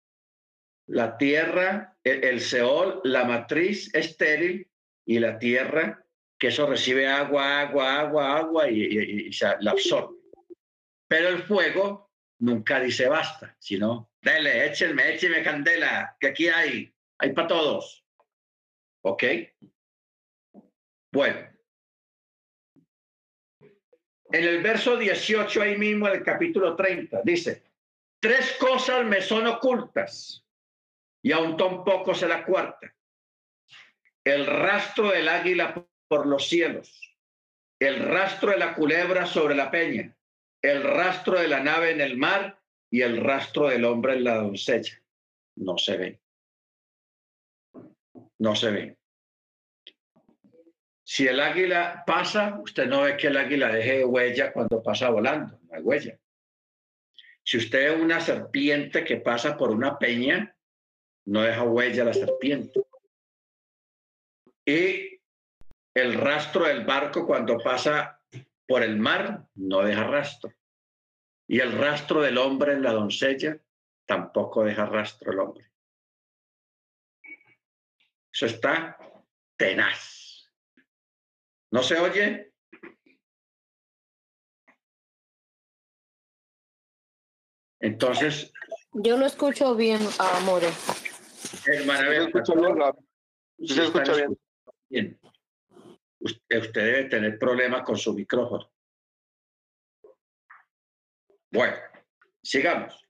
la 0.92 1.18
tierra, 1.18 1.98
el, 2.04 2.42
Seol, 2.42 3.00
la 3.06 3.24
matriz 3.24 3.94
estéril 3.96 4.70
y 5.06 5.20
la 5.20 5.40
tierra, 5.40 6.06
que 6.38 6.48
eso 6.48 6.68
recibe 6.68 7.08
agua, 7.08 7.62
agua, 7.62 8.00
agua, 8.02 8.38
agua 8.38 8.70
y, 8.70 9.32
se 9.32 9.46
la 9.62 9.72
absorbe. 9.72 10.18
Pero 11.08 11.30
el 11.30 11.44
fuego 11.44 12.12
nunca 12.40 12.80
dice 12.82 13.08
basta, 13.08 13.56
sino, 13.58 14.12
dele, 14.22 14.66
échenme, 14.66 15.14
échenme 15.14 15.42
candela, 15.44 16.18
que 16.20 16.28
aquí 16.28 16.50
hay, 16.50 16.94
hay 17.20 17.32
para 17.32 17.48
todos. 17.48 18.06
¿Ok? 19.04 19.24
Bueno. 21.14 21.40
En 24.34 24.44
el 24.44 24.62
verso 24.62 24.98
18, 24.98 25.62
ahí 25.62 25.78
mismo, 25.78 26.08
en 26.08 26.16
el 26.16 26.24
capítulo 26.24 26.76
30, 26.76 27.22
dice, 27.24 27.64
tres 28.20 28.58
cosas 28.60 29.06
me 29.06 29.22
son 29.22 29.48
ocultas 29.48 30.42
y 31.22 31.32
aún 31.32 31.58
tampoco 31.58 32.14
se 32.14 32.28
la 32.28 32.46
cuarta. 32.46 32.94
El 34.24 34.46
rastro 34.46 35.12
del 35.12 35.28
águila 35.28 35.88
por 36.08 36.26
los 36.26 36.48
cielos, 36.48 37.18
el 37.80 38.00
rastro 38.00 38.52
de 38.52 38.58
la 38.58 38.76
culebra 38.76 39.26
sobre 39.26 39.56
la 39.56 39.72
peña, 39.72 40.16
el 40.62 40.84
rastro 40.84 41.40
de 41.40 41.48
la 41.48 41.62
nave 41.62 41.92
en 41.92 42.02
el 42.02 42.18
mar 42.18 42.60
y 42.90 43.02
el 43.02 43.24
rastro 43.24 43.70
del 43.70 43.86
hombre 43.86 44.14
en 44.14 44.24
la 44.24 44.36
doncella. 44.36 45.02
No 45.56 45.78
se 45.78 45.98
ve 45.98 46.22
no 48.42 48.56
se 48.56 48.72
ve. 48.72 48.98
Si 51.04 51.28
el 51.28 51.40
águila 51.40 52.04
pasa, 52.08 52.60
usted 52.60 52.88
no 52.88 53.04
ve 53.04 53.16
que 53.16 53.28
el 53.28 53.38
águila 53.38 53.72
deje 53.72 54.04
huella 54.04 54.52
cuando 54.52 54.82
pasa 54.82 55.10
volando, 55.10 55.60
no 55.62 55.76
hay 55.76 55.82
huella. 55.84 56.20
Si 57.44 57.58
usted 57.58 57.96
ve 57.96 58.02
una 58.02 58.20
serpiente 58.20 59.04
que 59.04 59.18
pasa 59.18 59.56
por 59.56 59.70
una 59.70 60.00
peña, 60.00 60.56
no 61.26 61.42
deja 61.42 61.64
huella 61.64 62.06
la 62.06 62.14
serpiente. 62.14 62.84
Y 64.66 65.20
el 65.94 66.14
rastro 66.14 66.66
del 66.66 66.86
barco 66.86 67.26
cuando 67.26 67.58
pasa 67.58 68.22
por 68.68 68.84
el 68.84 68.98
mar, 68.98 69.48
no 69.56 69.82
deja 69.82 70.04
rastro. 70.06 70.54
Y 71.48 71.60
el 71.60 71.78
rastro 71.78 72.22
del 72.22 72.38
hombre 72.38 72.74
en 72.74 72.84
la 72.84 72.94
doncella, 72.94 73.60
tampoco 74.06 74.64
deja 74.64 74.86
rastro 74.86 75.32
el 75.32 75.40
hombre. 75.40 75.72
Eso 78.34 78.46
está 78.46 78.98
tenaz. 79.58 80.50
¿No 81.72 81.84
se 81.84 82.00
oye? 82.00 82.54
Entonces. 87.82 88.54
Yo 88.94 89.18
lo 89.18 89.26
escucho 89.26 89.76
bien, 89.76 90.00
Amore. 90.20 90.70
Hermana, 91.66 92.10
se 93.60 93.84
escucha 93.84 94.16
bien. 94.16 94.38
bien. 94.90 95.20
Usted, 96.20 96.60
usted 96.60 96.82
debe 96.82 97.04
tener 97.06 97.40
problemas 97.40 97.84
con 97.84 97.98
su 97.98 98.14
micrófono. 98.14 98.72
Bueno, 101.52 101.78
sigamos. 102.44 103.08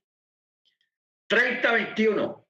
30-21. 1.28 2.46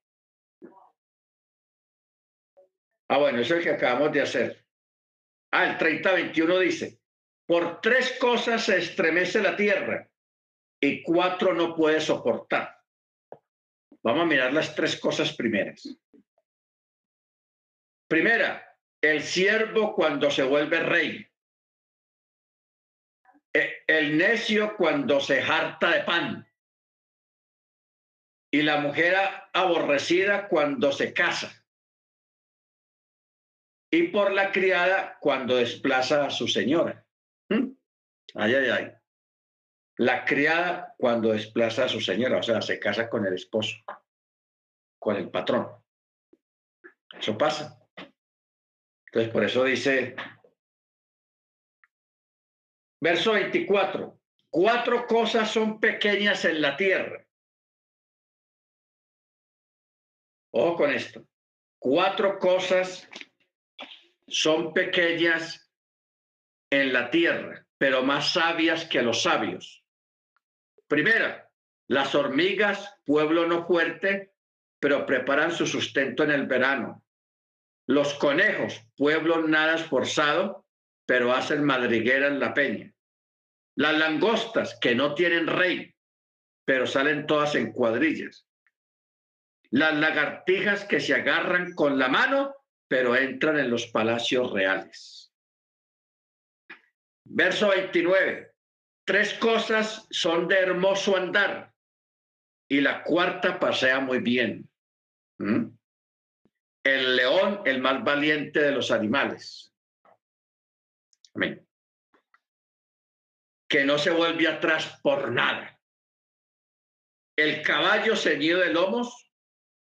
Ah, 3.09 3.18
bueno, 3.18 3.41
eso 3.41 3.55
es 3.55 3.59
el 3.59 3.64
que 3.64 3.70
acabamos 3.70 4.12
de 4.12 4.22
hacer. 4.22 4.64
Ah, 5.53 5.66
el 5.66 5.78
30-21 5.78 6.59
dice, 6.61 7.01
por 7.47 7.80
tres 7.80 8.18
cosas 8.18 8.64
se 8.64 8.78
estremece 8.78 9.43
la 9.43 9.55
tierra 9.55 10.09
y 10.80 11.03
cuatro 11.03 11.53
no 11.53 11.76
puede 11.76 12.01
soportar. 12.01 12.82
Vamos 14.05 14.22
a 14.22 14.26
mirar 14.26 14.53
las 14.53 14.74
tres 14.74 14.98
cosas 14.98 15.32
primeras. 15.34 15.88
Primera, 18.09 18.76
el 19.00 19.22
siervo 19.22 19.94
cuando 19.94 20.30
se 20.30 20.42
vuelve 20.42 20.80
rey. 20.80 21.26
E, 23.55 23.84
el 23.86 24.16
necio 24.18 24.76
cuando 24.76 25.20
se 25.20 25.40
harta 25.40 25.90
de 25.90 26.00
pan. 26.03 26.48
Y 28.50 28.62
la 28.62 28.78
mujer 28.80 29.14
aborrecida 29.53 30.48
cuando 30.48 30.92
se 30.92 31.14
casa 31.14 31.62
y 33.92 34.09
por 34.09 34.32
la 34.32 34.50
criada 34.50 35.18
cuando 35.20 35.57
desplaza 35.57 36.24
a 36.24 36.30
su 36.30 36.48
señora. 36.48 37.07
¿Mm? 37.50 37.72
Ay, 38.34 38.55
ay, 38.55 38.68
ay. 38.70 38.92
La 39.97 40.24
criada 40.24 40.95
cuando 40.99 41.32
desplaza 41.32 41.84
a 41.84 41.88
su 41.88 42.01
señora, 42.01 42.38
o 42.38 42.43
sea, 42.43 42.62
se 42.62 42.78
casa 42.78 43.09
con 43.09 43.26
el 43.26 43.34
esposo, 43.34 43.76
con 44.99 45.16
el 45.16 45.30
patrón. 45.30 45.68
Eso 47.18 47.36
pasa. 47.36 47.78
Entonces, 49.07 49.30
por 49.30 49.45
eso 49.45 49.64
dice, 49.64 50.16
verso 53.01 53.32
24, 53.32 54.18
cuatro 54.49 55.07
cosas 55.07 55.51
son 55.51 55.78
pequeñas 55.78 56.45
en 56.47 56.62
la 56.62 56.76
tierra. 56.76 57.26
Ojo 60.53 60.76
con 60.76 60.90
esto. 60.90 61.26
Cuatro 61.78 62.38
cosas 62.38 63.09
son 64.28 64.72
pequeñas 64.72 65.70
en 66.70 66.93
la 66.93 67.11
tierra, 67.11 67.66
pero 67.76 68.03
más 68.03 68.32
sabias 68.32 68.86
que 68.86 69.03
los 69.03 69.22
sabios. 69.22 69.82
Primera, 70.93 71.51
las 71.88 72.14
hormigas, 72.14 72.99
pueblo 73.07 73.47
no 73.47 73.66
fuerte, 73.66 74.34
pero 74.78 75.07
preparan 75.07 75.51
su 75.51 75.66
sustento 75.66 76.22
en 76.22 76.30
el 76.30 76.47
verano. 76.47 77.03
Los 77.86 78.12
conejos, 78.12 78.78
pueblo 78.95 79.40
nada 79.49 79.76
esforzado, 79.76 80.66
pero 81.07 81.32
hacen 81.32 81.64
madriguera 81.64 82.26
en 82.26 82.38
la 82.38 82.53
peña. 82.53 82.93
Las 83.74 83.97
langostas, 83.97 84.78
que 84.82 84.95
no 84.95 85.14
tienen 85.14 85.47
rey, 85.47 85.95
pero 86.66 86.86
salen 86.86 87.26
todas 87.26 87.55
en 87.55 87.72
cuadrillas. 87.72 88.47
Las 89.70 89.95
lagartijas 89.95 90.84
que 90.84 91.01
se 91.01 91.14
agarran 91.14 91.72
con 91.72 91.99
la 91.99 92.09
mano, 92.09 92.55
pero 92.86 93.16
entran 93.16 93.59
en 93.59 93.70
los 93.70 93.86
palacios 93.86 94.53
reales. 94.53 95.32
Verso 97.24 97.70
29. 97.70 98.51
Tres 99.05 99.34
cosas 99.34 100.07
son 100.11 100.46
de 100.48 100.59
hermoso 100.59 101.16
andar 101.16 101.72
y 102.68 102.80
la 102.80 103.03
cuarta 103.03 103.59
pasea 103.59 104.00
muy 104.00 104.20
bien. 104.20 104.68
¿Mm? 105.38 105.66
El 106.84 107.16
león, 107.16 107.62
el 107.64 107.80
más 107.80 108.03
valiente 108.03 108.61
de 108.61 108.72
los 108.72 108.90
animales. 108.90 109.74
Amén. 111.34 111.66
Que 113.68 113.84
no 113.84 113.98
se 113.98 114.11
vuelve 114.11 114.48
atrás 114.48 114.98
por 115.03 115.30
nada. 115.32 115.78
El 117.36 117.62
caballo 117.62 118.16
ceñido 118.16 118.61
de 118.61 118.72
lomos 118.72 119.30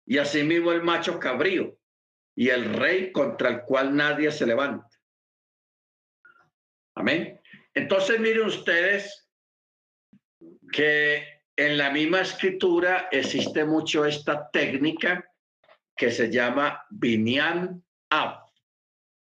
y 0.05 0.17
asimismo 0.17 0.71
el 0.71 0.83
macho 0.83 1.19
cabrío 1.19 1.77
y 2.35 2.49
el 2.49 2.73
rey 2.73 3.11
contra 3.11 3.49
el 3.49 3.61
cual 3.63 3.95
nadie 3.95 4.31
se 4.31 4.45
levanta. 4.45 4.89
Amén. 6.95 7.38
Entonces 7.73 8.19
miren 8.19 8.47
ustedes 8.47 9.29
que 10.71 11.41
en 11.55 11.77
la 11.77 11.89
misma 11.89 12.21
escritura 12.21 13.09
existe 13.11 13.65
mucho 13.65 14.05
esta 14.05 14.49
técnica 14.49 15.29
que 15.95 16.11
se 16.11 16.31
llama 16.31 16.85
Binyan 16.89 17.83
Ab. 18.09 18.45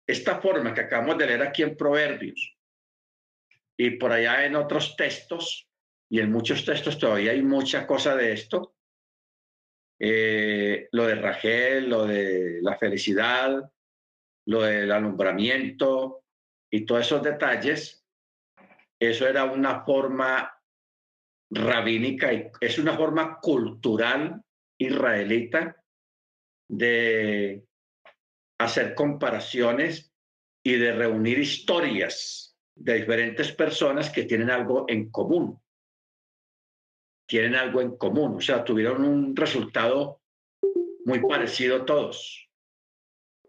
Esta 0.07 0.41
forma 0.41 0.75
que 0.75 0.83
acabamos 0.83 1.19
de 1.19 1.27
leer 1.27 1.43
aquí 1.43 1.63
en 1.63 1.77
Proverbios. 1.77 2.57
Y 3.77 3.91
por 3.91 4.13
allá 4.13 4.45
en 4.45 4.57
otros 4.57 4.97
textos, 4.97 5.69
y 6.11 6.21
en 6.21 6.33
muchos 6.33 6.65
textos 6.65 6.99
todavía 6.99 7.33
hay 7.33 7.43
mucha 7.43 7.87
cosa 7.87 8.17
de 8.17 8.33
esto, 8.33 8.75
eh, 9.99 10.89
lo 10.93 11.07
de 11.07 11.15
Rachel, 11.15 11.89
lo 11.89 12.07
de 12.07 12.59
la 12.63 12.77
felicidad, 12.77 13.71
lo 14.47 14.63
del 14.63 14.91
alumbramiento 14.93 16.25
y 16.71 16.85
todos 16.85 17.07
esos 17.07 17.23
detalles, 17.23 18.06
eso 19.01 19.27
era 19.27 19.45
una 19.45 19.85
forma 19.85 20.53
rabínica 21.51 22.33
y 22.33 22.51
es 22.61 22.79
una 22.79 22.97
forma 22.97 23.39
cultural 23.41 24.43
israelita 24.79 25.83
de 26.69 27.65
hacer 28.59 28.95
comparaciones 28.95 30.13
y 30.65 30.77
de 30.77 30.93
reunir 30.93 31.39
historias 31.39 32.57
de 32.75 32.95
diferentes 32.95 33.53
personas 33.53 34.11
que 34.11 34.25
tienen 34.25 34.51
algo 34.51 34.85
en 34.89 35.11
común. 35.11 35.61
Tienen 37.29 37.55
algo 37.55 37.81
en 37.81 37.97
común, 37.97 38.37
o 38.37 38.41
sea, 38.41 38.65
tuvieron 38.65 39.05
un 39.05 39.35
resultado 39.35 40.23
muy 41.05 41.21
parecido 41.21 41.85
todos. 41.85 42.49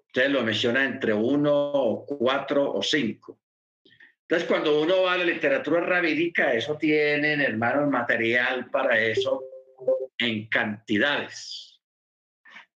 Ustedes 0.07 0.31
lo 0.31 0.43
mencionan 0.43 0.93
entre 0.93 1.13
uno, 1.13 1.51
o 1.53 2.05
cuatro 2.05 2.71
o 2.71 2.81
cinco. 2.81 3.39
Entonces, 4.29 4.49
cuando 4.49 4.81
uno 4.81 5.03
va 5.03 5.13
a 5.13 5.17
la 5.17 5.23
literatura 5.23 5.79
rabínica, 5.79 6.51
eso 6.51 6.77
tienen, 6.77 7.39
hermanos, 7.39 7.89
material 7.89 8.69
para 8.69 8.99
eso 8.99 9.41
en 10.17 10.49
cantidades, 10.49 11.81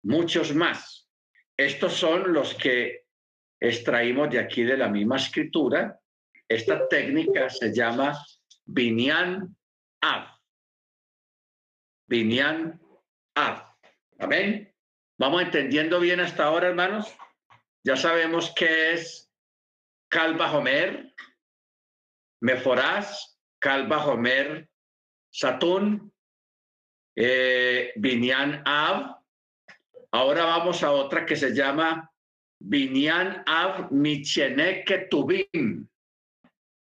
muchos 0.03 0.53
más. 0.53 1.09
Estos 1.55 1.93
son 1.93 2.33
los 2.33 2.53
que 2.55 3.05
extraímos 3.61 4.29
de 4.29 4.39
aquí 4.39 4.63
de 4.63 4.75
la 4.75 4.89
misma 4.89 5.15
escritura. 5.15 5.97
Esta 6.49 6.87
técnica 6.89 7.49
se 7.49 7.73
llama 7.73 8.17
Binyan 8.65 9.55
Av. 10.01 10.27
Binyan 12.07 12.77
Av. 13.35 13.73
Amén. 14.19 14.73
¿Vamos 15.17 15.43
entendiendo 15.43 15.99
bien 16.01 16.19
hasta 16.19 16.43
ahora, 16.43 16.67
hermanos? 16.67 17.15
Ya 17.83 17.95
sabemos 17.95 18.53
qué 18.53 18.91
es 18.93 19.31
Calva 20.09 20.51
Homer, 20.51 21.13
Meforás, 22.41 23.39
Calva 23.59 24.05
Homer, 24.05 24.69
Satún, 25.31 26.11
eh, 27.15 27.93
Av. 28.65 29.17
Ahora 30.11 30.45
vamos 30.45 30.83
a 30.83 30.91
otra 30.91 31.25
que 31.25 31.35
se 31.35 31.53
llama 31.53 32.11
Binyan 32.59 33.43
Av 33.45 33.91
Michene 33.91 34.83
Ketubim. 34.85 35.87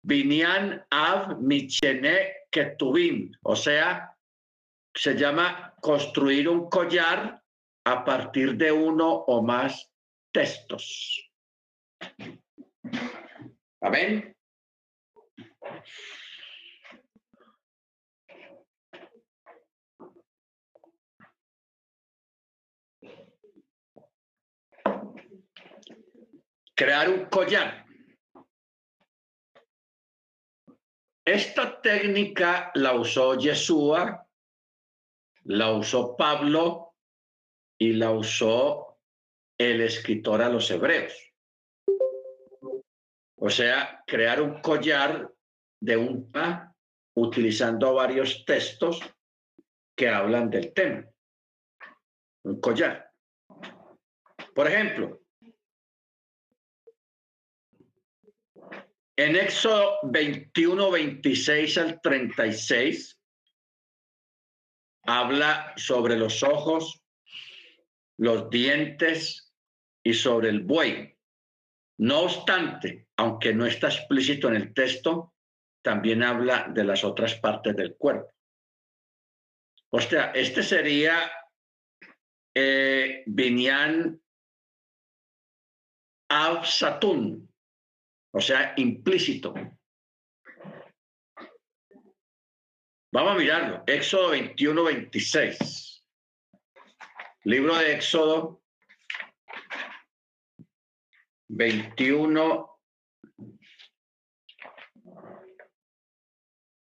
Binyan 0.03 0.85
Av 0.89 1.39
Michene 1.41 2.45
Ketubim. 2.51 3.31
O 3.43 3.55
sea, 3.55 4.15
se 4.95 5.15
llama 5.15 5.73
construir 5.81 6.47
un 6.47 6.69
collar 6.69 7.41
a 7.85 8.05
partir 8.05 8.55
de 8.55 8.71
uno 8.71 9.09
o 9.09 9.41
más 9.41 9.89
textos. 10.31 11.29
Amén. 13.81 14.35
Crear 26.75 27.09
un 27.09 27.25
collar. 27.25 27.85
Esta 31.25 31.81
técnica 31.81 32.71
la 32.73 32.93
usó 32.93 33.37
Yeshua, 33.37 34.25
la 35.43 35.73
usó 35.73 36.15
Pablo 36.15 36.95
y 37.77 37.93
la 37.93 38.11
usó 38.11 38.97
el 39.57 39.81
escritor 39.81 40.41
a 40.41 40.49
los 40.49 40.71
hebreos. 40.71 41.13
O 43.35 43.49
sea, 43.49 44.03
crear 44.07 44.41
un 44.41 44.61
collar 44.61 45.31
de 45.81 45.97
un 45.97 46.31
pa 46.31 46.75
utilizando 47.15 47.93
varios 47.93 48.45
textos 48.45 48.99
que 49.95 50.09
hablan 50.09 50.49
del 50.49 50.73
tema. 50.73 51.05
Un 52.43 52.59
collar. 52.61 53.11
Por 54.53 54.67
ejemplo, 54.67 55.21
en 59.17 59.35
Éxodo 59.35 59.99
21, 60.03 60.91
26 60.91 61.77
al 61.77 62.01
36, 62.01 63.19
habla 65.03 65.73
sobre 65.75 66.17
los 66.17 66.43
ojos, 66.43 67.03
los 68.17 68.49
dientes 68.49 69.53
y 70.03 70.13
sobre 70.13 70.49
el 70.49 70.61
buey. 70.61 71.17
No 71.97 72.21
obstante, 72.21 73.07
aunque 73.17 73.53
no 73.53 73.65
está 73.65 73.87
explícito 73.87 74.47
en 74.47 74.55
el 74.55 74.73
texto, 74.73 75.33
también 75.81 76.23
habla 76.23 76.67
de 76.69 76.83
las 76.83 77.03
otras 77.03 77.35
partes 77.35 77.75
del 77.75 77.95
cuerpo. 77.95 78.33
O 79.91 79.99
sea, 79.99 80.31
este 80.31 80.61
sería 80.61 81.31
eh, 82.53 83.23
Binyan 83.25 84.21
Absatun, 86.29 87.51
o 88.31 88.41
sea, 88.41 88.73
implícito. 88.77 89.53
Vamos 93.11 93.31
a 93.31 93.35
mirarlo. 93.35 93.83
Éxodo 93.87 94.29
21, 94.29 94.83
26. 94.83 96.05
Libro 97.45 97.75
de 97.77 97.93
Éxodo 97.93 98.61
21, 101.47 102.68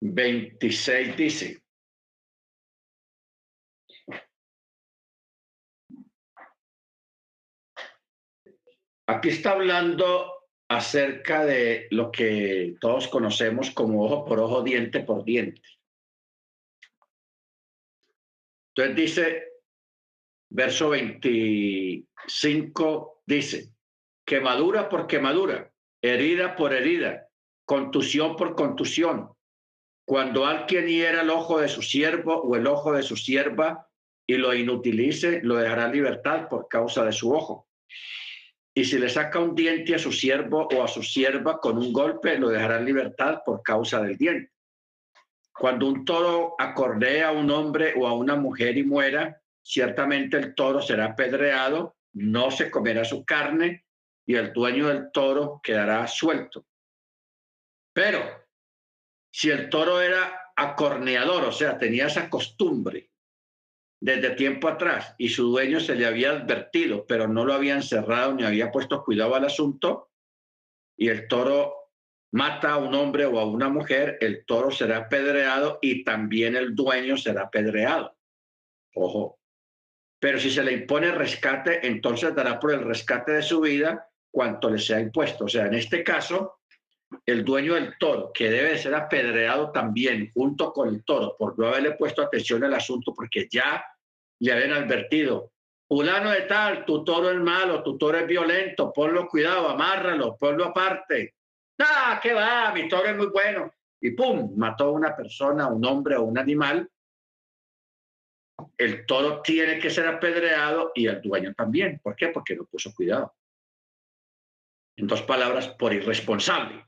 26 0.04 1.16
dice. 1.16 1.62
Aquí 9.06 9.28
está 9.28 9.52
hablando 9.52 10.32
acerca 10.68 11.44
de 11.44 11.86
lo 11.90 12.10
que 12.10 12.74
todos 12.80 13.06
conocemos 13.06 13.70
como 13.70 14.04
ojo 14.04 14.24
por 14.24 14.40
ojo, 14.40 14.62
diente 14.62 14.98
por 15.00 15.24
diente. 15.24 15.62
Entonces 18.74 18.96
dice, 18.96 19.44
verso 20.50 20.90
25, 20.90 23.22
dice, 23.24 23.72
quemadura 24.24 24.88
por 24.88 25.06
quemadura, 25.06 25.72
herida 26.00 26.56
por 26.56 26.72
herida, 26.72 27.28
contusión 27.64 28.34
por 28.34 28.56
contusión, 28.56 29.30
cuando 30.04 30.46
alguien 30.46 30.86
hiera 30.86 31.22
el 31.22 31.30
ojo 31.30 31.60
de 31.60 31.68
su 31.68 31.82
siervo 31.82 32.42
o 32.42 32.56
el 32.56 32.66
ojo 32.66 32.92
de 32.92 33.02
su 33.02 33.16
sierva 33.16 33.88
y 34.26 34.36
lo 34.36 34.54
inutilice, 34.54 35.40
lo 35.42 35.56
dejará 35.56 35.88
libertad 35.88 36.48
por 36.48 36.68
causa 36.68 37.04
de 37.04 37.12
su 37.12 37.32
ojo. 37.32 37.68
Y 38.74 38.84
si 38.84 38.98
le 38.98 39.08
saca 39.08 39.38
un 39.38 39.54
diente 39.54 39.94
a 39.94 39.98
su 39.98 40.12
siervo 40.12 40.66
o 40.74 40.82
a 40.82 40.88
su 40.88 41.02
sierva 41.02 41.60
con 41.60 41.76
un 41.76 41.92
golpe, 41.92 42.38
lo 42.38 42.48
dejará 42.48 42.80
libertad 42.80 43.42
por 43.44 43.62
causa 43.62 44.00
del 44.00 44.16
diente. 44.16 44.50
Cuando 45.52 45.86
un 45.86 46.04
toro 46.04 46.54
acordea 46.58 47.28
a 47.28 47.32
un 47.32 47.50
hombre 47.50 47.94
o 47.96 48.06
a 48.06 48.14
una 48.14 48.34
mujer 48.34 48.78
y 48.78 48.84
muera, 48.84 49.40
ciertamente 49.62 50.38
el 50.38 50.54
toro 50.54 50.80
será 50.80 51.06
apedreado, 51.06 51.96
no 52.14 52.50
se 52.50 52.70
comerá 52.70 53.04
su 53.04 53.24
carne 53.24 53.84
y 54.24 54.34
el 54.34 54.52
dueño 54.52 54.88
del 54.88 55.12
toro 55.12 55.60
quedará 55.62 56.06
suelto. 56.06 56.64
Pero 57.92 58.41
si 59.32 59.50
el 59.50 59.70
toro 59.70 60.00
era 60.00 60.52
acorneador, 60.54 61.44
o 61.44 61.52
sea, 61.52 61.78
tenía 61.78 62.06
esa 62.06 62.28
costumbre 62.28 63.10
desde 64.00 64.30
tiempo 64.30 64.68
atrás 64.68 65.14
y 65.16 65.30
su 65.30 65.48
dueño 65.48 65.80
se 65.80 65.94
le 65.94 66.06
había 66.06 66.32
advertido, 66.32 67.06
pero 67.06 67.26
no 67.26 67.44
lo 67.44 67.54
había 67.54 67.74
encerrado 67.74 68.34
ni 68.34 68.44
había 68.44 68.70
puesto 68.70 69.02
cuidado 69.02 69.34
al 69.34 69.46
asunto, 69.46 70.10
y 70.96 71.08
el 71.08 71.26
toro 71.28 71.82
mata 72.32 72.72
a 72.72 72.76
un 72.78 72.94
hombre 72.94 73.24
o 73.24 73.38
a 73.38 73.46
una 73.46 73.68
mujer, 73.68 74.18
el 74.20 74.44
toro 74.44 74.70
será 74.70 74.98
apedreado 74.98 75.78
y 75.80 76.04
también 76.04 76.56
el 76.56 76.74
dueño 76.74 77.16
será 77.16 77.42
apedreado. 77.42 78.16
Ojo. 78.94 79.38
Pero 80.20 80.38
si 80.38 80.50
se 80.50 80.62
le 80.62 80.72
impone 80.72 81.10
rescate, 81.10 81.86
entonces 81.86 82.34
dará 82.34 82.60
por 82.60 82.72
el 82.72 82.82
rescate 82.82 83.32
de 83.32 83.42
su 83.42 83.60
vida 83.60 84.08
cuanto 84.30 84.70
le 84.70 84.78
sea 84.78 85.00
impuesto. 85.00 85.46
O 85.46 85.48
sea, 85.48 85.66
en 85.66 85.74
este 85.74 86.04
caso, 86.04 86.61
el 87.26 87.44
dueño 87.44 87.74
del 87.74 87.96
toro, 87.98 88.30
que 88.32 88.50
debe 88.50 88.78
ser 88.78 88.94
apedreado 88.94 89.70
también 89.70 90.30
junto 90.32 90.72
con 90.72 90.88
el 90.88 91.04
toro 91.04 91.36
por 91.38 91.58
no 91.58 91.68
haberle 91.68 91.92
puesto 91.92 92.22
atención 92.22 92.64
al 92.64 92.74
asunto, 92.74 93.14
porque 93.14 93.48
ya 93.50 93.84
le 94.40 94.52
habían 94.52 94.72
advertido, 94.72 95.52
fulano 95.88 96.30
de 96.30 96.42
tal, 96.42 96.84
tu 96.84 97.04
toro 97.04 97.30
es 97.30 97.38
malo, 97.38 97.82
tu 97.82 97.98
toro 97.98 98.18
es 98.18 98.26
violento, 98.26 98.92
ponlo 98.92 99.28
cuidado, 99.28 99.68
amárralo, 99.68 100.36
ponlo 100.36 100.66
aparte. 100.66 101.34
Ah, 101.78 102.18
¿qué 102.22 102.32
va? 102.32 102.72
Mi 102.72 102.88
toro 102.88 103.08
es 103.08 103.16
muy 103.16 103.26
bueno. 103.26 103.72
Y 104.00 104.10
pum, 104.10 104.54
mató 104.56 104.86
a 104.86 104.92
una 104.92 105.14
persona, 105.14 105.64
a 105.64 105.68
un 105.68 105.84
hombre 105.84 106.16
o 106.16 106.22
un 106.22 106.38
animal. 106.38 106.90
El 108.76 109.06
toro 109.06 109.40
tiene 109.42 109.78
que 109.78 109.90
ser 109.90 110.06
apedreado 110.06 110.92
y 110.94 111.06
el 111.06 111.20
dueño 111.20 111.54
también. 111.54 112.00
¿Por 112.02 112.16
qué? 112.16 112.28
Porque 112.28 112.56
no 112.56 112.64
puso 112.64 112.92
cuidado. 112.94 113.34
En 114.96 115.06
dos 115.06 115.22
palabras, 115.22 115.68
por 115.68 115.92
irresponsable. 115.92 116.84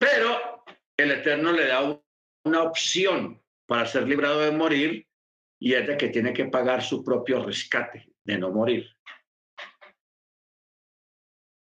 Pero 0.00 0.64
el 0.96 1.10
Eterno 1.10 1.52
le 1.52 1.66
da 1.66 2.02
una 2.44 2.62
opción 2.62 3.42
para 3.66 3.86
ser 3.86 4.08
librado 4.08 4.40
de 4.40 4.50
morir 4.50 5.06
y 5.60 5.74
es 5.74 5.86
de 5.86 5.96
que 5.98 6.08
tiene 6.08 6.32
que 6.32 6.46
pagar 6.46 6.82
su 6.82 7.04
propio 7.04 7.44
rescate 7.44 8.10
de 8.24 8.38
no 8.38 8.50
morir. 8.50 8.88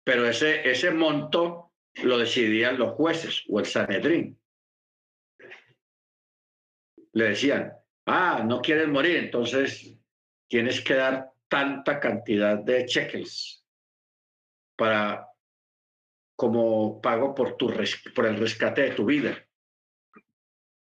Pero 0.03 0.27
ese, 0.27 0.69
ese 0.69 0.91
monto 0.91 1.75
lo 2.03 2.17
decidían 2.17 2.79
los 2.79 2.95
jueces 2.95 3.45
o 3.49 3.61
el 3.61 3.67
Sanedrín. 3.67 4.41
Le 7.13 7.25
decían, 7.25 7.75
ah, 8.07 8.43
no 8.45 8.63
quieres 8.63 8.89
morir, 8.89 9.17
entonces 9.17 9.95
tienes 10.49 10.81
que 10.81 10.95
dar 10.95 11.31
tanta 11.49 12.01
cantidad 12.01 12.57
de 12.57 12.87
cheques 12.87 13.63
para 14.75 15.32
como 16.37 17.01
pago 17.01 17.35
por, 17.35 17.57
tu, 17.57 17.73
por 18.15 18.27
el 18.27 18.37
rescate 18.37 18.83
de 18.83 18.91
tu 18.93 19.05
vida. 19.05 19.47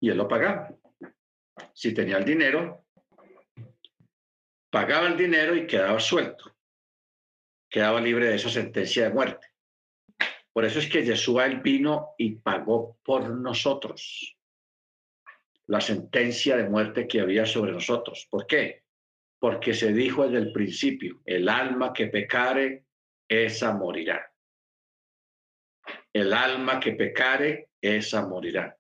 Y 0.01 0.11
él 0.11 0.17
lo 0.17 0.29
pagaba. 0.29 0.75
Si 1.75 1.95
tenía 1.95 2.19
el 2.19 2.25
dinero, 2.25 2.87
pagaba 4.71 5.07
el 5.07 5.17
dinero 5.17 5.55
y 5.55 5.67
quedaba 5.67 6.01
suelto. 6.01 6.57
Quedaba 7.69 8.01
libre 8.01 8.29
de 8.29 8.37
esa 8.37 8.51
sentencia 8.51 9.05
de 9.05 9.15
muerte. 9.15 9.47
Por 10.53 10.65
eso 10.65 10.79
es 10.79 10.89
que 10.89 11.05
Yeshua 11.05 11.47
vino 11.49 12.11
y 12.19 12.37
pagó 12.37 12.99
por 13.03 13.31
nosotros 13.31 14.37
la 15.67 15.81
sentencia 15.81 16.57
de 16.57 16.69
muerte 16.69 17.07
que 17.07 17.21
había 17.21 17.47
sobre 17.47 17.73
nosotros. 17.73 18.27
¿Por 18.31 18.47
qué? 18.47 18.85
Porque 19.39 19.73
se 19.73 19.93
dijo 19.93 20.25
desde 20.25 20.47
el 20.47 20.53
principio, 20.53 21.23
el 21.25 21.49
alma 21.49 21.93
que 21.93 22.09
pecare, 22.09 22.85
esa 23.29 23.73
morirá. 23.73 24.32
El 26.13 26.33
alma 26.33 26.79
que 26.79 26.93
pecare, 26.93 27.71
esa 27.81 28.27
morirá. 28.27 28.77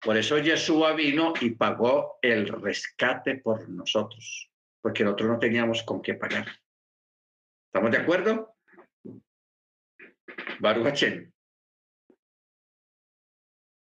Por 0.00 0.16
eso 0.16 0.38
Yeshua 0.38 0.94
vino 0.94 1.32
y 1.40 1.50
pagó 1.50 2.18
el 2.22 2.48
rescate 2.48 3.36
por 3.36 3.68
nosotros, 3.68 4.50
porque 4.80 5.04
nosotros 5.04 5.30
no 5.30 5.38
teníamos 5.38 5.84
con 5.84 6.02
qué 6.02 6.14
pagar. 6.14 6.48
¿Estamos 7.66 7.92
de 7.92 7.98
acuerdo? 7.98 8.56
Baruch 10.58 11.04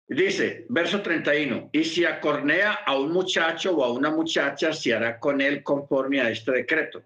Dice, 0.05 0.65
verso 0.69 1.01
31, 1.01 1.69
y 1.71 1.83
si 1.85 2.05
acornea 2.05 2.73
a 2.85 2.97
un 2.97 3.11
muchacho 3.11 3.75
o 3.75 3.83
a 3.83 3.91
una 3.91 4.11
muchacha, 4.11 4.73
se 4.73 4.93
hará 4.93 5.17
con 5.17 5.39
él 5.41 5.63
conforme 5.63 6.21
a 6.21 6.29
este 6.29 6.51
decreto. 6.51 7.03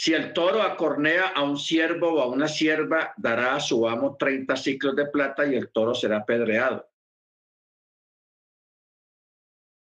Si 0.00 0.14
el 0.14 0.32
toro 0.32 0.62
acornea 0.62 1.30
a 1.34 1.42
un 1.42 1.58
siervo 1.58 2.12
o 2.12 2.22
a 2.22 2.28
una 2.28 2.46
sierva, 2.46 3.12
dará 3.16 3.56
a 3.56 3.60
su 3.60 3.88
amo 3.88 4.16
30 4.16 4.54
ciclos 4.54 4.94
de 4.94 5.06
plata 5.06 5.44
y 5.44 5.56
el 5.56 5.72
toro 5.72 5.92
será 5.92 6.18
apedreado. 6.18 6.88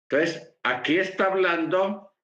Entonces, 0.10 0.56
aquí 0.64 0.98
está 0.98 1.26
hablando 1.26 2.16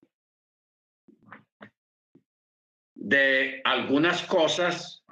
de 2.96 3.62
algunas 3.66 4.24
cosas, 4.28 5.04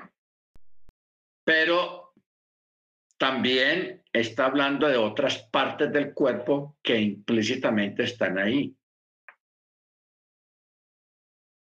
pero 1.43 2.13
también 3.17 4.01
está 4.13 4.45
hablando 4.45 4.87
de 4.87 4.95
otras 4.95 5.39
partes 5.51 5.91
del 5.91 6.13
cuerpo 6.13 6.77
que 6.81 7.01
implícitamente 7.01 8.03
están 8.03 8.37
ahí. 8.37 8.73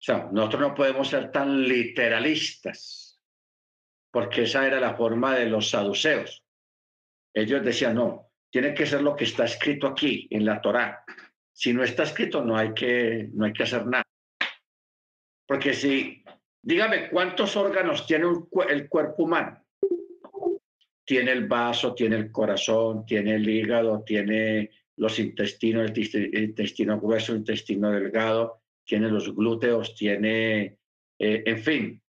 Nosotros 0.08 0.62
no 0.62 0.76
podemos 0.76 1.10
ser 1.10 1.32
tan 1.32 1.64
literalistas, 1.64 3.20
porque 4.12 4.44
esa 4.44 4.66
era 4.66 4.80
la 4.80 4.96
forma 4.96 5.36
de 5.36 5.48
los 5.48 5.70
saduceos. 5.70 6.44
Ellos 7.34 7.64
decían, 7.64 7.96
no, 7.96 8.32
tiene 8.50 8.74
que 8.74 8.86
ser 8.86 9.02
lo 9.02 9.16
que 9.16 9.26
está 9.26 9.46
escrito 9.46 9.88
aquí 9.88 10.28
en 10.32 10.46
la 10.46 10.62
Torá. 10.62 11.04
Si 11.52 11.74
no 11.74 11.84
está 11.84 12.04
escrito, 12.04 12.44
no 12.44 12.56
hay 12.56 12.74
que, 12.74 13.30
no 13.34 13.46
hay 13.46 13.54
que 13.54 13.64
hacer 13.64 13.86
nada. 13.86 14.04
Porque 15.46 15.74
si, 15.74 16.24
dígame, 16.62 17.10
¿cuántos 17.10 17.56
órganos 17.56 18.06
tiene 18.06 18.28
el 18.70 18.90
cuerpo 18.90 19.24
humano? 19.24 19.64
Tiene 21.06 21.32
el 21.32 21.48
vaso, 21.48 21.94
tiene 21.94 22.18
el 22.18 22.32
corazón, 22.32 23.06
tiene 23.06 23.36
el 23.36 23.48
hígado, 23.48 24.04
tiene 24.04 24.72
los 24.98 25.20
intestinos, 25.20 25.92
el 25.92 26.44
intestino 26.44 27.00
grueso, 27.00 27.32
el 27.32 27.40
intestino 27.40 27.92
delgado, 27.92 28.62
tiene 28.88 29.10
los 29.10 29.36
glúteos, 29.36 29.94
tiene, 29.94 30.78
eh, 31.20 31.44
en 31.46 31.60
fin. 31.60 32.02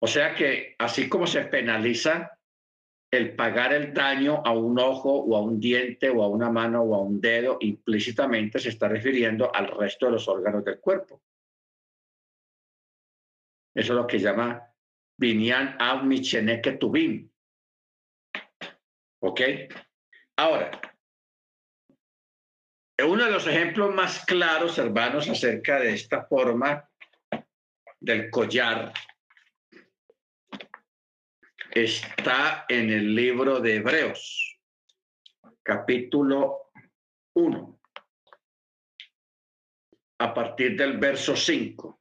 O 0.00 0.06
sea 0.06 0.34
que 0.34 0.74
así 0.78 1.08
como 1.08 1.26
se 1.26 1.42
penaliza 1.42 2.38
el 3.10 3.36
pagar 3.36 3.72
el 3.72 3.92
daño 3.92 4.42
a 4.44 4.52
un 4.52 4.78
ojo 4.78 5.12
o 5.12 5.36
a 5.36 5.42
un 5.42 5.60
diente 5.60 6.08
o 6.10 6.22
a 6.22 6.28
una 6.28 6.50
mano 6.50 6.82
o 6.82 6.94
a 6.94 7.02
un 7.02 7.20
dedo, 7.20 7.58
implícitamente 7.60 8.58
se 8.58 8.70
está 8.70 8.88
refiriendo 8.88 9.54
al 9.54 9.68
resto 9.68 10.06
de 10.06 10.12
los 10.12 10.26
órganos 10.26 10.64
del 10.64 10.80
cuerpo. 10.80 11.22
Eso 13.74 13.92
es 13.92 13.96
lo 13.96 14.06
que 14.06 14.18
llama 14.18 14.72
Binyan 15.18 15.76
Av 15.78 16.02
Micheneke 16.02 16.72
Tubim. 16.72 17.30
¿Ok? 19.20 19.40
Ahora, 20.36 20.70
uno 23.04 23.24
de 23.24 23.30
los 23.30 23.46
ejemplos 23.46 23.94
más 23.94 24.24
claros, 24.24 24.78
hermanos, 24.78 25.28
acerca 25.28 25.78
de 25.78 25.94
esta 25.94 26.24
forma 26.24 26.88
del 28.00 28.30
collar 28.30 28.92
está 31.70 32.64
en 32.68 32.90
el 32.90 33.14
libro 33.14 33.60
de 33.60 33.76
Hebreos, 33.76 34.58
capítulo 35.62 36.70
1, 37.34 37.80
a 40.18 40.34
partir 40.34 40.74
del 40.76 40.96
verso 40.96 41.36
5. 41.36 42.00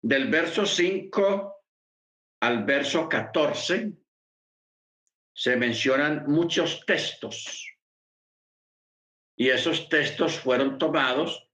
Del 0.00 0.28
verso 0.28 0.64
5 0.64 1.64
al 2.40 2.64
verso 2.64 3.08
14 3.08 3.92
se 5.32 5.56
mencionan 5.56 6.24
muchos 6.28 6.86
textos 6.86 7.67
y 9.38 9.50
esos 9.50 9.88
textos 9.88 10.36
fueron 10.36 10.78
tomados 10.78 11.48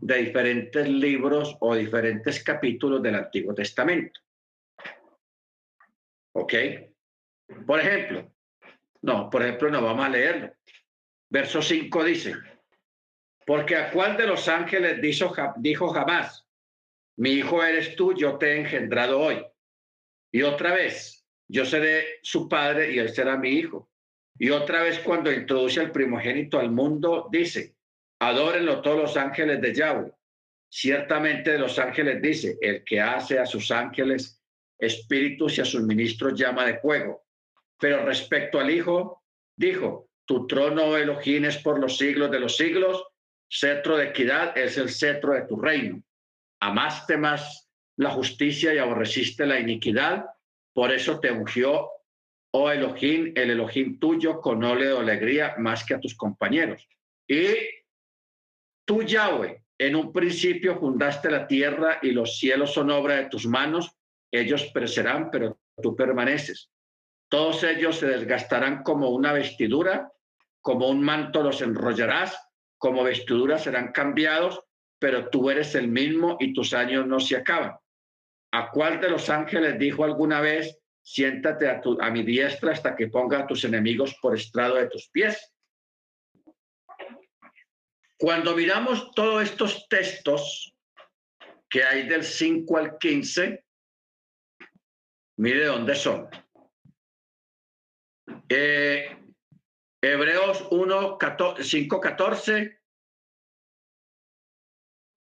de 0.00 0.16
diferentes 0.16 0.88
libros 0.88 1.56
o 1.60 1.76
diferentes 1.76 2.42
capítulos 2.42 3.00
del 3.00 3.14
Antiguo 3.14 3.54
Testamento. 3.54 4.20
¿Ok? 6.34 6.54
Por 7.64 7.78
ejemplo, 7.78 8.34
no, 9.02 9.30
por 9.30 9.42
ejemplo, 9.42 9.70
no 9.70 9.80
vamos 9.80 10.04
a 10.04 10.08
leerlo. 10.08 10.52
Verso 11.30 11.62
5 11.62 12.04
dice, 12.04 12.34
porque 13.46 13.76
a 13.76 13.92
cuál 13.92 14.16
de 14.16 14.26
los 14.26 14.48
ángeles 14.48 15.00
dijo, 15.00 15.32
dijo 15.58 15.88
jamás, 15.88 16.44
mi 17.18 17.30
hijo 17.30 17.62
eres 17.62 17.94
tú, 17.94 18.14
yo 18.14 18.36
te 18.36 18.52
he 18.52 18.60
engendrado 18.60 19.20
hoy. 19.20 19.46
Y 20.32 20.42
otra 20.42 20.74
vez, 20.74 21.24
yo 21.46 21.64
seré 21.64 22.18
su 22.22 22.48
padre 22.48 22.92
y 22.92 22.98
él 22.98 23.10
será 23.10 23.36
mi 23.36 23.50
hijo. 23.50 23.88
Y 24.38 24.50
otra 24.50 24.82
vez 24.82 25.00
cuando 25.00 25.32
introduce 25.32 25.80
al 25.80 25.90
primogénito 25.90 26.58
al 26.58 26.70
mundo, 26.70 27.28
dice, 27.30 27.74
adórenlo 28.20 28.80
todos 28.82 28.98
los 28.98 29.16
ángeles 29.16 29.60
de 29.60 29.74
Yahweh. 29.74 30.12
Ciertamente 30.70 31.52
de 31.52 31.58
los 31.58 31.78
ángeles 31.78 32.22
dice, 32.22 32.56
el 32.60 32.84
que 32.84 33.00
hace 33.00 33.38
a 33.38 33.46
sus 33.46 33.70
ángeles 33.70 34.40
espíritus 34.78 35.58
y 35.58 35.62
a 35.62 35.64
sus 35.64 35.82
ministros 35.82 36.38
llama 36.38 36.66
de 36.66 36.78
fuego. 36.78 37.24
Pero 37.80 38.04
respecto 38.04 38.60
al 38.60 38.70
Hijo, 38.70 39.24
dijo, 39.56 40.08
tu 40.24 40.46
trono, 40.46 40.96
Elohim, 40.96 41.46
es 41.46 41.56
por 41.58 41.80
los 41.80 41.96
siglos 41.96 42.30
de 42.30 42.40
los 42.40 42.56
siglos, 42.56 43.02
cetro 43.50 43.96
de 43.96 44.08
equidad 44.08 44.56
es 44.56 44.76
el 44.76 44.90
cetro 44.90 45.32
de 45.32 45.42
tu 45.42 45.56
reino. 45.56 46.02
Amaste 46.60 47.16
más 47.16 47.68
la 47.96 48.10
justicia 48.10 48.74
y 48.74 48.78
aborreciste 48.78 49.46
la 49.46 49.58
iniquidad. 49.58 50.26
Por 50.74 50.92
eso 50.92 51.18
te 51.18 51.32
ungió, 51.32 51.88
oh 52.52 52.70
Elohim, 52.70 53.32
el 53.34 53.50
Elohim 53.50 53.98
tuyo, 53.98 54.40
con 54.40 54.62
óleo 54.64 54.96
de 54.96 55.00
alegría 55.00 55.54
más 55.58 55.84
que 55.84 55.94
a 55.94 56.00
tus 56.00 56.14
compañeros. 56.14 56.88
Y 57.26 57.54
tú, 58.84 59.02
Yahweh, 59.02 59.62
en 59.78 59.96
un 59.96 60.12
principio 60.12 60.78
fundaste 60.78 61.30
la 61.30 61.46
tierra 61.46 61.98
y 62.02 62.10
los 62.10 62.38
cielos 62.38 62.72
son 62.72 62.90
obra 62.90 63.16
de 63.16 63.26
tus 63.26 63.46
manos. 63.46 63.90
Ellos 64.30 64.66
perecerán, 64.72 65.30
pero 65.30 65.58
tú 65.80 65.94
permaneces. 65.94 66.70
Todos 67.28 67.62
ellos 67.62 67.96
se 67.96 68.06
desgastarán 68.06 68.82
como 68.82 69.10
una 69.10 69.32
vestidura, 69.32 70.10
como 70.60 70.88
un 70.88 71.02
manto 71.02 71.42
los 71.42 71.60
enrollarás, 71.60 72.36
como 72.78 73.04
vestidura 73.04 73.58
serán 73.58 73.92
cambiados, 73.92 74.62
pero 74.98 75.28
tú 75.28 75.50
eres 75.50 75.74
el 75.74 75.88
mismo 75.88 76.36
y 76.40 76.52
tus 76.52 76.72
años 76.72 77.06
no 77.06 77.20
se 77.20 77.36
acaban. 77.36 77.76
¿A 78.52 78.70
cuál 78.70 79.00
de 79.00 79.10
los 79.10 79.28
ángeles 79.28 79.78
dijo 79.78 80.04
alguna 80.04 80.40
vez, 80.40 80.78
siéntate 81.08 81.66
a, 81.68 81.80
a 82.00 82.10
mi 82.10 82.22
diestra 82.22 82.72
hasta 82.72 82.94
que 82.94 83.08
ponga 83.08 83.40
a 83.40 83.46
tus 83.46 83.64
enemigos 83.64 84.14
por 84.20 84.34
estrado 84.34 84.74
de 84.74 84.88
tus 84.88 85.08
pies? 85.08 85.54
Cuando 88.18 88.54
miramos 88.54 89.10
todos 89.12 89.42
estos 89.44 89.88
textos 89.88 90.74
que 91.70 91.82
hay 91.82 92.06
del 92.06 92.24
5 92.24 92.76
al 92.76 92.98
15, 92.98 93.64
mire 95.38 95.64
dónde 95.66 95.94
son. 95.94 96.28
Eh, 98.50 99.16
Hebreos 100.02 100.66
1, 100.70 101.18
5, 101.60 102.00
14 102.00 102.80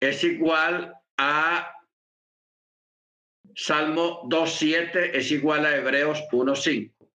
es 0.00 0.24
igual 0.24 0.94
a 1.16 1.75
Salmo 3.58 4.20
2, 4.28 4.52
7 4.52 5.16
es 5.16 5.30
igual 5.32 5.64
a 5.64 5.74
Hebreos 5.74 6.22
1, 6.30 6.54
5. 6.54 7.10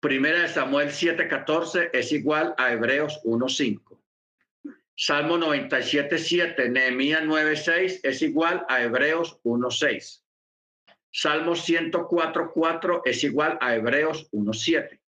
Primera 0.00 0.40
de 0.42 0.48
Samuel 0.48 0.90
7, 0.90 1.28
14 1.28 1.90
es 1.92 2.10
igual 2.10 2.56
a 2.58 2.72
Hebreos 2.72 3.20
1, 3.22 3.48
5. 3.48 4.02
Salmo 4.96 5.38
97, 5.38 6.18
7, 6.18 6.70
Nehemías 6.70 7.22
9, 7.24 7.54
6 7.54 8.00
es 8.02 8.20
igual 8.22 8.66
a 8.68 8.82
Hebreos 8.82 9.38
1, 9.44 9.70
6. 9.70 10.24
Salmo 11.12 11.54
104, 11.54 12.50
4 12.52 13.02
es 13.04 13.22
igual 13.22 13.58
a 13.60 13.76
Hebreos 13.76 14.26
1, 14.32 14.52
7. 14.52 15.00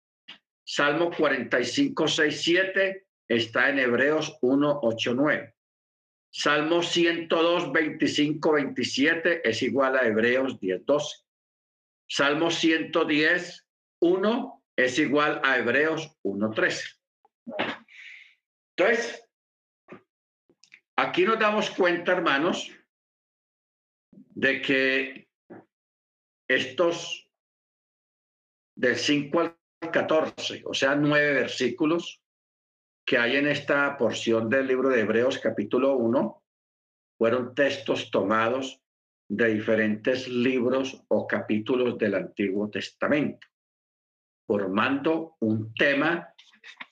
Salmo 0.62 1.11
45, 1.11 2.07
6, 2.07 2.41
7 2.41 3.07
está 3.26 3.68
en 3.68 3.81
Hebreos 3.81 4.39
1, 4.43 4.78
8, 4.81 5.12
9. 5.12 5.55
Salmo 6.33 6.83
102, 6.83 7.72
25, 7.72 8.53
27 8.53 9.49
es 9.49 9.62
igual 9.62 9.99
a 9.99 10.07
Hebreos 10.07 10.61
10, 10.61 10.87
12. 10.87 11.16
Salmo 12.09 12.51
110, 12.51 13.66
1 14.01 14.64
es 14.76 14.99
igual 14.99 15.41
a 15.45 15.59
Hebreos 15.59 16.16
1, 16.22 16.51
13. 16.51 16.85
Entonces, 18.76 19.28
aquí 20.97 21.24
nos 21.24 21.39
damos 21.39 21.70
cuenta, 21.70 22.12
hermanos, 22.12 22.70
de 24.11 24.62
que 24.62 25.28
estos 26.49 27.28
del 28.76 28.97
5 28.97 29.41
al 29.41 29.57
14, 29.93 30.62
o 30.64 30.74
sea, 30.74 30.95
nueve 30.95 31.35
versículos 31.35 32.22
que 33.11 33.18
hay 33.18 33.38
en 33.38 33.48
esta 33.48 33.98
porción 33.98 34.48
del 34.48 34.68
libro 34.68 34.88
de 34.88 35.00
Hebreos 35.00 35.40
capítulo 35.40 35.96
1, 35.96 36.44
fueron 37.18 37.56
textos 37.56 38.08
tomados 38.08 38.80
de 39.28 39.48
diferentes 39.52 40.28
libros 40.28 41.02
o 41.08 41.26
capítulos 41.26 41.98
del 41.98 42.14
Antiguo 42.14 42.70
Testamento, 42.70 43.48
formando 44.46 45.34
un 45.40 45.74
tema 45.74 46.32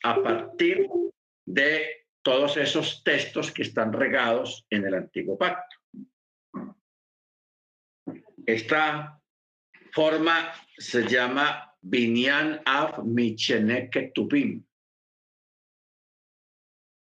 a 0.03 0.21
partir 0.21 0.89
de 1.47 2.09
todos 2.21 2.57
esos 2.57 3.05
textos 3.05 3.53
que 3.53 3.63
están 3.63 3.93
regados 3.93 4.67
en 4.71 4.87
el 4.87 4.95
Antiguo 4.95 5.39
Pacto. 5.39 5.77
Esta 8.45 9.23
forma 9.93 10.53
se 10.77 11.07
llama 11.07 11.77
Binyan 11.81 12.61
Av 12.65 13.05
Micheneke 13.05 14.11
Tubim. 14.13 14.68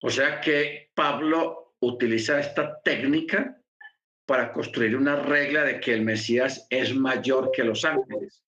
O 0.07 0.11
sea 0.11 0.38
que 0.38 0.90
Pablo 0.92 1.76
utiliza 1.80 2.38
esta 2.38 2.78
técnica 2.82 3.59
para 4.26 4.52
construir 4.52 4.96
una 4.96 5.16
regla 5.16 5.64
de 5.64 5.80
que 5.80 5.94
el 5.94 6.02
Mesías 6.02 6.66
es 6.68 6.94
mayor 6.94 7.50
que 7.50 7.64
los 7.64 7.86
ángeles, 7.86 8.44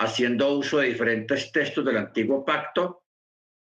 haciendo 0.00 0.56
uso 0.56 0.78
de 0.78 0.90
diferentes 0.90 1.50
textos 1.50 1.84
del 1.84 1.96
antiguo 1.96 2.44
pacto, 2.44 3.02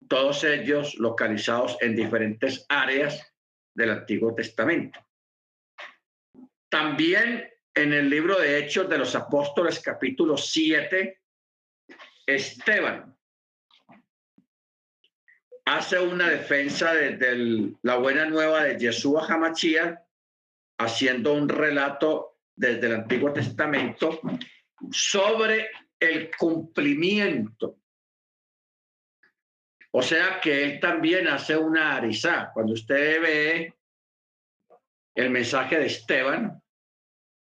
todos 0.09 0.43
ellos 0.43 0.95
localizados 0.95 1.77
en 1.79 1.95
diferentes 1.95 2.65
áreas 2.67 3.33
del 3.73 3.91
Antiguo 3.91 4.35
Testamento. 4.35 4.99
También 6.69 7.49
en 7.75 7.93
el 7.93 8.09
libro 8.09 8.37
de 8.37 8.57
Hechos 8.57 8.89
de 8.89 8.97
los 8.97 9.15
Apóstoles, 9.15 9.79
capítulo 9.79 10.35
7, 10.35 11.17
Esteban 12.25 13.17
hace 15.75 15.99
una 15.99 16.29
defensa 16.29 16.93
desde 16.93 17.75
la 17.83 17.97
buena 17.97 18.25
nueva 18.25 18.63
de 18.63 18.77
Yeshua 18.77 19.27
Hamachía, 19.27 20.03
haciendo 20.79 21.33
un 21.33 21.47
relato 21.47 22.39
desde 22.55 22.87
el 22.87 22.95
Antiguo 22.95 23.31
Testamento 23.31 24.19
sobre 24.91 25.69
el 25.99 26.31
cumplimiento. 26.35 27.77
O 29.91 30.01
sea 30.01 30.39
que 30.41 30.63
él 30.63 30.79
también 30.79 31.27
hace 31.27 31.55
una 31.55 31.97
arizá. 31.97 32.51
Cuando 32.53 32.73
usted 32.73 33.21
ve 33.21 33.73
el 35.15 35.29
mensaje 35.29 35.77
de 35.77 35.85
Esteban, 35.85 36.61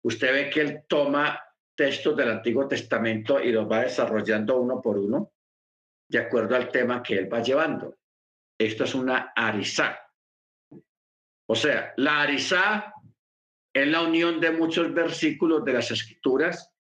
usted 0.03 0.33
ve 0.33 0.51
que 0.51 0.61
él 0.61 0.83
toma 0.87 1.43
textos 1.75 2.17
del 2.17 2.31
Antiguo 2.31 2.69
Testamento 2.69 3.41
y 3.41 3.53
los 3.53 3.71
va 3.71 3.83
desarrollando 3.83 4.61
uno 4.61 4.83
por 4.83 4.99
uno 4.99 5.33
de 6.09 6.19
acuerdo 6.19 6.57
al 6.57 6.71
tema 6.71 7.03
que 7.03 7.17
él 7.17 7.33
va 7.33 7.43
llevando. 7.43 7.98
Esto 8.59 8.85
es 8.85 8.95
una 8.95 9.33
arizá. 9.37 10.01
O 11.49 11.55
sea, 11.55 11.95
la 11.97 12.23
arizá 12.23 12.93
es 13.73 13.87
la 13.87 14.03
unión 14.03 14.41
de 14.41 14.51
muchos 14.51 14.93
versículos 14.93 15.65
de 15.65 15.73
las 15.73 15.91
escrituras 15.91 16.75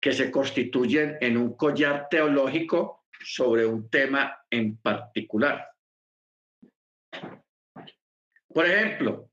que 0.00 0.12
se 0.12 0.30
constituyen 0.30 1.16
en 1.20 1.36
un 1.36 1.56
collar 1.56 2.08
teológico 2.10 3.06
sobre 3.24 3.64
un 3.64 3.88
tema 3.88 4.44
en 4.50 4.76
particular. 4.76 5.68
Por 8.48 8.66
ejemplo, 8.66 9.30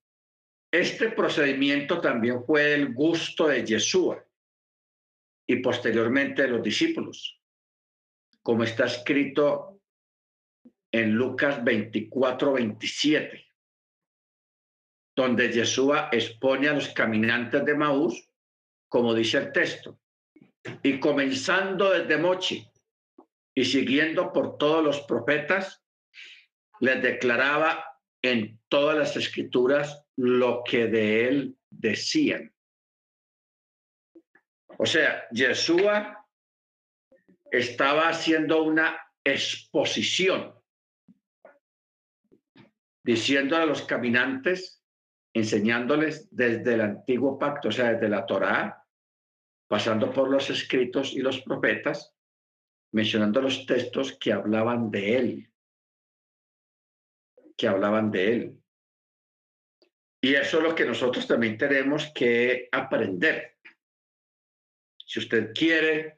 este 0.72 1.12
procedimiento 1.12 2.00
también 2.00 2.44
fue 2.46 2.74
el 2.74 2.94
gusto 2.94 3.48
de 3.48 3.66
Yeshua 3.66 4.24
y 5.48 5.58
posteriormente 5.58 6.48
los 6.48 6.62
discípulos, 6.62 7.41
como 8.44 8.64
está 8.64 8.86
escrito 8.86 9.79
en 10.91 11.14
Lucas 11.14 11.64
24, 11.64 12.53
27, 12.53 13.45
donde 15.16 15.52
Yeshua 15.52 16.10
expone 16.11 16.70
a 16.70 16.74
los 16.74 16.90
caminantes 16.90 17.64
de 17.66 17.76
Maús, 17.76 18.30
como 18.88 19.14
dice 19.14 19.38
el 19.38 19.52
texto, 19.52 19.99
y 20.84 20.99
comenzando 20.99 21.91
desde 21.91 22.18
Mochi 22.18 22.66
y 23.53 23.66
siguiendo 23.66 24.32
por 24.32 24.57
todos 24.57 24.84
los 24.84 25.02
profetas, 25.02 25.84
les 26.80 27.02
declaraba 27.02 27.86
en 28.22 28.60
todas 28.68 28.98
las 28.98 29.16
escrituras 29.16 30.06
lo 30.16 30.64
que 30.64 30.88
de 30.88 31.28
él 31.28 31.57
decían. 31.70 32.53
O 34.78 34.86
sea, 34.86 35.28
Yeshua 35.32 36.26
estaba 37.52 38.07
haciendo 38.07 38.64
una 38.64 38.98
exposición, 39.24 40.56
diciéndole 43.04 43.64
a 43.64 43.66
los 43.66 43.84
caminantes, 43.84 44.84
enseñándoles 45.34 46.28
desde 46.36 46.74
el 46.74 46.82
antiguo 46.82 47.38
pacto, 47.38 47.70
o 47.70 47.72
sea, 47.72 47.94
desde 47.94 48.10
la 48.10 48.26
Torá, 48.26 48.86
pasando 49.68 50.12
por 50.12 50.30
los 50.30 50.50
escritos 50.50 51.14
y 51.14 51.20
los 51.20 51.42
profetas, 51.42 52.16
mencionando 52.92 53.42
los 53.42 53.66
textos 53.66 54.18
que 54.20 54.34
hablaban 54.34 54.90
de 54.90 55.16
él, 55.16 55.54
que 57.56 57.68
hablaban 57.68 58.10
de 58.10 58.34
él. 58.34 58.60
Y 60.22 60.34
eso 60.36 60.58
es 60.58 60.64
lo 60.64 60.76
que 60.76 60.86
nosotros 60.86 61.28
también 61.28 61.58
tenemos 61.58 62.12
que 62.14 62.68
aprender. 62.72 63.58
Si 65.06 65.20
usted 65.20 65.54
quiere 65.54 66.18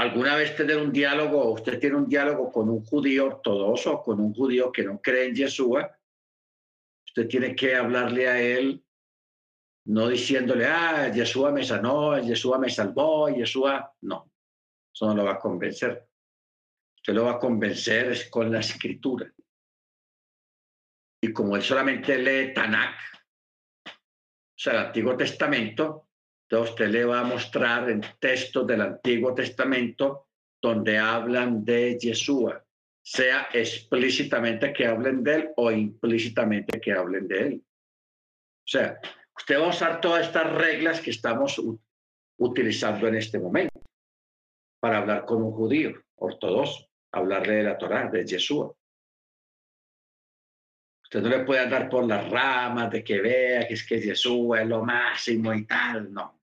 alguna 0.00 0.34
vez 0.34 0.56
tener 0.56 0.78
un 0.78 0.92
diálogo, 0.92 1.52
usted 1.52 1.78
tiene 1.78 1.96
un 1.96 2.08
diálogo 2.08 2.50
con 2.50 2.70
un 2.70 2.84
judío 2.84 3.26
ortodoxo 3.26 4.02
con 4.02 4.18
un 4.18 4.32
judío 4.32 4.72
que 4.72 4.82
no 4.82 5.00
cree 5.00 5.26
en 5.26 5.34
Yeshua, 5.34 5.94
usted 7.06 7.28
tiene 7.28 7.54
que 7.54 7.76
hablarle 7.76 8.28
a 8.28 8.40
él 8.40 8.82
no 9.86 10.08
diciéndole, 10.08 10.66
ah, 10.66 11.10
Yeshua 11.12 11.50
me 11.52 11.64
sanó, 11.64 12.18
Yeshua 12.18 12.58
me 12.58 12.70
salvó, 12.70 13.28
Yeshua, 13.28 13.92
no, 14.02 14.30
eso 14.94 15.06
no 15.06 15.14
lo 15.14 15.24
va 15.24 15.32
a 15.32 15.38
convencer. 15.38 16.08
Usted 16.96 17.14
lo 17.14 17.24
va 17.24 17.32
a 17.32 17.38
convencer 17.38 18.30
con 18.30 18.52
la 18.52 18.60
escritura. 18.60 19.32
Y 21.22 21.32
como 21.32 21.56
él 21.56 21.62
solamente 21.62 22.18
lee 22.18 22.54
Tanakh, 22.54 22.98
o 23.86 24.62
sea, 24.62 24.72
el 24.74 24.78
Antiguo 24.86 25.16
Testamento, 25.16 26.09
entonces 26.50 26.70
usted 26.72 26.88
le 26.88 27.04
va 27.04 27.20
a 27.20 27.24
mostrar 27.24 27.88
en 27.88 28.02
textos 28.18 28.66
del 28.66 28.80
Antiguo 28.80 29.32
Testamento 29.32 30.26
donde 30.60 30.98
hablan 30.98 31.64
de 31.64 31.96
Yeshua, 31.96 32.64
sea 33.00 33.48
explícitamente 33.52 34.72
que 34.72 34.84
hablen 34.84 35.22
de 35.22 35.34
él 35.36 35.50
o 35.56 35.70
implícitamente 35.70 36.80
que 36.80 36.92
hablen 36.92 37.28
de 37.28 37.38
él. 37.38 37.64
O 37.64 38.66
sea, 38.68 38.98
usted 39.36 39.60
va 39.60 39.66
a 39.66 39.68
usar 39.68 40.00
todas 40.00 40.26
estas 40.26 40.52
reglas 40.52 41.00
que 41.00 41.10
estamos 41.10 41.62
utilizando 42.36 43.06
en 43.06 43.14
este 43.14 43.38
momento 43.38 43.80
para 44.80 44.98
hablar 44.98 45.24
con 45.26 45.42
un 45.44 45.52
judío 45.52 46.02
ortodoxo, 46.16 46.88
hablarle 47.12 47.54
de 47.54 47.62
la 47.62 47.78
Torá, 47.78 48.10
de 48.10 48.26
Yeshua. 48.26 48.74
Usted 51.04 51.22
no 51.22 51.28
le 51.28 51.44
puede 51.44 51.60
andar 51.60 51.88
por 51.88 52.04
las 52.08 52.28
ramas 52.28 52.90
de 52.90 53.04
que 53.04 53.20
vea 53.20 53.68
que 53.68 53.74
es 53.74 53.86
que 53.86 54.00
Yeshua 54.00 54.62
es 54.62 54.68
lo 54.68 54.84
máximo 54.84 55.54
y 55.54 55.64
tal, 55.64 56.12
no. 56.12 56.39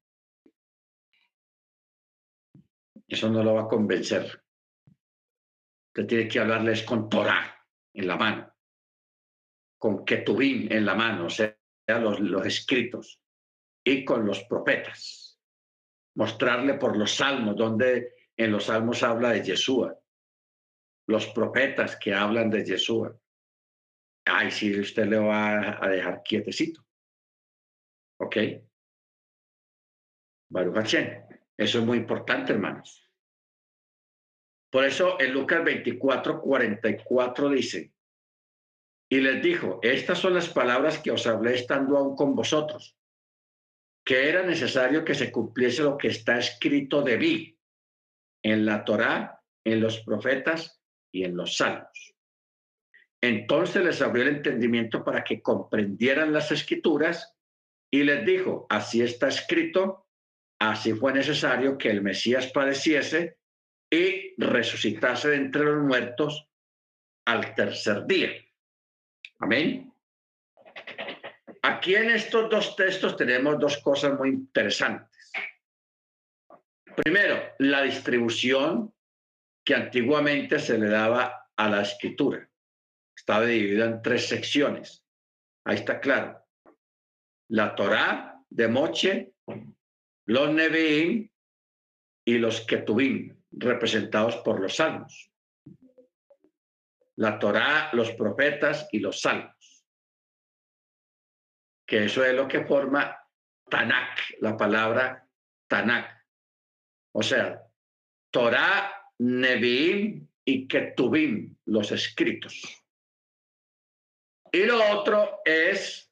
Eso 3.07 3.29
no 3.29 3.43
lo 3.43 3.55
va 3.55 3.63
a 3.63 3.67
convencer. 3.67 4.43
Usted 5.87 6.07
tiene 6.07 6.27
que 6.27 6.39
hablarles 6.39 6.83
con 6.83 7.09
Torah 7.09 7.65
en 7.93 8.07
la 8.07 8.17
mano, 8.17 8.53
con 9.79 10.05
Ketubim 10.05 10.71
en 10.71 10.85
la 10.85 10.93
mano, 10.93 11.25
o 11.25 11.29
sea, 11.29 11.57
los, 11.87 12.19
los 12.19 12.45
escritos, 12.45 13.19
y 13.83 14.03
con 14.03 14.25
los 14.25 14.43
profetas. 14.43 15.39
Mostrarle 16.15 16.73
por 16.75 16.97
los 16.97 17.15
salmos, 17.15 17.55
donde 17.55 18.13
en 18.35 18.51
los 18.51 18.65
salmos 18.65 19.01
habla 19.03 19.31
de 19.31 19.43
Yeshua, 19.43 19.97
los 21.07 21.27
profetas 21.27 21.95
que 21.95 22.13
hablan 22.13 22.49
de 22.49 22.65
Yeshua. 22.65 23.17
Ay, 24.25 24.51
si 24.51 24.77
usted 24.79 25.05
le 25.07 25.17
va 25.17 25.83
a 25.83 25.87
dejar 25.87 26.21
quietecito. 26.21 26.85
¿Ok? 28.19 28.37
Baruch 30.49 31.26
eso 31.57 31.79
es 31.79 31.85
muy 31.85 31.97
importante, 31.97 32.53
hermanos. 32.53 33.09
Por 34.69 34.85
eso 34.85 35.19
en 35.19 35.33
Lucas 35.33 35.63
24, 35.63 36.41
44 36.41 37.49
dice, 37.49 37.93
y 39.09 39.21
les 39.21 39.41
dijo, 39.41 39.79
estas 39.81 40.19
son 40.19 40.33
las 40.33 40.49
palabras 40.49 40.99
que 40.99 41.11
os 41.11 41.25
hablé 41.25 41.55
estando 41.55 41.97
aún 41.97 42.15
con 42.15 42.35
vosotros, 42.35 42.97
que 44.05 44.29
era 44.29 44.43
necesario 44.43 45.05
que 45.05 45.15
se 45.15 45.31
cumpliese 45.31 45.83
lo 45.83 45.97
que 45.97 46.09
está 46.09 46.37
escrito 46.37 47.01
de 47.01 47.17
mí 47.17 47.59
en 48.43 48.65
la 48.65 48.83
Torá, 48.83 49.41
en 49.65 49.81
los 49.81 50.01
profetas 50.01 50.81
y 51.11 51.23
en 51.23 51.35
los 51.35 51.57
salmos. 51.57 52.15
Entonces 53.21 53.83
les 53.83 54.01
abrió 54.01 54.23
el 54.23 54.35
entendimiento 54.35 55.03
para 55.03 55.23
que 55.23 55.41
comprendieran 55.41 56.33
las 56.33 56.51
escrituras 56.51 57.35
y 57.91 58.03
les 58.03 58.25
dijo, 58.25 58.67
así 58.69 59.01
está 59.01 59.29
escrito 59.29 60.06
Así 60.59 60.93
fue 60.93 61.13
necesario 61.13 61.77
que 61.77 61.89
el 61.89 62.01
Mesías 62.01 62.47
padeciese 62.47 63.37
y 63.89 64.33
resucitase 64.37 65.29
de 65.29 65.35
entre 65.35 65.63
los 65.63 65.83
muertos 65.83 66.47
al 67.25 67.53
tercer 67.53 68.05
día. 68.05 68.31
Amén. 69.39 69.93
Aquí 71.61 71.95
en 71.95 72.09
estos 72.09 72.49
dos 72.49 72.75
textos 72.75 73.15
tenemos 73.17 73.59
dos 73.59 73.77
cosas 73.77 74.17
muy 74.17 74.29
interesantes. 74.29 75.31
Primero, 76.95 77.53
la 77.59 77.83
distribución 77.83 78.93
que 79.63 79.75
antiguamente 79.75 80.59
se 80.59 80.77
le 80.77 80.87
daba 80.87 81.51
a 81.55 81.69
la 81.69 81.81
escritura. 81.81 82.49
Estaba 83.15 83.45
dividida 83.45 83.85
en 83.85 84.01
tres 84.01 84.27
secciones. 84.27 85.03
Ahí 85.65 85.75
está 85.75 85.99
claro. 85.99 86.41
La 87.49 87.75
Torá 87.75 88.41
de 88.49 88.67
Moche, 88.67 89.33
los 90.27 90.49
Nevi'im 90.49 91.29
y 92.25 92.37
los 92.37 92.61
Ketubim, 92.61 93.41
representados 93.51 94.35
por 94.37 94.59
los 94.59 94.75
salmos. 94.75 95.31
La 97.15 97.39
Torá, 97.39 97.89
los 97.93 98.11
profetas 98.11 98.87
y 98.91 98.99
los 98.99 99.21
salmos. 99.21 99.85
Que 101.85 102.05
eso 102.05 102.23
es 102.25 102.35
lo 102.35 102.47
que 102.47 102.65
forma 102.65 103.17
Tanakh, 103.69 104.19
la 104.41 104.57
palabra 104.57 105.25
Tanakh. 105.67 106.11
O 107.13 107.23
sea, 107.23 107.63
Torá, 108.29 109.11
Nevi'im 109.19 110.27
y 110.43 110.67
Ketubim, 110.67 111.55
los 111.65 111.91
escritos. 111.93 112.61
Y 114.51 114.65
lo 114.65 114.91
otro 114.91 115.39
es 115.45 116.11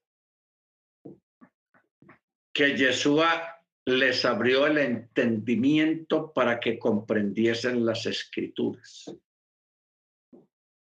que 2.53 2.77
Yeshua 2.77 3.54
les 3.85 4.25
abrió 4.25 4.65
el 4.65 4.79
entendimiento 4.79 6.33
para 6.33 6.59
que 6.59 6.79
comprendiesen 6.79 7.85
las 7.85 8.05
escrituras. 8.07 9.15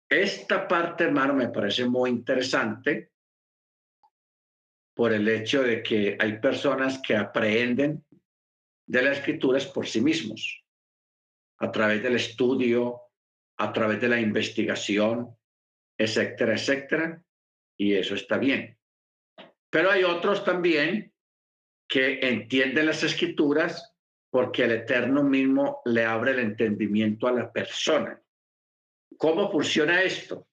Esta 0.09 0.67
parte, 0.67 1.05
hermano, 1.05 1.35
me 1.35 1.49
parece 1.49 1.85
muy 1.87 2.11
interesante 2.11 3.13
por 4.95 5.13
el 5.13 5.29
hecho 5.29 5.63
de 5.63 5.83
que 5.83 6.17
hay 6.19 6.39
personas 6.39 7.01
que 7.01 7.17
aprenden 7.17 8.05
de 8.87 9.03
las 9.03 9.19
escrituras 9.19 9.67
por 9.67 9.87
sí 9.87 10.01
mismos, 10.01 10.65
a 11.59 11.71
través 11.71 12.03
del 12.03 12.17
estudio, 12.17 13.01
a 13.59 13.73
través 13.73 14.01
de 14.01 14.09
la 14.09 14.21
investigación, 14.21 15.37
etcétera, 15.99 16.55
etcétera, 16.55 17.23
y 17.77 17.95
eso 17.95 18.15
está 18.15 18.39
bien. 18.39 18.79
Pero 19.71 19.91
hay 19.91 20.05
otros 20.05 20.45
también 20.45 21.14
que 21.95 22.19
entiende 22.29 22.83
las 22.83 23.05
escrituras 23.05 23.95
porque 24.29 24.65
el 24.65 24.73
Eterno 24.73 25.23
mismo 25.23 25.81
le 25.85 26.05
abre 26.05 26.33
el 26.33 26.41
entendimiento 26.41 27.29
a 27.29 27.33
la 27.33 27.53
persona. 27.53 28.21
¿Cómo 29.17 29.49
funciona 29.49 30.03
esto? 30.03 30.49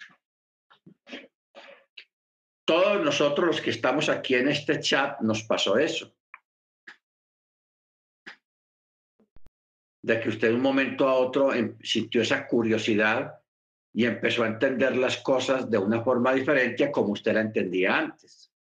Todos 2.64 3.04
nosotros 3.04 3.48
los 3.48 3.60
que 3.60 3.72
estamos 3.72 4.08
aquí 4.08 4.36
en 4.36 4.50
este 4.50 4.80
chat 4.82 5.20
nos 5.22 5.42
pasó 5.42 5.80
eso. 5.80 6.16
De 10.04 10.20
que 10.20 10.30
usted 10.30 10.50
de 10.50 10.54
un 10.54 10.62
momento 10.62 11.10
a 11.10 11.16
otro 11.16 11.56
em, 11.56 11.76
sintió 11.82 12.22
esa 12.22 12.46
curiosidad 12.46 13.34
y 13.92 14.06
empezó 14.06 14.44
a 14.44 14.48
entender 14.48 14.96
las 14.96 15.18
cosas 15.18 15.72
de 15.72 15.80
una 15.80 16.04
forma 16.04 16.36
diferente 16.36 16.84
a 16.84 16.92
como 16.92 17.14
usted 17.14 17.34
la 17.34 17.42
entendía 17.42 17.98
antes. 17.98 18.51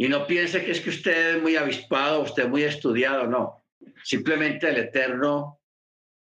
Y 0.00 0.08
no 0.08 0.26
piense 0.26 0.64
que 0.64 0.70
es 0.70 0.80
que 0.80 0.88
usted 0.88 1.36
es 1.36 1.42
muy 1.42 1.56
avispado, 1.56 2.22
usted 2.22 2.48
muy 2.48 2.62
estudiado, 2.62 3.26
no. 3.26 3.62
Simplemente 4.02 4.66
el 4.66 4.78
Eterno 4.78 5.60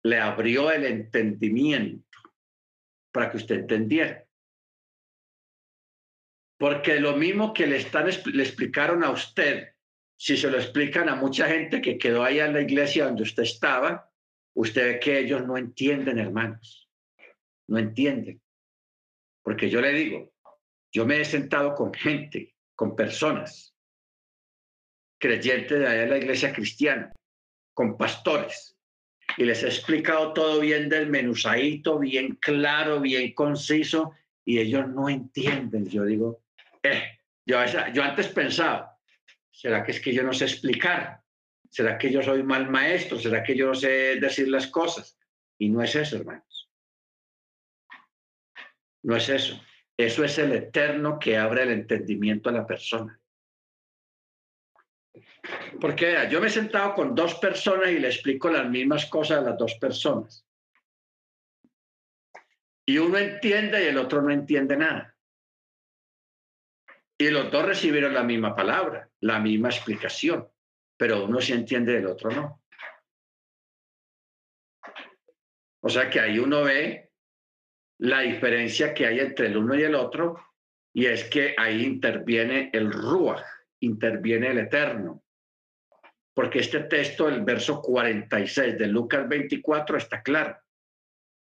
le 0.02 0.18
abrió 0.18 0.72
el 0.72 0.84
entendimiento 0.86 2.18
para 3.12 3.30
que 3.30 3.36
usted 3.36 3.60
entendiera. 3.60 4.26
Porque 6.58 6.98
lo 6.98 7.14
mismo 7.14 7.54
que 7.54 7.68
le, 7.68 7.76
están, 7.76 8.08
le 8.08 8.42
explicaron 8.42 9.04
a 9.04 9.10
usted, 9.12 9.68
si 10.16 10.36
se 10.36 10.50
lo 10.50 10.56
explican 10.58 11.08
a 11.08 11.14
mucha 11.14 11.46
gente 11.46 11.80
que 11.80 11.96
quedó 11.96 12.24
allá 12.24 12.46
en 12.46 12.54
la 12.54 12.62
iglesia 12.62 13.04
donde 13.04 13.22
usted 13.22 13.44
estaba, 13.44 14.10
usted 14.52 14.94
ve 14.94 14.98
que 14.98 15.20
ellos 15.20 15.46
no 15.46 15.56
entienden, 15.56 16.18
hermanos. 16.18 16.90
No 17.68 17.78
entienden. 17.78 18.42
Porque 19.44 19.70
yo 19.70 19.80
le 19.80 19.92
digo, 19.92 20.32
yo 20.90 21.06
me 21.06 21.20
he 21.20 21.24
sentado 21.24 21.76
con 21.76 21.94
gente 21.94 22.56
con 22.80 22.96
personas 22.96 23.76
creyentes 25.18 25.78
de 25.80 26.06
la 26.06 26.16
iglesia 26.16 26.50
cristiana, 26.50 27.12
con 27.74 27.98
pastores, 27.98 28.74
y 29.36 29.44
les 29.44 29.62
he 29.62 29.66
explicado 29.66 30.32
todo 30.32 30.60
bien 30.60 30.88
del 30.88 31.10
menusadito, 31.10 31.98
bien 31.98 32.36
claro, 32.36 32.98
bien 32.98 33.34
conciso, 33.34 34.14
y 34.46 34.60
ellos 34.60 34.88
no 34.88 35.10
entienden. 35.10 35.90
Yo 35.90 36.06
digo, 36.06 36.42
eh, 36.82 37.02
yo, 37.44 37.58
yo 37.92 38.02
antes 38.02 38.28
pensaba, 38.28 38.98
¿será 39.50 39.84
que 39.84 39.92
es 39.92 40.00
que 40.00 40.14
yo 40.14 40.22
no 40.22 40.32
sé 40.32 40.46
explicar? 40.46 41.20
¿Será 41.68 41.98
que 41.98 42.10
yo 42.10 42.22
soy 42.22 42.42
mal 42.42 42.70
maestro? 42.70 43.18
¿Será 43.18 43.42
que 43.42 43.54
yo 43.54 43.66
no 43.66 43.74
sé 43.74 44.16
decir 44.18 44.48
las 44.48 44.68
cosas? 44.68 45.18
Y 45.58 45.68
no 45.68 45.82
es 45.82 45.94
eso, 45.94 46.16
hermanos. 46.16 46.70
No 49.02 49.16
es 49.16 49.28
eso. 49.28 49.60
Eso 50.00 50.24
es 50.24 50.38
el 50.38 50.52
eterno 50.52 51.18
que 51.18 51.36
abre 51.36 51.64
el 51.64 51.72
entendimiento 51.72 52.48
a 52.48 52.52
la 52.52 52.66
persona. 52.66 53.20
Porque 55.78 56.26
yo 56.30 56.40
me 56.40 56.46
he 56.46 56.50
sentado 56.50 56.94
con 56.94 57.14
dos 57.14 57.34
personas 57.34 57.90
y 57.90 57.98
le 57.98 58.08
explico 58.08 58.48
las 58.48 58.66
mismas 58.66 59.04
cosas 59.06 59.38
a 59.38 59.42
las 59.42 59.58
dos 59.58 59.74
personas. 59.74 60.46
Y 62.86 62.96
uno 62.96 63.18
entiende 63.18 63.84
y 63.84 63.88
el 63.88 63.98
otro 63.98 64.22
no 64.22 64.30
entiende 64.30 64.78
nada. 64.78 65.14
Y 67.18 67.28
los 67.28 67.50
dos 67.50 67.66
recibieron 67.66 68.14
la 68.14 68.22
misma 68.22 68.56
palabra, 68.56 69.10
la 69.20 69.38
misma 69.38 69.68
explicación, 69.68 70.48
pero 70.96 71.26
uno 71.26 71.42
sí 71.42 71.52
entiende 71.52 71.98
el 71.98 72.06
otro 72.06 72.30
no. 72.30 72.62
O 75.82 75.90
sea 75.90 76.08
que 76.08 76.20
ahí 76.20 76.38
uno 76.38 76.62
ve 76.62 77.09
la 78.00 78.20
diferencia 78.20 78.94
que 78.94 79.06
hay 79.06 79.20
entre 79.20 79.48
el 79.48 79.58
uno 79.58 79.74
y 79.74 79.82
el 79.82 79.94
otro, 79.94 80.42
y 80.94 81.06
es 81.06 81.24
que 81.24 81.54
ahí 81.56 81.84
interviene 81.84 82.70
el 82.72 82.90
Ruach, 82.90 83.42
interviene 83.80 84.48
el 84.48 84.58
Eterno. 84.58 85.22
Porque 86.34 86.60
este 86.60 86.80
texto, 86.80 87.28
el 87.28 87.44
verso 87.44 87.82
46 87.82 88.78
de 88.78 88.86
Lucas 88.86 89.28
24, 89.28 89.98
está 89.98 90.22
claro. 90.22 90.56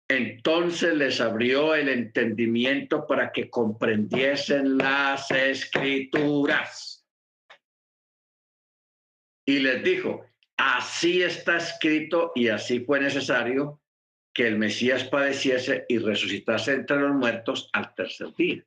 Entonces 0.08 0.94
les 0.94 1.20
abrió 1.20 1.76
el 1.76 1.88
entendimiento 1.88 3.06
para 3.06 3.30
que 3.30 3.48
comprendiesen 3.48 4.76
las 4.76 5.30
escrituras. 5.30 7.06
Y 9.46 9.60
les 9.60 9.82
dijo, 9.84 10.26
así 10.56 11.22
está 11.22 11.58
escrito 11.58 12.32
y 12.34 12.48
así 12.48 12.80
fue 12.80 12.98
necesario 12.98 13.81
que 14.32 14.46
el 14.46 14.58
Mesías 14.58 15.04
padeciese 15.04 15.84
y 15.88 15.98
resucitase 15.98 16.72
entre 16.72 16.98
los 16.98 17.12
muertos 17.12 17.68
al 17.72 17.94
tercer 17.94 18.34
día. 18.34 18.64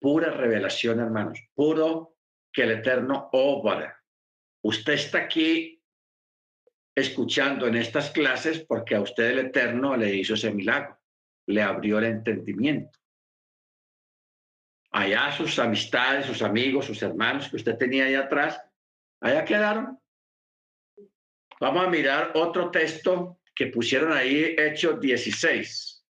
Pura 0.00 0.30
revelación, 0.30 1.00
hermanos, 1.00 1.40
puro 1.54 2.16
que 2.52 2.62
el 2.62 2.72
Eterno 2.72 3.30
obra. 3.32 4.00
Usted 4.62 4.92
está 4.92 5.18
aquí 5.18 5.82
escuchando 6.94 7.66
en 7.66 7.76
estas 7.76 8.10
clases 8.10 8.60
porque 8.60 8.94
a 8.94 9.00
usted 9.00 9.30
el 9.30 9.38
Eterno 9.46 9.96
le 9.96 10.14
hizo 10.14 10.34
ese 10.34 10.52
milagro, 10.52 10.98
le 11.46 11.62
abrió 11.62 11.98
el 11.98 12.06
entendimiento. 12.06 12.98
Allá 14.90 15.32
sus 15.32 15.58
amistades, 15.58 16.26
sus 16.26 16.42
amigos, 16.42 16.86
sus 16.86 17.02
hermanos 17.02 17.48
que 17.48 17.56
usted 17.56 17.76
tenía 17.76 18.04
ahí 18.04 18.14
atrás, 18.14 18.60
allá 19.20 19.44
quedaron. 19.44 19.98
Vamos 21.60 21.86
a 21.86 21.90
mirar 21.90 22.32
otro 22.34 22.70
texto 22.70 23.37
que 23.58 23.66
pusieron 23.66 24.12
ahí, 24.12 24.54
Hechos 24.56 25.00
16, 25.00 26.04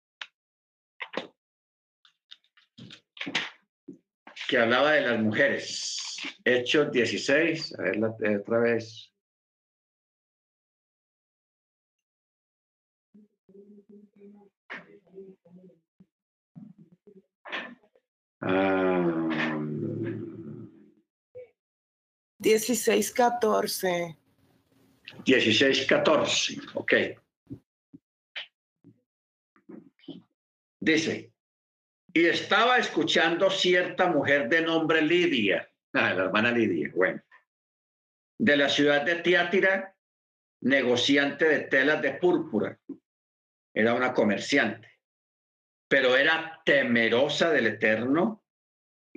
que 4.50 4.58
hablaba 4.58 4.92
de 4.92 5.02
las 5.02 5.20
mujeres. 5.22 5.98
Hechos 6.44 6.92
16, 6.92 7.80
a 7.80 7.84
ver 7.84 8.04
otra 8.42 8.60
vez. 8.60 9.14
Ah, 18.42 19.30
16, 22.40 23.12
14. 23.14 24.18
16, 25.24 25.86
14, 25.86 26.58
ok. 26.74 26.94
Dice, 30.88 31.34
y 32.14 32.26
estaba 32.26 32.78
escuchando 32.78 33.50
cierta 33.50 34.08
mujer 34.08 34.48
de 34.48 34.62
nombre 34.62 35.02
Lidia, 35.02 35.70
ah, 35.94 36.14
la 36.14 36.24
hermana 36.26 36.52
Lidia, 36.52 36.92
bueno, 36.96 37.22
de 38.40 38.58
la 38.58 38.70
ciudad 38.70 39.04
de 39.04 39.16
Tiátira, 39.16 39.96
negociante 40.62 41.46
de 41.46 41.60
telas 41.62 42.02
de 42.02 42.14
púrpura. 42.14 42.80
Era 43.74 43.94
una 43.94 44.14
comerciante 44.14 44.98
pero 45.88 46.18
era 46.18 46.62
temerosa 46.66 47.52
del 47.52 47.68
Eterno. 47.68 48.44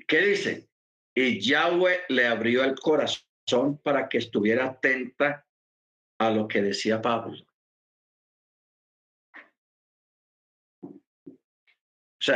¿Qué 0.07 0.21
dice? 0.21 0.69
Y 1.15 1.41
Yahweh 1.41 2.03
le 2.09 2.27
abrió 2.27 2.65
el 2.65 2.79
corazón 2.79 3.79
para 3.83 4.09
que 4.09 4.19
estuviera 4.19 4.67
atenta 4.67 5.47
a 6.19 6.31
lo 6.31 6.47
que 6.47 6.63
decía 6.63 7.03
Pablo. 7.03 7.45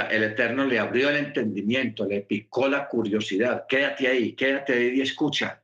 El 0.03 0.25
Eterno 0.25 0.65
le 0.65 0.79
abrió 0.79 1.11
el 1.11 1.17
entendimiento, 1.17 2.07
le 2.07 2.23
picó 2.23 2.69
la 2.69 2.89
curiosidad. 2.89 3.67
Quédate 3.69 4.09
ahí, 4.09 4.35
quédate 4.35 4.73
ahí 4.73 4.99
y 4.99 5.01
escucha. 5.01 5.63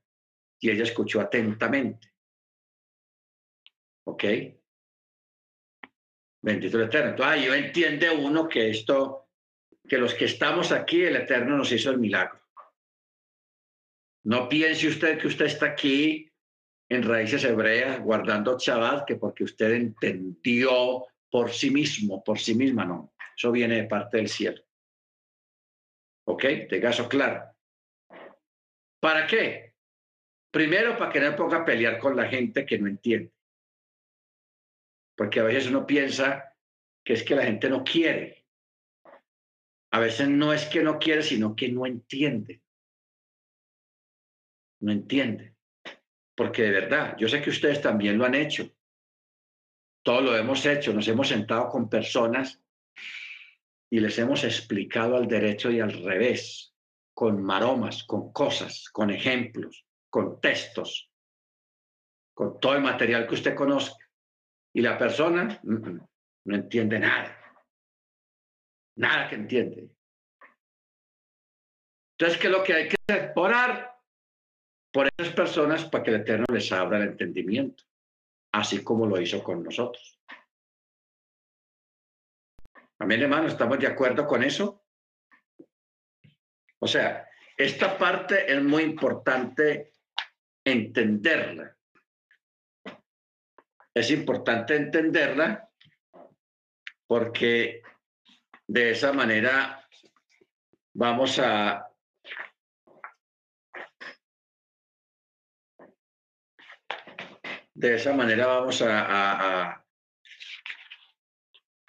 Y 0.59 0.70
ella 0.70 0.85
escuchó 0.85 1.20
atentamente. 1.20 2.12
¿Ok? 4.05 4.24
Bendito 6.43 6.78
el 6.78 6.85
Eterno. 6.85 7.11
Entonces, 7.11 7.44
yo 7.44 7.55
entiende 7.55 8.11
uno 8.11 8.48
que 8.48 8.70
esto, 8.70 9.28
que 9.89 9.98
los 9.98 10.15
que 10.15 10.24
estamos 10.27 10.73
aquí, 10.73 11.02
el 11.02 11.16
Eterno 11.16 11.57
nos 11.57 11.73
hizo 11.73 11.90
el 11.90 11.98
milagro. 11.98 12.40
No 14.24 14.48
piense 14.48 14.89
usted 14.89 15.19
que 15.19 15.28
usted 15.28 15.47
está 15.47 15.66
aquí 15.66 16.31
en 16.89 17.02
raíces 17.02 17.44
hebreas 17.44 18.01
guardando 18.01 18.59
Shabbat, 18.59 19.07
que 19.07 19.16
porque 19.16 19.44
usted 19.44 19.73
entendió 19.73 21.07
por 21.31 21.51
sí 21.52 21.70
mismo, 21.70 22.23
por 22.23 22.39
sí 22.39 22.55
misma, 22.55 22.85
no. 22.85 23.09
Eso 23.40 23.50
viene 23.50 23.76
de 23.76 23.84
parte 23.84 24.18
del 24.18 24.28
cielo. 24.28 24.62
¿Ok? 26.26 26.44
De 26.68 26.80
caso 26.80 27.08
claro. 27.08 27.56
¿Para 29.00 29.26
qué? 29.26 29.74
Primero, 30.52 30.98
para 30.98 31.10
que 31.10 31.20
no 31.20 31.34
ponga 31.34 31.58
a 31.58 31.64
pelear 31.64 31.98
con 31.98 32.14
la 32.14 32.26
gente 32.26 32.66
que 32.66 32.78
no 32.78 32.86
entiende 32.86 33.32
porque 35.20 35.38
a 35.38 35.42
veces 35.42 35.66
uno 35.66 35.86
piensa 35.86 36.56
que 37.04 37.12
es 37.12 37.22
que 37.22 37.34
la 37.34 37.42
gente 37.42 37.68
no 37.68 37.84
quiere. 37.84 38.46
A 39.92 39.98
veces 39.98 40.30
no 40.30 40.50
es 40.50 40.64
que 40.64 40.82
no 40.82 40.98
quiere, 40.98 41.22
sino 41.22 41.54
que 41.54 41.68
no 41.68 41.84
entiende. 41.84 42.62
No 44.80 44.92
entiende. 44.92 45.56
Porque 46.34 46.62
de 46.62 46.70
verdad, 46.70 47.18
yo 47.18 47.28
sé 47.28 47.42
que 47.42 47.50
ustedes 47.50 47.82
también 47.82 48.16
lo 48.16 48.24
han 48.24 48.34
hecho. 48.34 48.74
Todo 50.02 50.22
lo 50.22 50.36
hemos 50.38 50.64
hecho. 50.64 50.94
Nos 50.94 51.06
hemos 51.06 51.28
sentado 51.28 51.68
con 51.68 51.90
personas 51.90 52.59
y 53.90 53.98
les 53.98 54.16
hemos 54.18 54.44
explicado 54.44 55.16
al 55.16 55.26
derecho 55.26 55.70
y 55.70 55.80
al 55.80 55.92
revés, 56.04 56.72
con 57.12 57.42
maromas, 57.42 58.04
con 58.04 58.32
cosas, 58.32 58.88
con 58.90 59.10
ejemplos, 59.10 59.84
con 60.08 60.40
textos, 60.40 61.10
con 62.32 62.60
todo 62.60 62.74
el 62.74 62.82
material 62.82 63.26
que 63.26 63.34
usted 63.34 63.54
conozca. 63.54 64.08
Y 64.72 64.80
la 64.80 64.96
persona 64.96 65.60
no 65.64 66.54
entiende 66.54 67.00
nada. 67.00 67.36
Nada 68.96 69.28
que 69.28 69.34
entiende. 69.34 69.90
Entonces, 72.16 72.38
¿qué 72.38 72.46
es 72.46 72.52
lo 72.52 72.62
que 72.62 72.74
hay 72.74 72.88
que 72.88 72.96
hacer? 73.08 73.32
Orar 73.34 73.98
por 74.92 75.08
esas 75.16 75.34
personas 75.34 75.84
para 75.86 76.04
que 76.04 76.10
el 76.10 76.20
Eterno 76.20 76.46
les 76.52 76.70
abra 76.70 76.98
el 76.98 77.08
entendimiento, 77.08 77.84
así 78.52 78.84
como 78.84 79.06
lo 79.06 79.20
hizo 79.20 79.42
con 79.42 79.64
nosotros. 79.64 80.19
Amén, 83.01 83.22
hermano, 83.22 83.48
¿estamos 83.48 83.78
de 83.78 83.89
acuerdo 83.89 84.27
con 84.27 84.43
eso? 84.43 84.85
O 86.78 86.86
sea, 86.86 87.28
esta 87.56 87.98
parte 87.98 88.51
es 88.52 88.62
muy 88.62 88.85
importante 88.85 89.93
entenderla 90.64 91.77
es 93.94 94.10
importante 94.10 94.77
entenderla 94.77 95.68
porque 97.06 97.82
de 98.66 98.90
esa 98.90 99.12
manera 99.12 99.86
vamos 100.94 101.39
a 101.39 101.86
de 107.74 107.94
esa 107.94 108.12
manera 108.12 108.47
vamos 108.47 108.81
a, 108.82 109.01
a, 109.01 109.70
a 109.70 109.85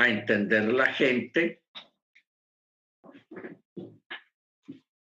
entender 0.10 0.64
la 0.66 0.94
gente 0.94 1.64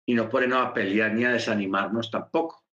y 0.07 0.15
no 0.15 0.29
ponernos 0.29 0.67
a 0.67 0.75
pelear 0.75 1.13
ni 1.13 1.25
a 1.25 1.33
desanimarnos 1.33 2.11
tampoco. 2.11 2.65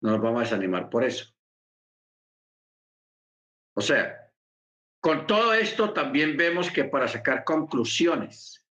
No 0.00 0.10
nos 0.10 0.20
vamos 0.20 0.40
a 0.40 0.44
desanimar 0.44 0.90
por 0.90 1.04
eso. 1.04 1.34
O 3.76 3.80
sea, 3.80 4.30
con 5.00 5.26
todo 5.26 5.54
esto 5.54 5.92
también 5.92 6.36
vemos 6.36 6.70
que 6.70 6.84
para 6.84 7.08
sacar 7.08 7.44
conclusiones, 7.44 8.64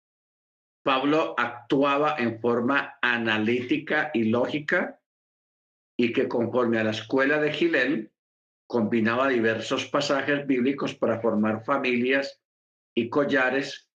Pablo 0.83 1.35
actuaba 1.37 2.15
en 2.17 2.39
forma 2.39 2.97
analítica 3.01 4.11
y 4.13 4.25
lógica 4.25 4.99
y 5.97 6.13
que 6.13 6.27
conforme 6.27 6.79
a 6.79 6.83
la 6.83 6.91
escuela 6.91 7.39
de 7.39 7.51
Gilel, 7.51 8.11
combinaba 8.71 9.27
diversos 9.27 9.85
pasajes 9.87 10.47
bíblicos 10.47 10.95
para 10.95 11.19
formar 11.19 11.65
familias 11.65 12.41
y 12.95 13.09
collares 13.09 13.89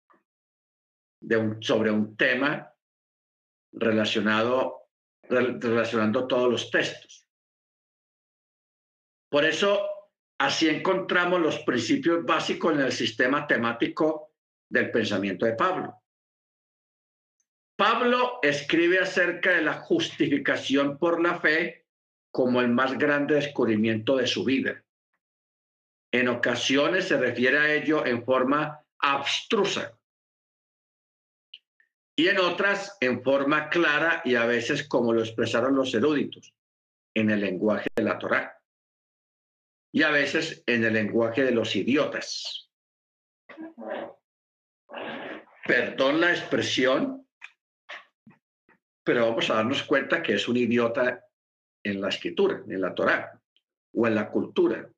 sobre 1.60 1.90
un 1.90 2.16
tema 2.16 2.72
relacionado, 3.72 4.88
relacionando 5.28 6.26
todos 6.26 6.50
los 6.50 6.70
textos. 6.70 7.28
Por 9.28 9.44
eso 9.44 9.92
Así 10.42 10.68
encontramos 10.68 11.40
los 11.40 11.60
principios 11.60 12.24
básicos 12.24 12.74
en 12.74 12.80
el 12.80 12.90
sistema 12.90 13.46
temático 13.46 14.32
del 14.68 14.90
pensamiento 14.90 15.46
de 15.46 15.52
Pablo. 15.52 16.02
Pablo 17.76 18.40
escribe 18.42 18.98
acerca 18.98 19.52
de 19.52 19.62
la 19.62 19.74
justificación 19.74 20.98
por 20.98 21.22
la 21.22 21.38
fe 21.38 21.81
como 22.32 22.60
el 22.60 22.68
más 22.68 22.98
grande 22.98 23.34
descubrimiento 23.34 24.16
de 24.16 24.26
su 24.26 24.42
vida. 24.44 24.82
En 26.10 26.28
ocasiones 26.28 27.08
se 27.08 27.18
refiere 27.18 27.58
a 27.58 27.72
ello 27.72 28.04
en 28.04 28.24
forma 28.24 28.84
abstrusa 28.98 29.96
y 32.16 32.28
en 32.28 32.38
otras 32.38 32.96
en 33.00 33.22
forma 33.22 33.68
clara 33.68 34.22
y 34.24 34.34
a 34.34 34.46
veces 34.46 34.86
como 34.88 35.12
lo 35.12 35.20
expresaron 35.20 35.76
los 35.76 35.94
eruditos, 35.94 36.54
en 37.14 37.30
el 37.30 37.40
lenguaje 37.40 37.88
de 37.94 38.02
la 38.02 38.18
Torá 38.18 38.58
y 39.92 40.02
a 40.02 40.10
veces 40.10 40.62
en 40.66 40.84
el 40.84 40.94
lenguaje 40.94 41.44
de 41.44 41.52
los 41.52 41.76
idiotas. 41.76 42.70
Perdón 45.66 46.20
la 46.20 46.30
expresión, 46.30 47.28
pero 49.04 49.28
vamos 49.28 49.50
a 49.50 49.54
darnos 49.54 49.82
cuenta 49.82 50.22
que 50.22 50.34
es 50.34 50.48
un 50.48 50.56
idiota 50.56 51.24
en 51.82 52.00
la 52.00 52.08
escritura, 52.08 52.62
en 52.66 52.80
la 52.80 52.94
Torá 52.94 53.40
o 53.94 54.06
en 54.06 54.14
la 54.14 54.30
cultura. 54.30 54.88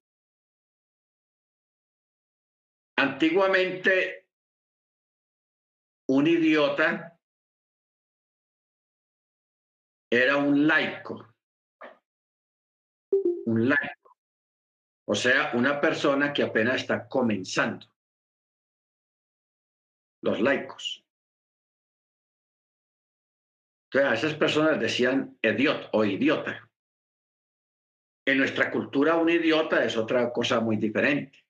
Antiguamente, 2.97 4.29
un 6.09 6.27
idiota 6.27 7.19
era 10.11 10.37
un 10.37 10.67
laico, 10.67 11.35
un 13.47 13.69
laico, 13.69 14.17
o 15.07 15.15
sea, 15.15 15.53
una 15.55 15.81
persona 15.81 16.33
que 16.33 16.43
apenas 16.43 16.83
está 16.83 17.09
comenzando. 17.09 17.87
Los 20.23 20.41
laicos. 20.41 21.05
Entonces, 23.91 24.11
a 24.11 24.15
esas 24.15 24.39
personas 24.39 24.81
decían 24.81 25.39
idiot 25.43 25.91
o 25.93 26.05
idiota. 26.05 26.69
En 28.27 28.39
nuestra 28.39 28.71
cultura, 28.71 29.17
un 29.17 29.31
idiota 29.31 29.85
es 29.85 29.97
otra 29.97 30.33
cosa 30.33 30.61
muy 30.61 30.77
diferente 30.77 31.45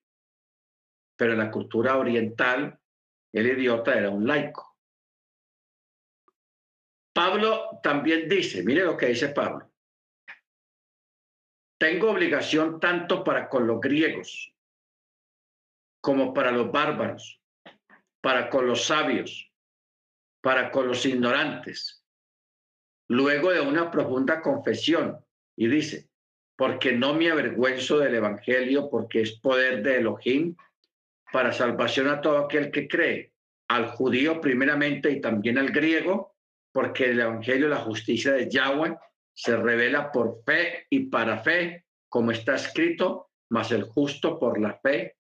pero 1.17 1.33
en 1.33 1.39
la 1.39 1.51
cultura 1.51 1.97
oriental 1.97 2.79
el 3.33 3.47
idiota 3.47 3.95
era 3.95 4.11
un 4.11 4.27
laico. 4.27 4.77
Pablo 7.13 7.81
también 7.83 8.29
dice, 8.29 8.63
mire 8.65 8.85
lo 8.85 8.97
que 8.97 9.07
dice 9.07 9.29
Pablo, 9.29 9.71
tengo 11.79 12.11
obligación 12.11 12.81
tanto 12.81 13.23
para 13.23 13.49
con 13.49 13.67
los 13.67 13.81
griegos 13.81 14.53
como 16.01 16.35
para 16.35 16.51
los 16.51 16.71
bárbaros, 16.71 17.41
para 18.21 18.51
con 18.51 18.67
los 18.67 18.85
sabios, 18.85 19.51
para 20.41 20.71
con 20.71 20.89
los 20.89 21.07
ignorantes. 21.07 22.05
Luego 23.09 23.53
de 23.53 23.61
una 23.61 23.91
profunda 23.91 24.43
confesión, 24.43 25.25
y 25.57 25.69
dice, 25.69 26.11
porque 26.57 26.93
no 26.93 27.15
me 27.15 27.31
avergüenzo 27.31 27.99
del 27.99 28.15
Evangelio, 28.15 28.89
porque 28.91 29.23
es 29.23 29.39
poder 29.41 29.83
de 29.83 29.99
Elohim 29.99 30.57
para 31.33 31.53
salvación 31.53 32.09
a 32.09 32.21
todo 32.21 32.39
aquel 32.39 32.71
que 32.71 32.87
cree, 32.87 33.33
al 33.69 33.87
judío 33.87 34.41
primeramente 34.41 35.11
y 35.11 35.21
también 35.21 35.59
al 35.59 35.71
griego, 35.71 36.37
porque 36.73 37.11
el 37.11 37.21
Evangelio, 37.21 37.69
la 37.69 37.79
justicia 37.79 38.33
de 38.33 38.49
Yahweh, 38.49 38.97
se 39.33 39.57
revela 39.57 40.13
por 40.13 40.45
fe 40.45 40.87
y 40.91 41.07
para 41.07 41.43
fe, 41.43 41.87
como 42.09 42.31
está 42.31 42.55
escrito, 42.55 43.31
mas 43.51 43.73
el 43.73 43.83
justo 43.83 44.39
por 44.39 44.61
la 44.61 44.79
fe 44.79 45.17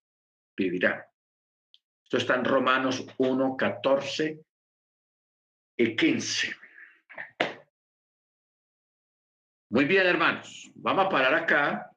vivirá. 0.56 1.09
Esto 2.05 2.19
está 2.19 2.36
en 2.36 2.44
Romanos 2.44 3.05
1, 3.19 3.56
14 3.56 4.40
y 5.77 5.97
15. 5.97 6.63
Muy 9.74 9.86
bien, 9.86 10.06
hermanos, 10.06 10.70
vamos 10.76 11.06
a 11.06 11.09
parar 11.09 11.34
acá. 11.34 11.90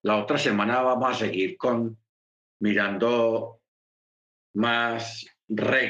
La 0.00 0.16
otra 0.16 0.38
semana 0.38 0.80
vamos 0.80 1.10
a 1.10 1.14
seguir 1.14 1.58
con 1.58 1.98
mirando 2.58 3.60
más 4.54 5.26
reglas 5.46 5.82